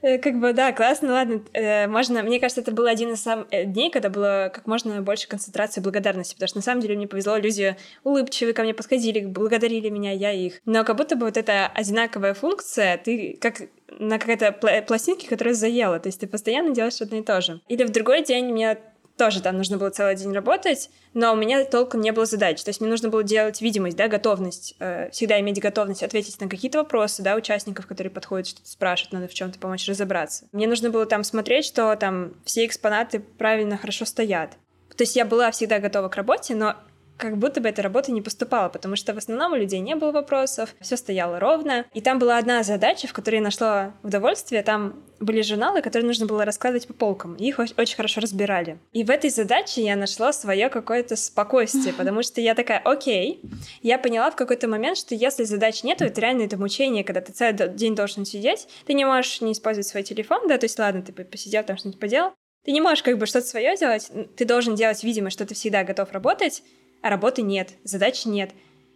э, 0.00 0.18
как 0.18 0.38
бы, 0.38 0.52
да, 0.52 0.72
классно, 0.72 1.12
ладно, 1.12 1.42
э, 1.54 1.88
можно... 1.88 2.22
Мне 2.22 2.38
кажется, 2.38 2.60
это 2.60 2.70
был 2.70 2.86
один 2.86 3.12
из 3.12 3.20
самых 3.20 3.48
э, 3.50 3.64
дней, 3.64 3.90
когда 3.90 4.10
было 4.10 4.52
как 4.54 4.68
можно 4.68 5.02
больше 5.02 5.26
концентрации 5.26 5.80
благодарности, 5.80 6.34
потому 6.34 6.48
что 6.48 6.58
на 6.58 6.62
самом 6.62 6.82
деле 6.82 6.96
мне 6.96 7.08
повезло, 7.08 7.36
люди 7.36 7.76
улыбчивые 8.04 8.54
ко 8.54 8.62
мне 8.62 8.72
подходили, 8.72 9.26
благодарили 9.26 9.88
меня, 9.88 10.12
я 10.12 10.30
их. 10.30 10.60
Но 10.66 10.84
как 10.84 10.96
будто 10.96 11.16
бы 11.16 11.26
вот 11.26 11.36
эта 11.36 11.66
одинаковая 11.66 12.34
функция, 12.34 12.96
ты 12.96 13.36
как 13.40 13.62
на 13.98 14.20
какой-то 14.20 14.52
пластинке, 14.86 15.26
которая 15.28 15.54
заела, 15.54 15.98
то 15.98 16.06
есть 16.08 16.20
ты 16.20 16.28
постоянно 16.28 16.72
делаешь 16.72 17.00
одно 17.00 17.18
и 17.18 17.22
то 17.22 17.40
же. 17.40 17.60
Или 17.66 17.82
в 17.82 17.90
другой 17.90 18.22
день 18.22 18.46
мне 18.52 18.78
тоже 19.20 19.42
там 19.42 19.58
нужно 19.58 19.76
было 19.76 19.90
целый 19.90 20.16
день 20.16 20.32
работать, 20.32 20.88
но 21.12 21.34
у 21.34 21.36
меня 21.36 21.62
толком 21.66 22.00
не 22.00 22.10
было 22.10 22.24
задач. 22.24 22.62
То 22.64 22.70
есть 22.70 22.80
мне 22.80 22.88
нужно 22.88 23.10
было 23.10 23.22
делать 23.22 23.60
видимость, 23.60 23.94
да, 23.94 24.08
готовность, 24.08 24.76
э, 24.78 25.10
всегда 25.10 25.38
иметь 25.40 25.60
готовность 25.60 26.02
ответить 26.02 26.40
на 26.40 26.48
какие-то 26.48 26.78
вопросы, 26.78 27.22
да, 27.22 27.34
участников, 27.34 27.86
которые 27.86 28.10
подходят, 28.10 28.46
что-то 28.46 28.70
спрашивают, 28.70 29.12
надо 29.12 29.28
в 29.28 29.34
чем-то 29.34 29.58
помочь 29.58 29.86
разобраться. 29.86 30.46
Мне 30.52 30.66
нужно 30.66 30.88
было 30.88 31.04
там 31.04 31.22
смотреть, 31.22 31.66
что 31.66 31.94
там 31.96 32.32
все 32.46 32.64
экспонаты 32.64 33.20
правильно, 33.20 33.76
хорошо 33.76 34.06
стоят. 34.06 34.52
То 34.96 35.02
есть 35.02 35.16
я 35.16 35.26
была 35.26 35.50
всегда 35.50 35.80
готова 35.80 36.08
к 36.08 36.16
работе, 36.16 36.54
но 36.54 36.76
как 37.20 37.36
будто 37.36 37.60
бы 37.60 37.68
эта 37.68 37.82
работа 37.82 38.10
не 38.10 38.22
поступала, 38.22 38.68
потому 38.68 38.96
что 38.96 39.14
в 39.14 39.18
основном 39.18 39.52
у 39.52 39.56
людей 39.56 39.80
не 39.80 39.94
было 39.94 40.10
вопросов, 40.10 40.74
все 40.80 40.96
стояло 40.96 41.38
ровно. 41.38 41.84
И 41.92 42.00
там 42.00 42.18
была 42.18 42.38
одна 42.38 42.62
задача, 42.62 43.06
в 43.06 43.12
которой 43.12 43.36
я 43.36 43.42
нашла 43.42 43.94
удовольствие. 44.02 44.62
Там 44.62 45.04
были 45.20 45.42
журналы, 45.42 45.82
которые 45.82 46.06
нужно 46.06 46.26
было 46.26 46.44
раскладывать 46.44 46.86
по 46.86 46.94
полкам. 46.94 47.34
Их 47.34 47.58
очень 47.58 47.94
хорошо 47.94 48.22
разбирали. 48.22 48.78
И 48.92 49.04
в 49.04 49.10
этой 49.10 49.30
задаче 49.30 49.82
я 49.82 49.96
нашла 49.96 50.32
свое 50.32 50.70
какое-то 50.70 51.14
спокойствие, 51.16 51.92
потому 51.92 52.22
что 52.22 52.40
я 52.40 52.54
такая, 52.54 52.78
окей, 52.78 53.42
я 53.82 53.98
поняла 53.98 54.30
в 54.30 54.36
какой-то 54.36 54.66
момент, 54.66 54.96
что 54.96 55.14
если 55.14 55.44
задач 55.44 55.84
нету, 55.84 56.04
это 56.04 56.20
реально 56.20 56.42
это 56.42 56.56
мучение, 56.56 57.04
когда 57.04 57.20
ты 57.20 57.32
целый 57.32 57.68
день 57.68 57.94
должен 57.94 58.24
сидеть, 58.24 58.66
ты 58.86 58.94
не 58.94 59.04
можешь 59.04 59.42
не 59.42 59.52
использовать 59.52 59.86
свой 59.86 60.02
телефон, 60.02 60.48
да, 60.48 60.56
то 60.56 60.64
есть 60.64 60.78
ладно, 60.78 61.02
ты 61.02 61.12
посидел 61.12 61.62
там 61.64 61.76
что-нибудь 61.76 62.00
поделал, 62.00 62.32
ты 62.64 62.72
не 62.72 62.80
можешь 62.80 63.02
как 63.02 63.18
бы 63.18 63.26
что-то 63.26 63.46
свое 63.46 63.76
делать, 63.76 64.10
ты 64.36 64.44
должен 64.44 64.74
делать 64.74 65.02
видимо, 65.02 65.30
что 65.30 65.46
ты 65.46 65.54
всегда 65.54 65.82
готов 65.82 66.12
работать, 66.12 66.62
а 67.02 67.10
работы 67.10 67.42
нет, 67.42 67.70
задач 67.84 68.24
нет. 68.26 68.52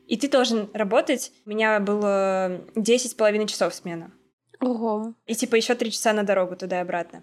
И 0.07 0.17
ты 0.17 0.29
должен 0.29 0.69
работать. 0.75 1.33
У 1.47 1.51
меня 1.51 1.81
было 1.81 2.61
10 2.77 3.11
с 3.11 3.15
половиной 3.15 3.47
часов 3.47 3.75
смена. 3.75 4.13
Ого. 4.61 5.15
И 5.27 5.35
типа 5.35 5.57
еще 5.57 5.75
три 5.75 5.91
часа 5.91 6.13
на 6.13 6.25
дорогу 6.25 6.57
туда 6.57 6.79
и 6.79 6.83
обратно. 6.83 7.23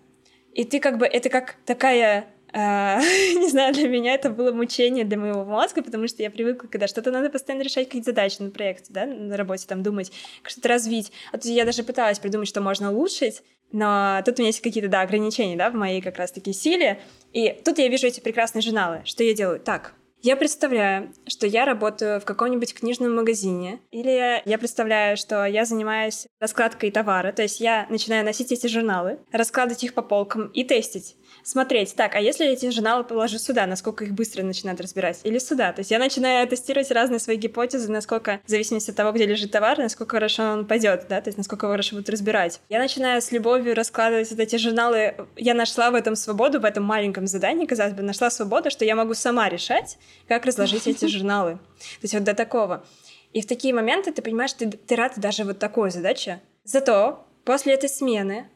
И 0.53 0.63
ты 0.65 0.79
как 0.79 0.97
бы, 0.97 1.05
это 1.05 1.29
как 1.29 1.55
такая 1.65 2.27
Uh, 2.53 2.99
не 3.39 3.47
знаю, 3.49 3.73
для 3.73 3.88
меня 3.88 4.13
это 4.13 4.29
было 4.29 4.51
мучение 4.51 5.05
для 5.05 5.17
моего 5.17 5.45
мозга, 5.45 5.82
потому 5.82 6.09
что 6.09 6.21
я 6.21 6.29
привыкла, 6.29 6.67
когда 6.67 6.86
что-то 6.86 7.09
надо 7.09 7.29
постоянно 7.29 7.63
решать, 7.63 7.86
какие-то 7.86 8.11
задачи 8.11 8.41
на 8.41 8.51
проекте, 8.51 8.91
да, 8.91 9.05
на 9.05 9.38
работе, 9.38 9.65
там, 9.67 9.84
думать, 9.84 10.11
что-то 10.43 10.67
развить. 10.67 11.13
А 11.32 11.38
тут 11.38 11.45
я 11.45 11.63
даже 11.63 11.84
пыталась 11.84 12.19
придумать, 12.19 12.49
что 12.49 12.59
можно 12.59 12.91
улучшить, 12.91 13.41
но 13.71 14.21
тут 14.25 14.38
у 14.38 14.41
меня 14.41 14.49
есть 14.49 14.59
какие-то, 14.59 14.89
да, 14.89 14.99
ограничения, 14.99 15.55
да, 15.55 15.69
в 15.69 15.75
моей 15.75 16.01
как 16.01 16.17
раз-таки 16.17 16.51
силе. 16.51 16.99
И 17.32 17.57
тут 17.63 17.77
я 17.77 17.88
вижу 17.88 18.07
эти 18.07 18.19
прекрасные 18.19 18.61
журналы. 18.61 19.01
Что 19.05 19.23
я 19.23 19.34
делаю? 19.34 19.61
Так, 19.61 19.93
я 20.22 20.36
представляю, 20.36 21.13
что 21.28 21.47
я 21.47 21.65
работаю 21.65 22.19
в 22.19 22.26
каком-нибудь 22.26 22.74
книжном 22.74 23.15
магазине, 23.15 23.80
или 23.91 24.41
я 24.45 24.57
представляю, 24.57 25.17
что 25.17 25.45
я 25.45 25.65
занимаюсь 25.65 26.28
раскладкой 26.39 26.91
товара, 26.91 27.32
то 27.32 27.41
есть 27.41 27.59
я 27.59 27.88
начинаю 27.89 28.24
носить 28.24 28.51
эти 28.51 28.67
журналы, 28.67 29.19
раскладывать 29.32 29.84
их 29.84 29.93
по 29.93 30.01
полкам 30.01 30.47
и 30.47 30.63
тестить 30.63 31.15
смотреть, 31.44 31.96
так, 31.96 32.16
а 32.16 32.20
если 32.20 32.46
я 32.46 32.54
эти 32.54 32.70
журналы 32.72 33.04
положу 33.04 33.38
сюда, 33.38 33.66
насколько 33.66 34.06
их 34.06 34.14
быстро 34.14 34.44
начинают 34.44 34.82
разбирать, 34.82 35.20
или 35.24 35.39
сюда. 35.39 35.74
То 35.74 35.80
есть 35.80 35.92
я 35.92 36.00
начинаю 36.00 36.48
тестировать 36.48 36.92
разные 36.92 37.20
свои 37.20 37.38
гипотезы, 37.38 37.92
насколько, 37.92 38.42
в 38.46 38.50
зависимости 38.50 38.92
от 38.92 38.96
того, 38.96 39.12
где 39.12 39.26
лежит 39.26 39.52
товар, 39.52 39.78
насколько 39.78 40.16
хорошо 40.16 40.44
он 40.44 40.68
пойдет, 40.68 41.06
да, 41.10 41.22
то 41.22 41.30
есть 41.30 41.38
насколько 41.38 41.66
его 41.66 41.74
хорошо 41.74 41.96
будут 41.96 42.10
разбирать. 42.10 42.60
Я 42.70 42.80
начинаю 42.80 43.22
с 43.22 43.32
любовью 43.32 43.76
раскладывать 43.76 44.30
вот 44.30 44.39
эти 44.39 44.56
журналы. 44.58 45.16
Я 45.36 45.54
нашла 45.54 45.92
в 45.92 45.96
этом 45.96 46.16
свободу, 46.16 46.60
в 46.60 46.66
этом 46.66 46.84
маленьком 46.84 47.28
задании, 47.28 47.66
казалось 47.66 47.94
бы, 47.94 48.04
нашла 48.04 48.30
свободу, 48.30 48.70
что 48.70 48.86
я 48.86 48.96
могу 48.96 49.14
сама 49.14 49.50
решать, 49.50 49.98
как 50.28 50.46
разложить 50.46 50.88
эти 50.88 51.06
журналы. 51.08 51.54
То 51.54 52.04
есть 52.04 52.14
вот 52.14 52.24
до 52.24 52.34
такого. 52.34 52.86
И 53.34 53.42
в 53.42 53.48
такие 53.48 53.74
моменты 53.74 54.12
ты 54.12 54.22
понимаешь, 54.22 54.54
ты, 54.54 54.70
ты 54.70 54.96
рад 54.96 55.14
даже 55.18 55.44
вот 55.44 55.60
такой 55.60 55.92
задаче. 55.92 56.42
Зато 56.64 57.26
после 57.46 57.74
этой 57.74 57.89
смены 57.89 58.48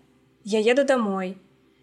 я 0.44 0.60
еду 0.60 0.84
домой, 0.84 1.38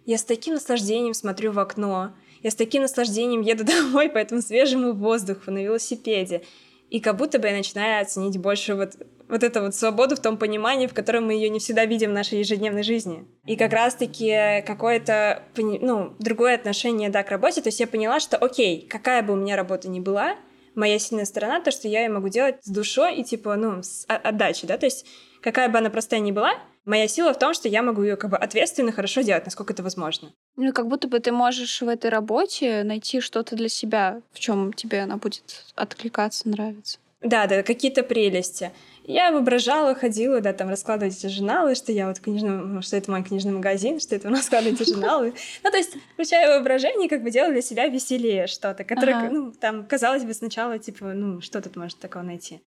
я 0.07 0.19
с 0.19 0.25
таким 0.25 0.55
наслаждением 0.55 1.15
смотрю 1.15 1.53
в 1.53 1.59
окно. 1.59 2.15
Я 2.43 2.51
с 2.51 2.55
таким 2.55 2.83
наслаждением 2.83 3.41
еду 3.41 3.65
домой 3.65 4.09
по 4.09 4.19
этому 4.19 4.43
свежему 4.43 4.93
воздуху 4.93 5.51
на 5.51 5.59
велосипеде. 5.59 6.43
И 6.91 7.01
как 7.01 7.17
будто 7.17 7.39
бы 7.39 7.49
я 7.49 7.57
начинаю 7.57 8.03
оценить 8.03 8.37
больше 8.37 8.75
вот, 8.75 8.97
вот 9.27 9.43
эту 9.43 9.63
вот 9.63 9.75
свободу 9.75 10.15
в 10.15 10.21
том 10.21 10.37
понимании, 10.37 10.87
в 10.87 10.93
котором 10.93 11.27
мы 11.27 11.33
ее 11.33 11.49
не 11.49 11.59
всегда 11.59 11.87
видим 11.87 12.11
в 12.11 12.13
нашей 12.13 12.41
ежедневной 12.41 12.83
жизни. 12.83 13.25
И 13.47 13.57
как 13.57 13.73
раз-таки 13.73 14.63
какое-то, 14.67 15.43
ну, 15.57 16.15
другое 16.19 16.55
отношение, 16.55 17.09
да, 17.09 17.23
к 17.23 17.31
работе. 17.31 17.63
То 17.63 17.69
есть 17.69 17.81
я 17.81 17.87
поняла, 17.87 18.21
что, 18.21 18.37
окей, 18.37 18.87
какая 18.87 19.23
бы 19.23 19.33
у 19.33 19.37
меня 19.37 19.57
работа 19.57 19.89
ни 19.89 20.01
была, 20.01 20.37
моя 20.75 20.99
сильная 20.99 21.25
сторона, 21.25 21.61
то, 21.61 21.71
что 21.71 21.89
я 21.89 22.03
ее 22.03 22.11
могу 22.11 22.29
делать 22.29 22.57
с 22.61 22.69
душой 22.69 23.17
и, 23.17 23.25
типа, 23.25 23.57
ну, 23.57 23.83
с 23.83 24.05
отдачей, 24.07 24.69
да, 24.69 24.77
то 24.77 24.87
есть 24.87 25.07
какая 25.41 25.69
бы 25.69 25.79
она 25.79 25.91
простая 25.91 26.21
ни 26.21 26.33
была, 26.33 26.53
Моя 26.85 27.07
сила 27.07 27.33
в 27.33 27.39
том, 27.39 27.55
что 27.55 27.69
я 27.69 27.83
могу 27.83 28.03
ее 28.03 28.17
как 28.17 28.31
бы 28.31 28.37
ответственно 28.37 28.91
хорошо 28.91 29.21
делать, 29.21 29.45
насколько 29.45 29.73
это 29.73 29.83
возможно. 29.83 30.33
Ну, 30.57 30.73
как 30.73 30.89
будто 30.89 31.07
бы 31.07 31.21
ты 31.21 31.31
можешь 31.31 31.81
в 31.81 31.89
этой 31.89 32.11
работе 32.11 32.83
найти 32.83 33.21
что-то 33.21 33.55
для 33.55 33.69
себя, 33.69 34.21
в 34.33 34.41
чем 34.41 34.73
тебе 34.73 35.03
она 35.03 35.17
будет 35.17 35.65
откликаться, 35.77 36.49
нравиться. 36.49 36.99
Да, 37.21 37.47
да, 37.47 37.63
какие-то 37.63 38.03
прелести. 38.03 38.73
Я 39.05 39.33
воображала, 39.33 39.95
ходила, 39.95 40.41
да, 40.41 40.53
там 40.53 40.69
раскладывать 40.69 41.17
эти 41.17 41.27
журналы, 41.29 41.75
что 41.75 41.93
я 41.93 42.09
вот 42.09 42.21
книжный, 42.21 42.83
что 42.83 42.97
это 42.97 43.11
мой 43.11 43.23
книжный 43.23 43.53
магазин, 43.53 44.01
что 44.01 44.15
это 44.17 44.29
раскладывать 44.29 44.81
эти 44.81 44.89
журналы. 44.91 45.35
Ну, 45.63 45.71
то 45.71 45.77
есть, 45.77 45.97
включая 46.15 46.49
воображение, 46.49 47.09
как 47.09 47.23
бы 47.23 47.31
делала 47.31 47.53
для 47.53 47.63
себя 47.63 47.87
веселее 47.89 48.47
что-то, 48.47 48.85
которое, 48.85 49.31
ну, 49.31 49.53
там, 49.53 49.87
казалось 49.87 50.25
бы, 50.25 50.35
сначала, 50.35 50.79
типа, 50.79 51.13
ну, 51.15 51.41
что 51.41 51.61
тут 51.61 51.77
можно 51.77 51.99
такого 52.01 52.23
найти? 52.23 52.61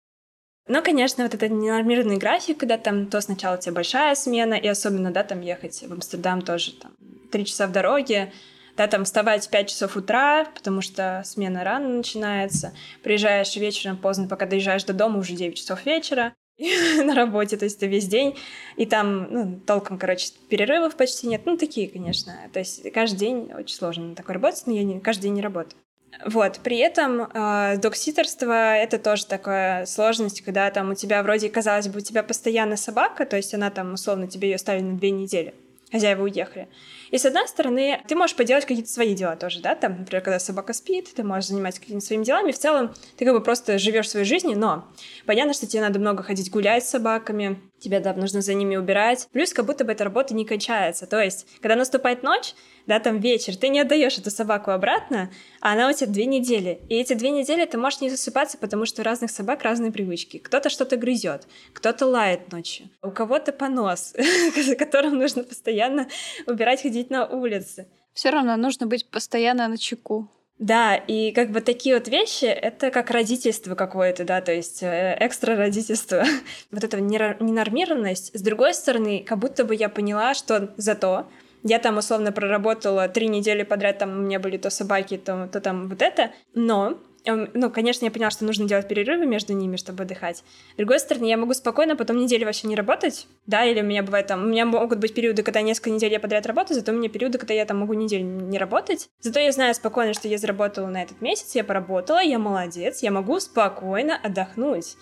Но, 0.67 0.81
конечно, 0.81 1.23
вот 1.23 1.33
этот 1.33 1.51
ненормированный 1.51 2.17
график, 2.17 2.57
когда 2.57 2.77
там 2.77 3.05
то 3.07 3.21
сначала 3.21 3.55
у 3.55 3.59
тебя 3.59 3.73
большая 3.73 4.15
смена, 4.15 4.55
и 4.55 4.67
особенно, 4.67 5.11
да, 5.11 5.23
там 5.23 5.41
ехать 5.41 5.83
в 5.87 5.93
Амстердам 5.93 6.41
тоже 6.41 6.73
там 6.73 6.95
три 7.31 7.45
часа 7.45 7.67
в 7.67 7.71
дороге, 7.71 8.33
да, 8.75 8.87
там 8.87 9.05
вставать 9.05 9.45
в 9.45 9.49
5 9.49 9.69
часов 9.69 9.95
утра, 9.95 10.45
потому 10.45 10.81
что 10.81 11.21
смена 11.23 11.63
рано 11.63 11.89
начинается, 11.89 12.73
приезжаешь 13.03 13.55
вечером 13.55 13.97
поздно, 13.97 14.27
пока 14.27 14.47
доезжаешь 14.47 14.83
до 14.83 14.93
дома, 14.93 15.19
уже 15.19 15.33
9 15.33 15.55
часов 15.55 15.85
вечера 15.85 16.33
на 16.57 17.13
работе, 17.13 17.57
то 17.57 17.65
есть 17.65 17.79
ты 17.79 17.87
весь 17.87 18.07
день, 18.07 18.35
и 18.75 18.87
там, 18.87 19.31
ну, 19.31 19.59
толком, 19.59 19.99
короче, 19.99 20.31
перерывов 20.49 20.95
почти 20.95 21.27
нет, 21.27 21.41
ну, 21.45 21.57
такие, 21.57 21.87
конечно, 21.87 22.33
то 22.51 22.59
есть 22.59 22.91
каждый 22.91 23.17
день 23.17 23.51
очень 23.53 23.75
сложно 23.75 24.07
на 24.07 24.15
такой 24.15 24.33
работать, 24.33 24.63
но 24.65 24.73
я 24.73 24.83
не, 24.83 24.99
каждый 24.99 25.23
день 25.23 25.35
не 25.35 25.41
работаю. 25.41 25.79
Вот, 26.23 26.59
при 26.63 26.77
этом 26.77 27.21
э, 27.21 27.77
докситерство— 27.77 28.75
это 28.77 28.97
тоже 28.97 29.25
такая 29.25 29.85
сложность, 29.85 30.41
когда 30.41 30.69
там 30.71 30.91
у 30.91 30.95
тебя 30.95 31.21
вроде, 31.23 31.49
казалось 31.49 31.87
бы, 31.87 31.97
у 31.99 32.01
тебя 32.01 32.23
постоянно 32.23 32.77
собака, 32.77 33.25
то 33.25 33.35
есть 33.35 33.53
она 33.53 33.69
там, 33.69 33.93
условно, 33.93 34.27
тебе 34.27 34.51
ее 34.51 34.57
ставили 34.57 34.83
на 34.83 34.97
две 34.97 35.11
недели, 35.11 35.53
хозяева 35.91 36.23
уехали. 36.23 36.67
И 37.11 37.17
с 37.17 37.25
одной 37.25 37.47
стороны, 37.47 38.01
ты 38.07 38.15
можешь 38.15 38.35
поделать 38.35 38.65
какие-то 38.65 38.89
свои 38.89 39.13
дела 39.13 39.35
тоже, 39.35 39.61
да, 39.61 39.75
там, 39.75 39.99
например, 39.99 40.23
когда 40.23 40.39
собака 40.39 40.73
спит, 40.73 41.13
ты 41.13 41.23
можешь 41.23 41.49
заниматься 41.49 41.81
какими-то 41.81 42.05
своими 42.05 42.23
делами, 42.23 42.51
в 42.51 42.59
целом 42.59 42.93
ты 43.17 43.25
как 43.25 43.33
бы 43.33 43.41
просто 43.41 43.77
живешь 43.77 44.09
своей 44.09 44.25
жизнью, 44.25 44.57
но 44.57 44.87
понятно, 45.25 45.53
что 45.53 45.67
тебе 45.67 45.81
надо 45.81 45.99
много 45.99 46.23
ходить 46.23 46.49
гулять 46.49 46.85
с 46.85 46.89
собаками, 46.89 47.59
тебе, 47.85 47.99
да, 47.99 48.13
нужно 48.13 48.41
за 48.41 48.53
ними 48.53 48.75
убирать, 48.75 49.27
плюс 49.31 49.53
как 49.53 49.65
будто 49.65 49.85
бы 49.85 49.91
эта 49.91 50.03
работа 50.03 50.33
не 50.33 50.45
кончается, 50.45 51.05
то 51.05 51.21
есть, 51.21 51.47
когда 51.61 51.75
наступает 51.75 52.23
ночь, 52.23 52.55
да, 52.87 52.99
там 52.99 53.19
вечер, 53.19 53.55
ты 53.55 53.69
не 53.69 53.79
отдаешь 53.79 54.17
эту 54.17 54.31
собаку 54.31 54.71
обратно, 54.71 55.31
а 55.61 55.73
она 55.73 55.89
у 55.89 55.93
тебя 55.93 56.07
две 56.07 56.25
недели. 56.25 56.81
И 56.87 56.95
эти 56.95 57.13
две 57.13 57.31
недели 57.31 57.65
ты 57.65 57.77
можешь 57.79 58.01
не 58.01 58.09
засыпаться, 58.09 58.59
потому 58.59 58.85
что 58.85 59.01
у 59.01 59.05
разных 59.05 59.31
собак 59.31 59.63
разные 59.63 59.91
привычки. 59.91 60.37
Кто-то 60.37 60.69
что-то 60.69 60.95
грызет, 60.97 61.47
кто-то 61.73 62.05
лает 62.05 62.51
ночью, 62.51 62.89
у 63.01 63.09
кого-то 63.09 63.51
понос, 63.53 64.13
за 64.65 64.75
которым 64.75 65.17
нужно 65.17 65.43
постоянно 65.43 66.07
убирать, 66.45 66.83
ходить 66.83 67.09
на 67.09 67.25
улице. 67.25 67.87
Все 68.13 68.29
равно 68.29 68.55
нужно 68.55 68.87
быть 68.87 69.09
постоянно 69.09 69.67
на 69.67 69.77
чеку. 69.77 70.29
Да, 70.57 70.95
и 70.95 71.31
как 71.31 71.51
бы 71.51 71.59
такие 71.59 71.95
вот 71.95 72.07
вещи, 72.07 72.45
это 72.45 72.89
как 72.89 73.11
родительство 73.11 73.75
какое-то, 73.75 74.23
да, 74.23 74.39
то 74.39 74.53
есть 74.53 74.81
э, 74.83 75.17
экстра 75.19 75.57
родительство. 75.57 76.23
вот 76.71 76.83
эта 76.83 77.01
ненормированность. 77.01 78.33
С 78.33 78.41
другой 78.41 78.73
стороны, 78.73 79.23
как 79.27 79.39
будто 79.39 79.65
бы 79.65 79.75
я 79.75 79.89
поняла, 79.89 80.33
что 80.33 80.73
зато 80.77 81.27
я 81.63 81.79
там 81.79 81.97
условно 81.97 82.31
проработала 82.31 83.09
три 83.09 83.27
недели 83.27 83.63
подряд, 83.63 83.97
там 83.97 84.11
у 84.11 84.21
меня 84.21 84.39
были 84.39 84.57
то 84.57 84.69
собаки, 84.69 85.17
то, 85.17 85.49
то 85.51 85.59
там 85.59 85.89
вот 85.89 86.01
это, 86.01 86.31
но 86.53 86.99
ну, 87.25 87.69
конечно, 87.69 88.05
я 88.05 88.11
поняла, 88.11 88.31
что 88.31 88.45
нужно 88.45 88.67
делать 88.67 88.87
перерывы 88.87 89.25
между 89.25 89.53
ними, 89.53 89.75
чтобы 89.75 90.03
отдыхать. 90.03 90.43
С 90.73 90.77
другой 90.77 90.99
стороны, 90.99 91.25
я 91.25 91.37
могу 91.37 91.53
спокойно 91.53 91.95
потом 91.95 92.17
неделю 92.17 92.45
вообще 92.45 92.67
не 92.67 92.75
работать, 92.75 93.27
да, 93.47 93.65
или 93.65 93.81
у 93.81 93.85
меня 93.85 94.03
бывает 94.03 94.27
там, 94.27 94.43
у 94.43 94.47
меня 94.47 94.65
могут 94.65 94.99
быть 94.99 95.13
периоды, 95.13 95.43
когда 95.43 95.61
несколько 95.61 95.89
недель 95.89 96.11
я 96.11 96.19
подряд 96.19 96.45
работаю, 96.45 96.77
зато 96.77 96.91
у 96.91 96.95
меня 96.95 97.09
периоды, 97.09 97.37
когда 97.37 97.53
я 97.53 97.65
там 97.65 97.79
могу 97.79 97.93
неделю 97.93 98.23
не 98.23 98.57
работать. 98.57 99.09
Зато 99.21 99.39
я 99.39 99.51
знаю 99.51 99.73
спокойно, 99.73 100.13
что 100.13 100.27
я 100.27 100.37
заработала 100.37 100.87
на 100.87 101.01
этот 101.01 101.21
месяц, 101.21 101.55
я 101.55 101.63
поработала, 101.63 102.21
я 102.21 102.39
молодец, 102.39 103.01
я 103.01 103.11
могу 103.11 103.39
спокойно 103.39 104.15
отдохнуть. 104.15 104.95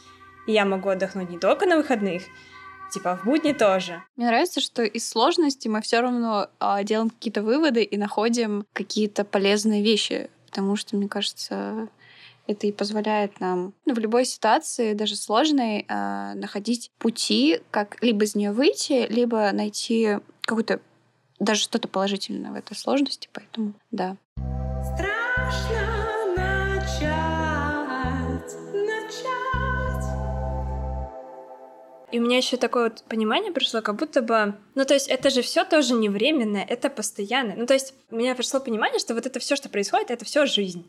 И 0.45 0.51
я 0.51 0.65
могу 0.65 0.89
отдохнуть 0.89 1.30
не 1.30 1.39
только 1.39 1.65
на 1.65 1.78
выходных, 1.78 2.24
типа 2.91 3.17
в 3.17 3.26
будни 3.26 3.53
тоже. 3.53 4.03
Мне 4.15 4.28
нравится, 4.28 4.61
что 4.61 4.84
из 4.84 5.07
сложности 5.07 5.67
мы 5.67 5.82
все 5.82 6.01
равно 6.01 6.49
а, 6.59 6.84
делаем 6.84 7.09
какие-то 7.09 7.41
выводы 7.41 7.84
и 7.84 7.97
находим 7.97 8.65
какие-то 8.74 9.24
полезные 9.24 9.82
вещи, 9.82 10.30
потому 10.47 10.76
что, 10.76 10.95
мне 10.97 11.07
кажется, 11.07 11.88
это 12.48 12.68
и 12.68 12.72
позволяет 12.72 13.39
нам 13.39 13.74
ну, 13.86 13.94
в 13.94 14.00
любой 14.00 14.26
ситуации, 14.26 14.94
даже 14.94 15.16
сложной, 15.16 15.86
э, 15.88 16.34
находить 16.36 16.91
пути, 16.98 17.62
как 17.72 18.02
либо 18.02 18.26
из 18.26 18.36
нее 18.36 18.52
выйти, 18.52 19.08
либо 19.10 19.52
найти 19.52 20.18
какую-то 20.41 20.82
даже 21.39 21.62
что-то 21.62 21.88
положительное 21.88 22.52
в 22.52 22.56
этой 22.56 22.76
сложности. 22.76 23.30
Поэтому 23.34 23.74
да. 23.91 24.18
Страшно. 24.84 25.94
И 32.14 32.20
у 32.20 32.22
меня 32.22 32.38
еще 32.38 32.58
такое 32.58 32.84
вот 32.84 33.04
понимание 33.10 33.52
пришло, 33.52 33.82
как 33.82 33.96
будто 33.96 34.22
бы, 34.22 34.54
ну 34.76 34.86
то 34.86 34.94
есть 34.94 35.08
это 35.08 35.32
же 35.32 35.41
все 35.41 35.66
тоже 35.66 35.96
не 35.96 36.10
временное, 36.10 36.64
это 36.64 36.91
постоянное. 36.91 37.56
Ну 37.56 37.66
то 37.66 37.74
есть 37.74 37.96
у 38.12 38.16
меня 38.18 38.36
пришло 38.36 38.60
понимание, 38.60 39.00
что 39.00 39.16
вот 39.16 39.26
это 39.26 39.39
все, 39.39 39.56
что 39.56 39.68
происходит, 39.68 40.12
это 40.12 40.24
все 40.24 40.46
жизнь. 40.46 40.86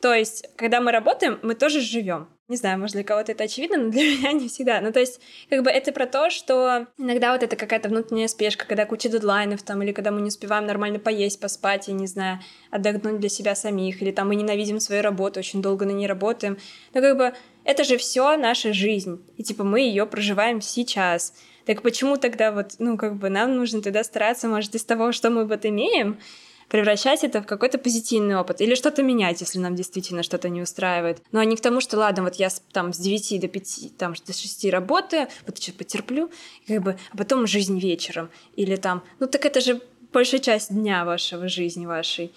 То 0.00 0.14
есть, 0.14 0.48
когда 0.56 0.80
мы 0.80 0.92
работаем, 0.92 1.38
мы 1.42 1.54
тоже 1.54 1.80
живем. 1.80 2.28
Не 2.48 2.56
знаю, 2.56 2.78
может, 2.78 2.94
для 2.94 3.02
кого-то 3.02 3.32
это 3.32 3.44
очевидно, 3.44 3.76
но 3.76 3.90
для 3.90 4.02
меня 4.16 4.32
не 4.32 4.48
всегда. 4.48 4.80
Ну, 4.80 4.92
то 4.92 5.00
есть, 5.00 5.20
как 5.50 5.64
бы 5.64 5.70
это 5.70 5.90
про 5.92 6.06
то, 6.06 6.30
что 6.30 6.86
иногда 6.96 7.32
вот 7.32 7.42
это 7.42 7.56
какая-то 7.56 7.88
внутренняя 7.88 8.28
спешка, 8.28 8.66
когда 8.66 8.86
куча 8.86 9.08
дедлайнов 9.08 9.62
там, 9.62 9.82
или 9.82 9.92
когда 9.92 10.12
мы 10.12 10.20
не 10.20 10.28
успеваем 10.28 10.66
нормально 10.66 10.98
поесть, 10.98 11.40
поспать, 11.40 11.88
я 11.88 11.94
не 11.94 12.06
знаю, 12.06 12.40
отдохнуть 12.70 13.18
для 13.18 13.28
себя 13.28 13.54
самих, 13.54 14.00
или 14.00 14.12
там 14.12 14.28
мы 14.28 14.36
ненавидим 14.36 14.78
свою 14.78 15.02
работу, 15.02 15.40
очень 15.40 15.60
долго 15.60 15.86
на 15.86 15.90
ней 15.90 16.06
работаем. 16.06 16.58
Но 16.94 17.00
как 17.00 17.16
бы 17.16 17.34
это 17.64 17.82
же 17.82 17.96
все 17.96 18.36
наша 18.36 18.72
жизнь, 18.72 19.20
и 19.36 19.42
типа 19.42 19.64
мы 19.64 19.80
ее 19.80 20.06
проживаем 20.06 20.60
сейчас. 20.60 21.34
Так 21.64 21.82
почему 21.82 22.16
тогда 22.16 22.52
вот, 22.52 22.76
ну, 22.78 22.96
как 22.96 23.16
бы 23.16 23.28
нам 23.28 23.56
нужно 23.56 23.82
тогда 23.82 24.04
стараться, 24.04 24.46
может, 24.46 24.76
из 24.76 24.84
того, 24.84 25.10
что 25.10 25.30
мы 25.30 25.46
вот 25.46 25.66
имеем, 25.66 26.20
превращать 26.68 27.24
это 27.24 27.42
в 27.42 27.46
какой-то 27.46 27.78
позитивный 27.78 28.36
опыт 28.36 28.60
или 28.60 28.74
что-то 28.74 29.02
менять, 29.02 29.40
если 29.40 29.58
нам 29.58 29.74
действительно 29.74 30.22
что-то 30.22 30.48
не 30.48 30.62
устраивает. 30.62 31.22
Но 31.32 31.42
не 31.42 31.56
к 31.56 31.60
тому, 31.60 31.80
что 31.80 31.96
ладно, 31.96 32.22
вот 32.22 32.36
я 32.36 32.48
там 32.72 32.92
с 32.92 32.98
9 32.98 33.40
до 33.40 33.48
5, 33.48 33.96
там 33.96 34.14
до 34.26 34.32
6 34.32 34.64
работаю, 34.70 35.28
вот 35.46 35.56
сейчас 35.56 35.74
потерплю, 35.74 36.30
как 36.66 36.82
бы, 36.82 36.98
а 37.12 37.16
потом 37.16 37.46
жизнь 37.46 37.78
вечером. 37.78 38.30
Или 38.56 38.76
там, 38.76 39.02
ну 39.20 39.26
так 39.26 39.44
это 39.44 39.60
же 39.60 39.80
большая 40.12 40.40
часть 40.40 40.72
дня 40.72 41.04
вашего 41.04 41.48
жизни 41.48 41.86
вашей. 41.86 42.32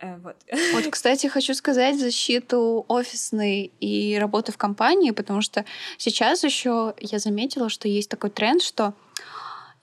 Э, 0.00 0.16
вот. 0.18 0.36
вот, 0.72 0.86
кстати, 0.90 1.28
хочу 1.28 1.54
сказать 1.54 1.98
защиту 1.98 2.84
офисной 2.88 3.72
и 3.80 4.18
работы 4.18 4.50
в 4.50 4.56
компании, 4.56 5.12
потому 5.12 5.42
что 5.42 5.64
сейчас 5.98 6.42
еще 6.42 6.94
я 6.98 7.18
заметила, 7.18 7.68
что 7.68 7.88
есть 7.88 8.08
такой 8.08 8.30
тренд, 8.30 8.62
что 8.62 8.94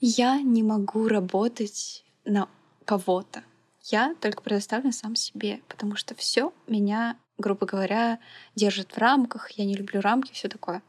я 0.01 0.41
не 0.41 0.63
могу 0.63 1.07
работать 1.07 2.03
на 2.25 2.47
кого-то 2.86 3.43
я 3.91 4.15
только 4.21 4.41
предоставлен 4.41 4.91
сам 4.91 5.15
себе, 5.15 5.61
потому 5.67 5.95
что 5.95 6.15
все 6.15 6.53
меня, 6.67 7.17
грубо 7.37 7.65
говоря, 7.65 8.19
держит 8.55 8.91
в 8.91 8.97
рамках, 8.97 9.51
я 9.51 9.65
не 9.65 9.75
люблю 9.75 10.01
рамки, 10.01 10.31
все 10.33 10.47
такое. 10.47 10.81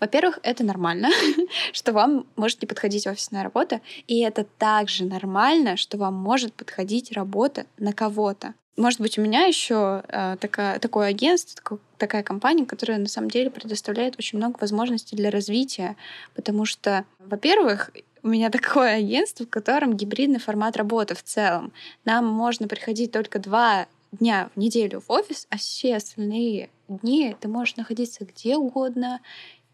Во-первых, 0.00 0.38
это 0.42 0.64
нормально, 0.64 1.08
что 1.72 1.92
вам 1.92 2.26
может 2.36 2.62
не 2.62 2.68
подходить 2.68 3.06
офисная 3.06 3.42
работа, 3.42 3.80
и 4.06 4.20
это 4.20 4.44
также 4.44 5.04
нормально, 5.04 5.76
что 5.76 5.96
вам 5.96 6.14
может 6.14 6.54
подходить 6.54 7.12
работа 7.12 7.66
на 7.78 7.92
кого-то. 7.92 8.54
Может 8.76 9.00
быть, 9.00 9.18
у 9.18 9.22
меня 9.22 9.44
еще 9.44 10.02
э, 10.08 10.36
такая, 10.40 10.80
такое 10.80 11.06
агентство, 11.06 11.56
такое, 11.56 11.78
такая 11.96 12.22
компания, 12.24 12.66
которая 12.66 12.98
на 12.98 13.06
самом 13.06 13.30
деле 13.30 13.48
предоставляет 13.48 14.18
очень 14.18 14.38
много 14.38 14.58
возможностей 14.58 15.14
для 15.14 15.30
развития, 15.30 15.96
потому 16.34 16.64
что, 16.64 17.04
во-первых, 17.20 17.92
у 18.24 18.28
меня 18.28 18.50
такое 18.50 18.96
агентство, 18.96 19.44
в 19.44 19.50
котором 19.50 19.96
гибридный 19.96 20.40
формат 20.40 20.76
работы 20.76 21.14
в 21.14 21.22
целом. 21.22 21.72
Нам 22.06 22.26
можно 22.26 22.66
приходить 22.66 23.12
только 23.12 23.38
два 23.38 23.86
дня 24.12 24.50
в 24.54 24.58
неделю 24.58 25.02
в 25.06 25.10
офис, 25.12 25.46
а 25.50 25.58
все 25.58 25.96
остальные 25.96 26.70
дни 26.88 27.36
ты 27.38 27.48
можешь 27.48 27.76
находиться 27.76 28.24
где 28.24 28.56
угодно, 28.56 29.20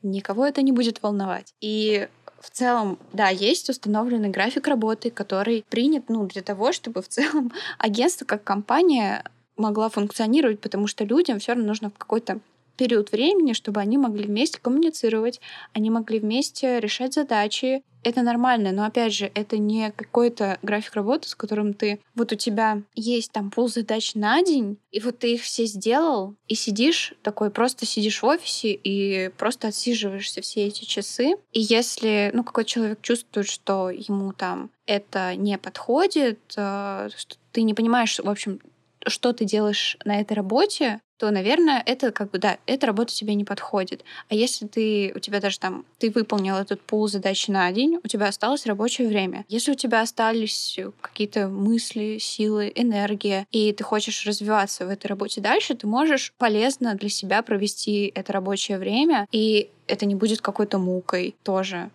никого 0.03 0.45
это 0.45 0.63
не 0.63 0.73
будет 0.73 1.03
волновать. 1.03 1.55
И 1.61 2.09
в 2.41 2.51
целом, 2.51 2.99
да, 3.13 3.29
есть 3.29 3.69
установленный 3.69 4.31
график 4.31 4.67
работы, 4.67 5.11
который 5.11 5.65
принят 5.69 6.09
ну, 6.09 6.27
для 6.27 6.43
того, 6.43 6.73
чтобы 6.73 7.03
в 7.03 7.09
целом 7.09 7.53
агентство 7.79 8.25
как 8.25 8.43
компания 8.43 9.23
могла 9.57 9.91
функционировать, 9.91 10.61
потому 10.61 10.89
что 10.89 11.05
людям 11.05 11.39
все 11.39 11.53
равно 11.53 11.69
нужно 11.69 11.91
в 11.91 11.99
какой-то 11.99 12.41
период 12.81 13.13
времени, 13.13 13.53
чтобы 13.53 13.81
они 13.81 13.99
могли 13.99 14.25
вместе 14.25 14.59
коммуницировать, 14.59 15.39
они 15.75 15.91
могли 15.91 16.19
вместе 16.19 16.81
решать 16.81 17.13
задачи. 17.13 17.83
Это 18.03 18.23
нормально, 18.23 18.73
но 18.73 18.87
опять 18.87 19.13
же, 19.13 19.31
это 19.35 19.59
не 19.59 19.93
какой-то 19.93 20.59
график 20.63 20.95
работы, 20.95 21.29
с 21.29 21.35
которым 21.35 21.75
ты... 21.75 22.01
Вот 22.15 22.33
у 22.33 22.37
тебя 22.37 22.81
есть 22.95 23.33
там 23.33 23.51
пол 23.51 23.69
задач 23.69 24.15
на 24.15 24.43
день, 24.43 24.79
и 24.91 25.01
вот 25.01 25.19
ты 25.19 25.35
их 25.35 25.43
все 25.43 25.67
сделал, 25.67 26.35
и 26.49 26.55
сидишь 26.55 27.13
такой, 27.21 27.51
просто 27.51 27.85
сидишь 27.85 28.23
в 28.23 28.27
офисе 28.27 28.73
и 28.73 29.29
просто 29.37 29.69
отсиживаешься 29.69 30.41
все 30.41 30.67
эти 30.67 30.87
часы. 30.87 31.35
И 31.53 31.61
если, 31.61 32.31
ну, 32.33 32.45
какой 32.45 32.65
человек 32.65 33.03
чувствует, 33.03 33.47
что 33.47 33.91
ему 33.91 34.33
там 34.33 34.71
это 34.87 35.37
не 35.37 35.59
подходит, 35.59 36.41
э, 36.57 37.11
что 37.15 37.37
ты 37.53 37.61
не 37.61 37.75
понимаешь, 37.75 38.19
в 38.19 38.31
общем, 38.31 38.59
что 39.07 39.35
ты 39.35 39.45
делаешь 39.45 39.99
на 40.07 40.19
этой 40.19 40.33
работе, 40.33 41.01
то, 41.21 41.31
наверное, 41.31 41.83
это 41.85 42.13
как 42.13 42.31
бы, 42.31 42.39
да, 42.39 42.57
эта 42.65 42.87
работа 42.87 43.13
тебе 43.13 43.35
не 43.35 43.45
подходит. 43.45 44.05
А 44.31 44.35
если 44.35 44.67
ты, 44.67 45.13
у 45.15 45.19
тебя 45.19 45.39
даже 45.39 45.59
там, 45.59 45.85
ты 45.99 46.11
выполнил 46.11 46.57
этот 46.57 46.81
пул 46.81 47.09
задач 47.09 47.47
на 47.49 47.71
день, 47.73 47.99
у 48.03 48.09
тебя 48.09 48.29
осталось 48.29 48.65
рабочее 48.65 49.07
время. 49.07 49.45
Если 49.47 49.73
у 49.73 49.75
тебя 49.75 50.01
остались 50.01 50.81
какие-то 51.03 51.49
мысли, 51.49 52.17
силы, 52.17 52.73
энергия, 52.75 53.47
и 53.51 53.71
ты 53.75 53.85
хочешь 53.85 54.25
развиваться 54.27 54.87
в 54.87 54.89
этой 54.89 55.09
работе 55.09 55.43
дальше, 55.43 55.75
ты 55.75 55.87
можешь 55.87 56.33
полезно 56.39 56.95
для 56.95 57.11
себя 57.11 57.43
провести 57.43 58.11
это 58.15 58.33
рабочее 58.33 58.79
время, 58.79 59.29
и 59.31 59.69
это 59.89 60.07
не 60.07 60.15
будет 60.15 60.41
какой-то 60.41 60.79
мукой 60.79 61.35
тоже. 61.43 61.91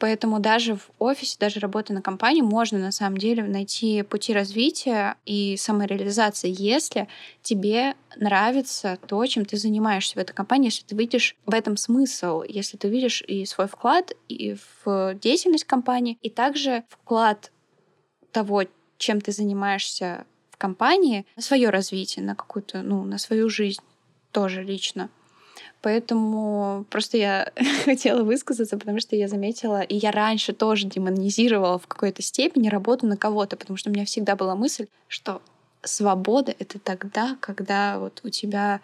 Поэтому 0.00 0.40
даже 0.40 0.76
в 0.76 0.90
офисе, 0.98 1.36
даже 1.38 1.60
работая 1.60 1.92
на 1.92 2.00
компании, 2.00 2.40
можно 2.40 2.78
на 2.78 2.90
самом 2.90 3.18
деле 3.18 3.44
найти 3.44 4.02
пути 4.02 4.32
развития 4.32 5.16
и 5.26 5.58
самореализации, 5.58 6.52
если 6.56 7.06
тебе 7.42 7.94
нравится 8.16 8.98
то, 9.06 9.24
чем 9.26 9.44
ты 9.44 9.58
занимаешься 9.58 10.14
в 10.14 10.18
этой 10.18 10.32
компании, 10.32 10.68
если 10.68 10.84
ты 10.84 10.96
видишь 10.96 11.36
в 11.44 11.52
этом 11.52 11.76
смысл, 11.76 12.42
если 12.48 12.78
ты 12.78 12.88
видишь 12.88 13.22
и 13.28 13.44
свой 13.44 13.68
вклад 13.68 14.12
и 14.28 14.56
в 14.82 15.14
деятельность 15.20 15.64
компании, 15.64 16.16
и 16.22 16.30
также 16.30 16.84
вклад 16.88 17.52
того, 18.32 18.64
чем 18.96 19.20
ты 19.20 19.32
занимаешься 19.32 20.24
компании 20.56 21.26
на 21.36 21.42
свое 21.42 21.68
развитие, 21.68 22.24
на 22.24 22.34
какую-то, 22.34 22.80
ну, 22.80 23.04
на 23.04 23.18
свою 23.18 23.50
жизнь 23.50 23.82
тоже 24.32 24.62
лично. 24.62 25.10
Поэтому 25.82 26.84
просто 26.90 27.16
я 27.16 27.52
хотела 27.84 28.22
высказаться, 28.22 28.76
потому 28.76 29.00
что 29.00 29.16
я 29.16 29.28
заметила, 29.28 29.80
и 29.80 29.96
я 29.96 30.10
раньше 30.10 30.52
тоже 30.52 30.86
демонизировала 30.86 31.78
в 31.78 31.86
какой-то 31.86 32.22
степени 32.22 32.68
работу 32.68 33.06
на 33.06 33.16
кого-то, 33.16 33.56
потому 33.56 33.76
что 33.76 33.90
у 33.90 33.92
меня 33.92 34.04
всегда 34.04 34.36
была 34.36 34.54
мысль, 34.54 34.86
что 35.08 35.40
свобода— 35.82 36.54
это 36.58 36.78
тогда, 36.78 37.36
когда 37.40 37.98
вот 37.98 38.20
у 38.24 38.28
тебя 38.28 38.80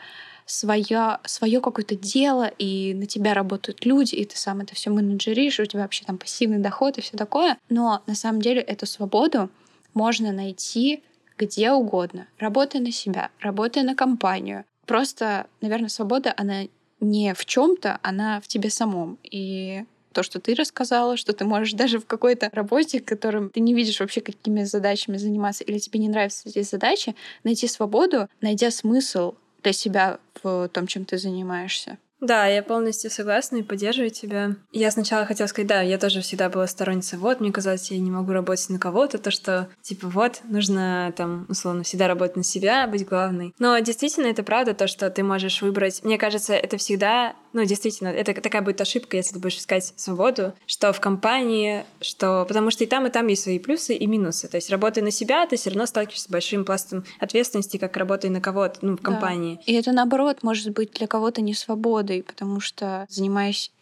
свое, 0.46 1.18
свое 1.24 1.60
какое-то 1.60 1.96
дело, 1.96 2.46
и 2.58 2.94
на 2.94 3.06
тебя 3.06 3.34
работают 3.34 3.84
люди, 3.84 4.14
и 4.14 4.24
ты 4.24 4.36
сам 4.38 4.60
это 4.60 4.74
все 4.74 4.90
менеджеришь, 4.90 5.60
у 5.60 5.66
тебя 5.66 5.82
вообще 5.82 6.04
там 6.04 6.18
пассивный 6.18 6.58
доход 6.58 6.98
и 6.98 7.00
все 7.00 7.16
такое. 7.16 7.58
Но 7.68 8.02
на 8.06 8.14
самом 8.14 8.40
деле 8.40 8.62
эту 8.62 8.86
свободу 8.86 9.50
можно 9.92 10.32
найти 10.32 11.02
где 11.38 11.72
угодно, 11.72 12.28
работая 12.38 12.80
на 12.80 12.90
себя, 12.90 13.30
работая 13.40 13.84
на 13.84 13.94
компанию. 13.94 14.64
Просто, 14.86 15.48
наверное, 15.60 15.88
свобода, 15.88 16.32
она 16.36 16.62
не 17.00 17.34
в 17.34 17.44
чем-то, 17.44 17.98
она 18.02 18.40
в 18.40 18.48
тебе 18.48 18.70
самом. 18.70 19.18
И 19.22 19.84
то, 20.12 20.22
что 20.22 20.40
ты 20.40 20.54
рассказала, 20.54 21.16
что 21.16 21.32
ты 21.32 21.44
можешь 21.44 21.72
даже 21.74 21.98
в 21.98 22.06
какой-то 22.06 22.50
работе, 22.52 23.00
которым 23.00 23.50
ты 23.50 23.60
не 23.60 23.74
видишь 23.74 24.00
вообще, 24.00 24.20
какими 24.20 24.64
задачами 24.64 25.16
заниматься, 25.16 25.64
или 25.64 25.78
тебе 25.78 26.00
не 26.00 26.08
нравятся 26.08 26.48
эти 26.48 26.62
задачи, 26.62 27.14
найти 27.44 27.68
свободу, 27.68 28.28
найдя 28.40 28.70
смысл 28.70 29.34
для 29.62 29.72
себя 29.72 30.18
в 30.42 30.68
том, 30.68 30.86
чем 30.86 31.04
ты 31.04 31.18
занимаешься. 31.18 31.98
Да, 32.20 32.46
я 32.46 32.62
полностью 32.62 33.10
согласна 33.10 33.58
и 33.58 33.62
поддерживаю 33.62 34.10
тебя. 34.10 34.56
Я 34.72 34.90
сначала 34.90 35.26
хотела 35.26 35.46
сказать, 35.48 35.68
да, 35.68 35.82
я 35.82 35.98
тоже 35.98 36.22
всегда 36.22 36.48
была 36.48 36.66
сторонницей, 36.66 37.18
вот, 37.18 37.40
мне 37.40 37.52
казалось, 37.52 37.90
я 37.90 37.98
не 37.98 38.10
могу 38.10 38.32
работать 38.32 38.70
на 38.70 38.78
кого-то, 38.78 39.18
то, 39.18 39.30
что, 39.30 39.68
типа, 39.82 40.08
вот, 40.08 40.40
нужно, 40.44 41.12
там, 41.16 41.46
условно, 41.48 41.82
всегда 41.82 42.08
работать 42.08 42.36
на 42.36 42.42
себя, 42.42 42.86
быть 42.86 43.06
главной. 43.06 43.54
Но 43.58 43.78
действительно, 43.78 44.26
это 44.26 44.42
правда, 44.42 44.74
то, 44.74 44.86
что 44.86 45.10
ты 45.10 45.22
можешь 45.22 45.60
выбрать. 45.60 46.02
Мне 46.04 46.16
кажется, 46.16 46.54
это 46.54 46.78
всегда, 46.78 47.34
ну, 47.56 47.64
действительно, 47.64 48.08
это 48.08 48.38
такая 48.38 48.60
будет 48.60 48.82
ошибка, 48.82 49.16
если 49.16 49.32
ты 49.32 49.38
будешь 49.38 49.56
искать 49.56 49.94
свободу, 49.96 50.52
что 50.66 50.92
в 50.92 51.00
компании, 51.00 51.86
что... 52.02 52.44
Потому 52.46 52.70
что 52.70 52.84
и 52.84 52.86
там, 52.86 53.06
и 53.06 53.10
там 53.10 53.26
есть 53.28 53.44
свои 53.44 53.58
плюсы 53.58 53.94
и 53.94 54.06
минусы. 54.06 54.46
То 54.46 54.58
есть, 54.58 54.68
работая 54.68 55.02
на 55.02 55.10
себя, 55.10 55.46
ты 55.46 55.56
все 55.56 55.70
равно 55.70 55.86
сталкиваешься 55.86 56.26
с 56.26 56.30
большим 56.30 56.66
пластом 56.66 57.04
ответственности, 57.18 57.78
как 57.78 57.96
работая 57.96 58.30
на 58.30 58.42
кого-то, 58.42 58.80
ну, 58.82 58.98
в 58.98 59.00
компании. 59.00 59.56
Да. 59.56 59.62
И 59.72 59.72
это, 59.72 59.92
наоборот, 59.92 60.42
может 60.42 60.70
быть 60.72 60.92
для 60.92 61.06
кого-то 61.06 61.40
не 61.40 61.54
свободой, 61.54 62.22
потому 62.22 62.60
что 62.60 63.06
занимаясь, 63.08 63.72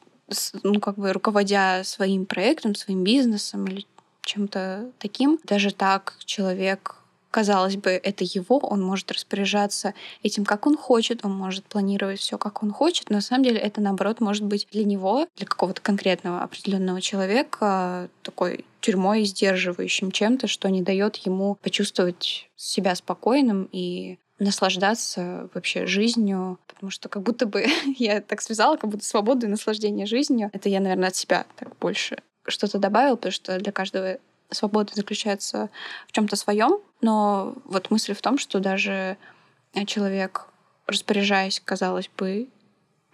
ну, 0.63 0.79
как 0.79 0.95
бы 0.95 1.13
руководя 1.13 1.83
своим 1.83 2.27
проектом, 2.27 2.77
своим 2.77 3.03
бизнесом 3.03 3.67
или 3.67 3.85
чем-то 4.23 4.93
таким, 5.01 5.41
даже 5.43 5.73
так 5.73 6.15
человек 6.25 6.95
казалось 7.35 7.77
бы, 7.77 7.91
это 7.91 8.23
его, 8.23 8.59
он 8.59 8.81
может 8.81 9.11
распоряжаться 9.11 9.93
этим, 10.23 10.45
как 10.45 10.69
он 10.69 10.77
хочет, 10.77 11.25
он 11.25 11.33
может 11.33 11.65
планировать 11.65 12.21
все, 12.21 12.39
как 12.39 12.63
он 12.63 12.71
хочет, 12.71 13.11
но 13.11 13.17
на 13.17 13.23
самом 13.23 13.43
деле 13.43 13.59
это, 13.59 13.81
наоборот, 13.81 14.21
может 14.21 14.45
быть 14.45 14.69
для 14.71 14.85
него, 14.85 15.27
для 15.37 15.45
какого-то 15.45 15.81
конкретного 15.81 16.43
определенного 16.43 17.01
человека 17.01 18.09
такой 18.23 18.65
тюрьмой, 18.81 19.25
сдерживающим 19.25 20.13
чем-то, 20.13 20.47
что 20.47 20.69
не 20.69 20.81
дает 20.81 21.17
ему 21.27 21.57
почувствовать 21.61 22.49
себя 22.55 22.95
спокойным 22.95 23.69
и 23.73 24.21
наслаждаться 24.39 25.49
вообще 25.55 25.87
жизнью, 25.87 26.61
потому 26.69 26.93
что 26.93 27.09
как 27.09 27.25
будто 27.25 27.47
бы 27.47 27.67
я 27.99 28.21
так 28.21 28.43
связала, 28.43 28.77
как 28.77 28.91
будто 28.91 29.05
свободу 29.05 29.47
и 29.47 29.51
наслаждение 29.51 30.07
жизнью. 30.07 30.51
Это 30.53 30.69
я, 30.69 30.79
наверное, 30.79 31.09
от 31.09 31.17
себя 31.17 31.47
так 31.57 31.77
больше 31.81 32.19
что-то 32.47 32.79
добавил, 32.79 33.17
потому 33.17 33.33
что 33.33 33.59
для 33.59 33.73
каждого 33.73 34.19
свобода 34.51 34.93
заключается 34.95 35.71
в 36.07 36.13
чем-то 36.13 36.37
своем, 36.37 36.79
но 37.01 37.55
вот 37.65 37.91
мысль 37.91 38.15
в 38.15 38.23
том, 38.23 38.39
что 38.39 38.61
даже 38.61 39.17
человек, 39.87 40.47
распоряжаясь, 40.87 41.61
казалось 41.65 42.11
бы, 42.17 42.49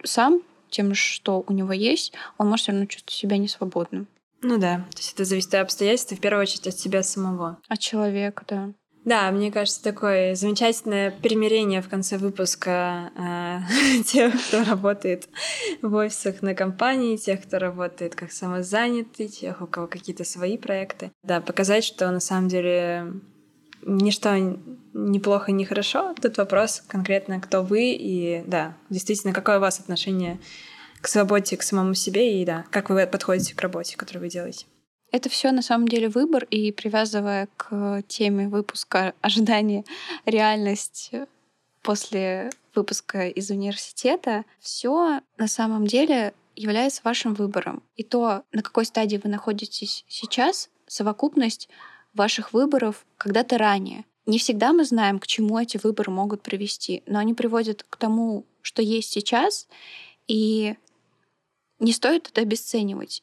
сам 0.04 0.42
тем, 0.70 0.94
что 0.94 1.44
у 1.46 1.52
него 1.52 1.72
есть, 1.72 2.12
он 2.38 2.48
может 2.48 2.64
все 2.64 2.72
равно 2.72 2.86
чувствовать 2.86 3.14
себя 3.14 3.38
несвободным. 3.38 4.06
Ну 4.42 4.56
да, 4.58 4.86
то 4.90 4.98
есть 4.98 5.12
это 5.12 5.24
зависит 5.24 5.54
от 5.54 5.62
обстоятельств, 5.62 6.12
в 6.12 6.20
первую 6.20 6.42
очередь 6.42 6.66
от 6.66 6.78
себя 6.78 7.02
самого. 7.02 7.58
От 7.68 7.78
человека, 7.78 8.44
да. 8.48 8.72
Да, 9.04 9.30
мне 9.30 9.50
кажется, 9.50 9.82
такое 9.82 10.34
замечательное 10.34 11.10
примирение 11.10 11.80
в 11.80 11.88
конце 11.88 12.18
выпуска 12.18 13.10
э, 13.16 14.02
тех, 14.06 14.34
кто 14.46 14.62
работает 14.64 15.28
в 15.80 15.94
офисах 15.94 16.42
на 16.42 16.54
компании, 16.54 17.16
тех, 17.16 17.42
кто 17.42 17.58
работает 17.58 18.14
как 18.14 18.30
самозанятый, 18.30 19.28
тех, 19.28 19.62
у 19.62 19.66
кого 19.66 19.86
какие-то 19.86 20.24
свои 20.24 20.58
проекты. 20.58 21.12
Да, 21.22 21.40
показать, 21.40 21.84
что 21.84 22.10
на 22.10 22.20
самом 22.20 22.48
деле 22.48 23.14
ничто 23.82 24.36
неплохо, 24.92 25.50
не 25.52 25.64
хорошо. 25.64 26.14
Тут 26.20 26.36
вопрос 26.36 26.82
конкретно, 26.86 27.40
кто 27.40 27.62
вы 27.62 27.92
и, 27.92 28.42
да, 28.46 28.76
действительно, 28.90 29.32
какое 29.32 29.56
у 29.56 29.60
вас 29.60 29.80
отношение 29.80 30.38
к 31.00 31.08
свободе, 31.08 31.56
к 31.56 31.62
самому 31.62 31.94
себе 31.94 32.40
и, 32.40 32.44
да, 32.44 32.66
как 32.70 32.90
вы 32.90 33.06
подходите 33.06 33.54
к 33.54 33.62
работе, 33.62 33.96
которую 33.96 34.24
вы 34.24 34.28
делаете. 34.28 34.66
Это 35.12 35.28
все 35.28 35.50
на 35.52 35.62
самом 35.62 35.88
деле 35.88 36.08
выбор, 36.08 36.44
и 36.44 36.72
привязывая 36.72 37.48
к 37.56 38.02
теме 38.08 38.48
выпуска 38.48 39.14
ожидания 39.20 39.84
реальность 40.24 41.12
после 41.82 42.50
выпуска 42.74 43.28
из 43.28 43.50
университета, 43.50 44.44
все 44.60 45.20
на 45.38 45.48
самом 45.48 45.86
деле 45.86 46.34
является 46.54 47.00
вашим 47.04 47.34
выбором. 47.34 47.82
И 47.96 48.04
то, 48.04 48.42
на 48.52 48.62
какой 48.62 48.84
стадии 48.84 49.20
вы 49.22 49.30
находитесь 49.30 50.04
сейчас, 50.08 50.68
совокупность 50.86 51.68
ваших 52.14 52.52
выборов 52.52 53.06
когда-то 53.16 53.58
ранее. 53.58 54.04
Не 54.26 54.38
всегда 54.38 54.72
мы 54.72 54.84
знаем, 54.84 55.18
к 55.18 55.26
чему 55.26 55.58
эти 55.58 55.80
выборы 55.82 56.12
могут 56.12 56.42
привести, 56.42 57.02
но 57.06 57.18
они 57.18 57.34
приводят 57.34 57.84
к 57.88 57.96
тому, 57.96 58.44
что 58.62 58.82
есть 58.82 59.10
сейчас, 59.10 59.66
и 60.28 60.76
не 61.78 61.92
стоит 61.92 62.28
это 62.28 62.42
обесценивать. 62.42 63.22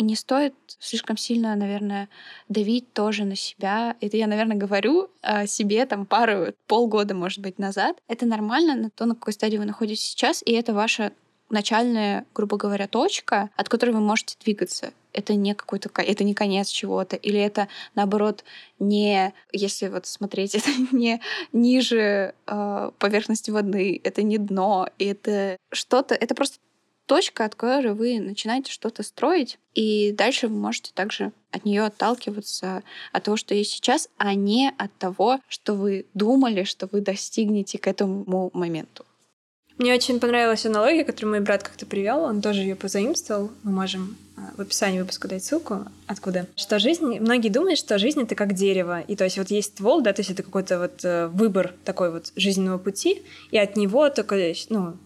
И 0.00 0.02
не 0.02 0.16
стоит 0.16 0.54
слишком 0.78 1.18
сильно, 1.18 1.54
наверное, 1.54 2.08
давить 2.48 2.90
тоже 2.94 3.26
на 3.26 3.36
себя. 3.36 3.96
Это 4.00 4.16
я, 4.16 4.26
наверное, 4.26 4.56
говорю 4.56 5.10
о 5.20 5.46
себе 5.46 5.84
там 5.84 6.06
пару, 6.06 6.54
полгода, 6.66 7.14
может 7.14 7.40
быть, 7.40 7.58
назад. 7.58 7.98
Это 8.08 8.24
нормально 8.24 8.76
на 8.76 8.88
то, 8.88 9.04
на 9.04 9.14
какой 9.14 9.34
стадии 9.34 9.58
вы 9.58 9.66
находитесь 9.66 10.02
сейчас, 10.02 10.42
и 10.46 10.52
это 10.52 10.72
ваша 10.72 11.12
начальная, 11.50 12.24
грубо 12.34 12.56
говоря, 12.56 12.88
точка, 12.88 13.50
от 13.56 13.68
которой 13.68 13.90
вы 13.90 14.00
можете 14.00 14.38
двигаться. 14.42 14.94
Это 15.12 15.34
не 15.34 15.54
какой-то, 15.54 15.90
это 15.94 16.24
не 16.24 16.32
конец 16.32 16.68
чего-то, 16.68 17.16
или 17.16 17.38
это 17.38 17.68
наоборот 17.94 18.42
не, 18.78 19.34
если 19.52 19.88
вот 19.88 20.06
смотреть, 20.06 20.54
это 20.54 20.70
не 20.92 21.20
ниже 21.52 22.34
э, 22.46 22.90
поверхности 22.98 23.50
воды, 23.50 24.00
это 24.02 24.22
не 24.22 24.38
дно, 24.38 24.88
это 24.98 25.58
что-то, 25.72 26.14
это 26.14 26.34
просто 26.34 26.56
точка, 27.10 27.44
от 27.44 27.56
которой 27.56 27.92
вы 27.92 28.20
начинаете 28.20 28.70
что-то 28.70 29.02
строить, 29.02 29.58
и 29.74 30.12
дальше 30.12 30.46
вы 30.46 30.54
можете 30.54 30.92
также 30.94 31.32
от 31.50 31.64
нее 31.64 31.82
отталкиваться 31.82 32.84
от 33.10 33.24
того, 33.24 33.36
что 33.36 33.52
есть 33.52 33.72
сейчас, 33.72 34.08
а 34.16 34.32
не 34.34 34.72
от 34.78 34.94
того, 34.96 35.40
что 35.48 35.74
вы 35.74 36.06
думали, 36.14 36.62
что 36.62 36.88
вы 36.92 37.00
достигнете 37.00 37.78
к 37.78 37.88
этому 37.88 38.50
моменту. 38.52 39.04
Мне 39.76 39.92
очень 39.92 40.20
понравилась 40.20 40.64
аналогия, 40.66 41.02
которую 41.02 41.30
мой 41.30 41.40
брат 41.40 41.64
как-то 41.64 41.84
привел. 41.84 42.20
Он 42.20 42.40
тоже 42.40 42.60
ее 42.60 42.76
позаимствовал. 42.76 43.50
Мы 43.64 43.72
можем 43.72 44.16
а, 44.36 44.52
в 44.56 44.60
описании 44.60 45.00
выпуска 45.00 45.26
дать 45.26 45.42
ссылку, 45.42 45.86
откуда. 46.06 46.46
Что 46.54 46.78
жизнь, 46.78 47.18
многие 47.18 47.48
думают, 47.48 47.80
что 47.80 47.98
жизнь 47.98 48.22
это 48.22 48.36
как 48.36 48.52
дерево. 48.52 49.00
И 49.00 49.16
то 49.16 49.24
есть 49.24 49.36
вот 49.36 49.50
есть 49.50 49.72
ствол, 49.72 50.00
да, 50.00 50.12
то 50.12 50.20
есть 50.20 50.30
это 50.30 50.44
какой-то 50.44 50.78
вот 50.78 51.04
э, 51.04 51.26
выбор 51.26 51.74
такой 51.84 52.12
вот 52.12 52.30
жизненного 52.36 52.78
пути, 52.78 53.22
и 53.50 53.58
от 53.58 53.74
него 53.74 54.08
только, 54.10 54.36
ну, 54.68 54.96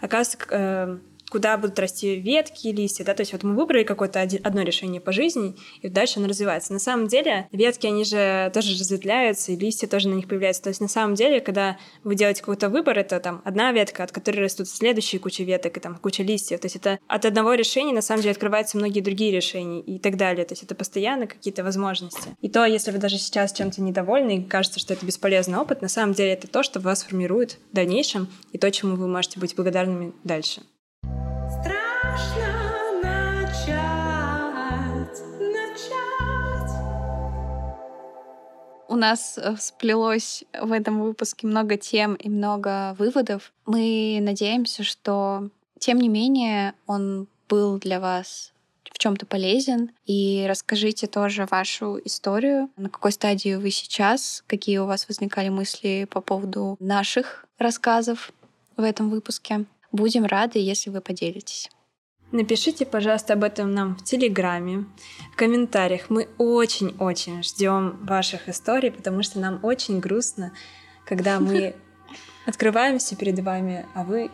оказывается, 0.00 0.38
э, 0.48 0.98
куда 1.32 1.56
будут 1.56 1.78
расти 1.78 2.16
ветки, 2.16 2.68
листья, 2.68 3.04
да, 3.04 3.14
то 3.14 3.22
есть 3.22 3.32
вот 3.32 3.42
мы 3.42 3.56
выбрали 3.56 3.84
какое-то 3.84 4.20
одно 4.20 4.60
решение 4.60 5.00
по 5.00 5.12
жизни, 5.12 5.56
и 5.80 5.88
дальше 5.88 6.18
оно 6.18 6.28
развивается. 6.28 6.74
На 6.74 6.78
самом 6.78 7.06
деле 7.06 7.48
ветки, 7.52 7.86
они 7.86 8.04
же 8.04 8.50
тоже 8.52 8.78
разветвляются, 8.78 9.50
и 9.52 9.56
листья 9.56 9.86
тоже 9.86 10.10
на 10.10 10.14
них 10.14 10.28
появляются. 10.28 10.64
То 10.64 10.68
есть 10.68 10.82
на 10.82 10.88
самом 10.88 11.14
деле, 11.14 11.40
когда 11.40 11.78
вы 12.04 12.16
делаете 12.16 12.42
какой-то 12.42 12.68
выбор, 12.68 12.98
это 12.98 13.18
там 13.18 13.40
одна 13.46 13.72
ветка, 13.72 14.04
от 14.04 14.12
которой 14.12 14.40
растут 14.40 14.68
следующие 14.68 15.22
куча 15.22 15.42
веток, 15.42 15.74
и 15.74 15.80
там 15.80 15.96
куча 15.96 16.22
листьев. 16.22 16.60
То 16.60 16.66
есть 16.66 16.76
это 16.76 16.98
от 17.06 17.24
одного 17.24 17.54
решения 17.54 17.94
на 17.94 18.02
самом 18.02 18.20
деле 18.20 18.32
открываются 18.32 18.76
многие 18.76 19.00
другие 19.00 19.32
решения 19.32 19.80
и 19.80 19.98
так 19.98 20.18
далее. 20.18 20.44
То 20.44 20.52
есть 20.52 20.64
это 20.64 20.74
постоянно 20.74 21.26
какие-то 21.26 21.64
возможности. 21.64 22.36
И 22.42 22.50
то, 22.50 22.66
если 22.66 22.90
вы 22.90 22.98
даже 22.98 23.16
сейчас 23.16 23.54
чем-то 23.54 23.80
недовольны 23.80 24.36
и 24.36 24.42
кажется, 24.42 24.78
что 24.78 24.92
это 24.92 25.06
бесполезный 25.06 25.56
опыт, 25.56 25.80
на 25.80 25.88
самом 25.88 26.12
деле 26.12 26.34
это 26.34 26.46
то, 26.46 26.62
что 26.62 26.78
вас 26.78 27.04
формирует 27.04 27.56
в 27.70 27.74
дальнейшем 27.74 28.28
и 28.52 28.58
то, 28.58 28.70
чему 28.70 28.96
вы 28.96 29.08
можете 29.08 29.40
быть 29.40 29.56
благодарными 29.56 30.12
дальше. 30.24 30.60
У 38.92 38.96
нас 38.96 39.38
э, 39.38 39.56
всплелось 39.56 40.44
в 40.52 40.70
этом 40.70 41.00
выпуске 41.00 41.46
много 41.46 41.78
тем 41.78 42.12
и 42.14 42.28
много 42.28 42.94
выводов. 42.98 43.50
Мы 43.64 44.18
надеемся, 44.20 44.82
что, 44.82 45.48
тем 45.78 45.96
не 45.96 46.10
менее, 46.10 46.74
он 46.86 47.26
был 47.48 47.78
для 47.78 48.00
вас 48.00 48.52
в 48.84 48.98
чем-то 48.98 49.24
полезен. 49.24 49.92
И 50.04 50.44
расскажите 50.46 51.06
тоже 51.06 51.48
вашу 51.50 51.98
историю, 52.04 52.68
на 52.76 52.90
какой 52.90 53.12
стадии 53.12 53.54
вы 53.54 53.70
сейчас, 53.70 54.44
какие 54.46 54.76
у 54.76 54.84
вас 54.84 55.08
возникали 55.08 55.48
мысли 55.48 56.06
по 56.10 56.20
поводу 56.20 56.76
наших 56.78 57.46
рассказов 57.56 58.30
в 58.76 58.82
этом 58.82 59.08
выпуске. 59.08 59.64
Будем 59.90 60.26
рады, 60.26 60.58
если 60.58 60.90
вы 60.90 61.00
поделитесь. 61.00 61.70
Напишите, 62.32 62.86
пожалуйста, 62.86 63.34
об 63.34 63.44
этом 63.44 63.72
нам 63.72 63.94
в 63.94 64.02
Телеграме, 64.02 64.86
в 65.32 65.36
комментариях. 65.36 66.08
Мы 66.08 66.28
очень-очень 66.38 67.42
ждем 67.42 67.98
ваших 68.02 68.48
историй, 68.48 68.90
потому 68.90 69.22
что 69.22 69.38
нам 69.38 69.60
очень 69.62 70.00
грустно, 70.00 70.52
когда 71.04 71.40
мы 71.40 71.74
открываемся 72.46 73.16
перед 73.16 73.38
вами, 73.40 73.86
а 73.94 74.02
вы 74.02 74.30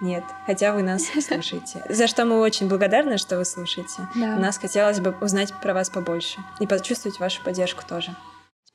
нет, 0.00 0.24
хотя 0.44 0.74
вы 0.74 0.82
нас 0.82 1.04
слушаете. 1.04 1.82
За 1.88 2.06
что 2.06 2.24
мы 2.24 2.40
очень 2.40 2.68
благодарны, 2.68 3.16
что 3.16 3.38
вы 3.38 3.44
слушаете. 3.44 4.08
Да. 4.14 4.36
Нас 4.36 4.58
хотелось 4.58 5.00
бы 5.00 5.14
узнать 5.20 5.54
про 5.62 5.72
вас 5.72 5.88
побольше 5.88 6.40
и 6.60 6.66
почувствовать 6.66 7.18
вашу 7.20 7.42
поддержку 7.42 7.82
тоже. 7.88 8.14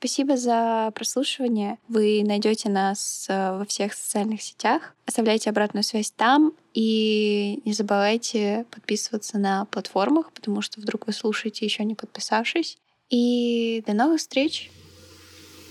Спасибо 0.02 0.36
за 0.36 0.90
прослушивание. 0.96 1.78
Вы 1.86 2.24
найдете 2.24 2.68
нас 2.68 3.26
э, 3.28 3.56
во 3.56 3.64
всех 3.64 3.94
социальных 3.94 4.42
сетях. 4.42 4.96
Оставляйте 5.06 5.48
обратную 5.48 5.84
связь 5.84 6.10
там. 6.10 6.54
И 6.74 7.62
не 7.64 7.72
забывайте 7.72 8.66
подписываться 8.72 9.38
на 9.38 9.64
платформах, 9.66 10.32
потому 10.32 10.60
что 10.60 10.80
вдруг 10.80 11.06
вы 11.06 11.12
слушаете 11.12 11.64
еще 11.64 11.84
не 11.84 11.94
подписавшись. 11.94 12.78
И 13.10 13.84
до 13.86 13.92
новых 13.92 14.18
встреч. 14.18 14.72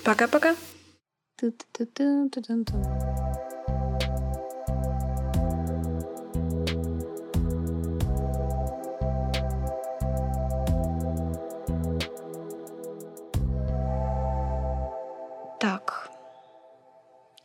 Пока-пока. 0.06 0.56
Так. 1.36 3.11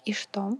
И 0.06 0.12
что? 0.12 0.56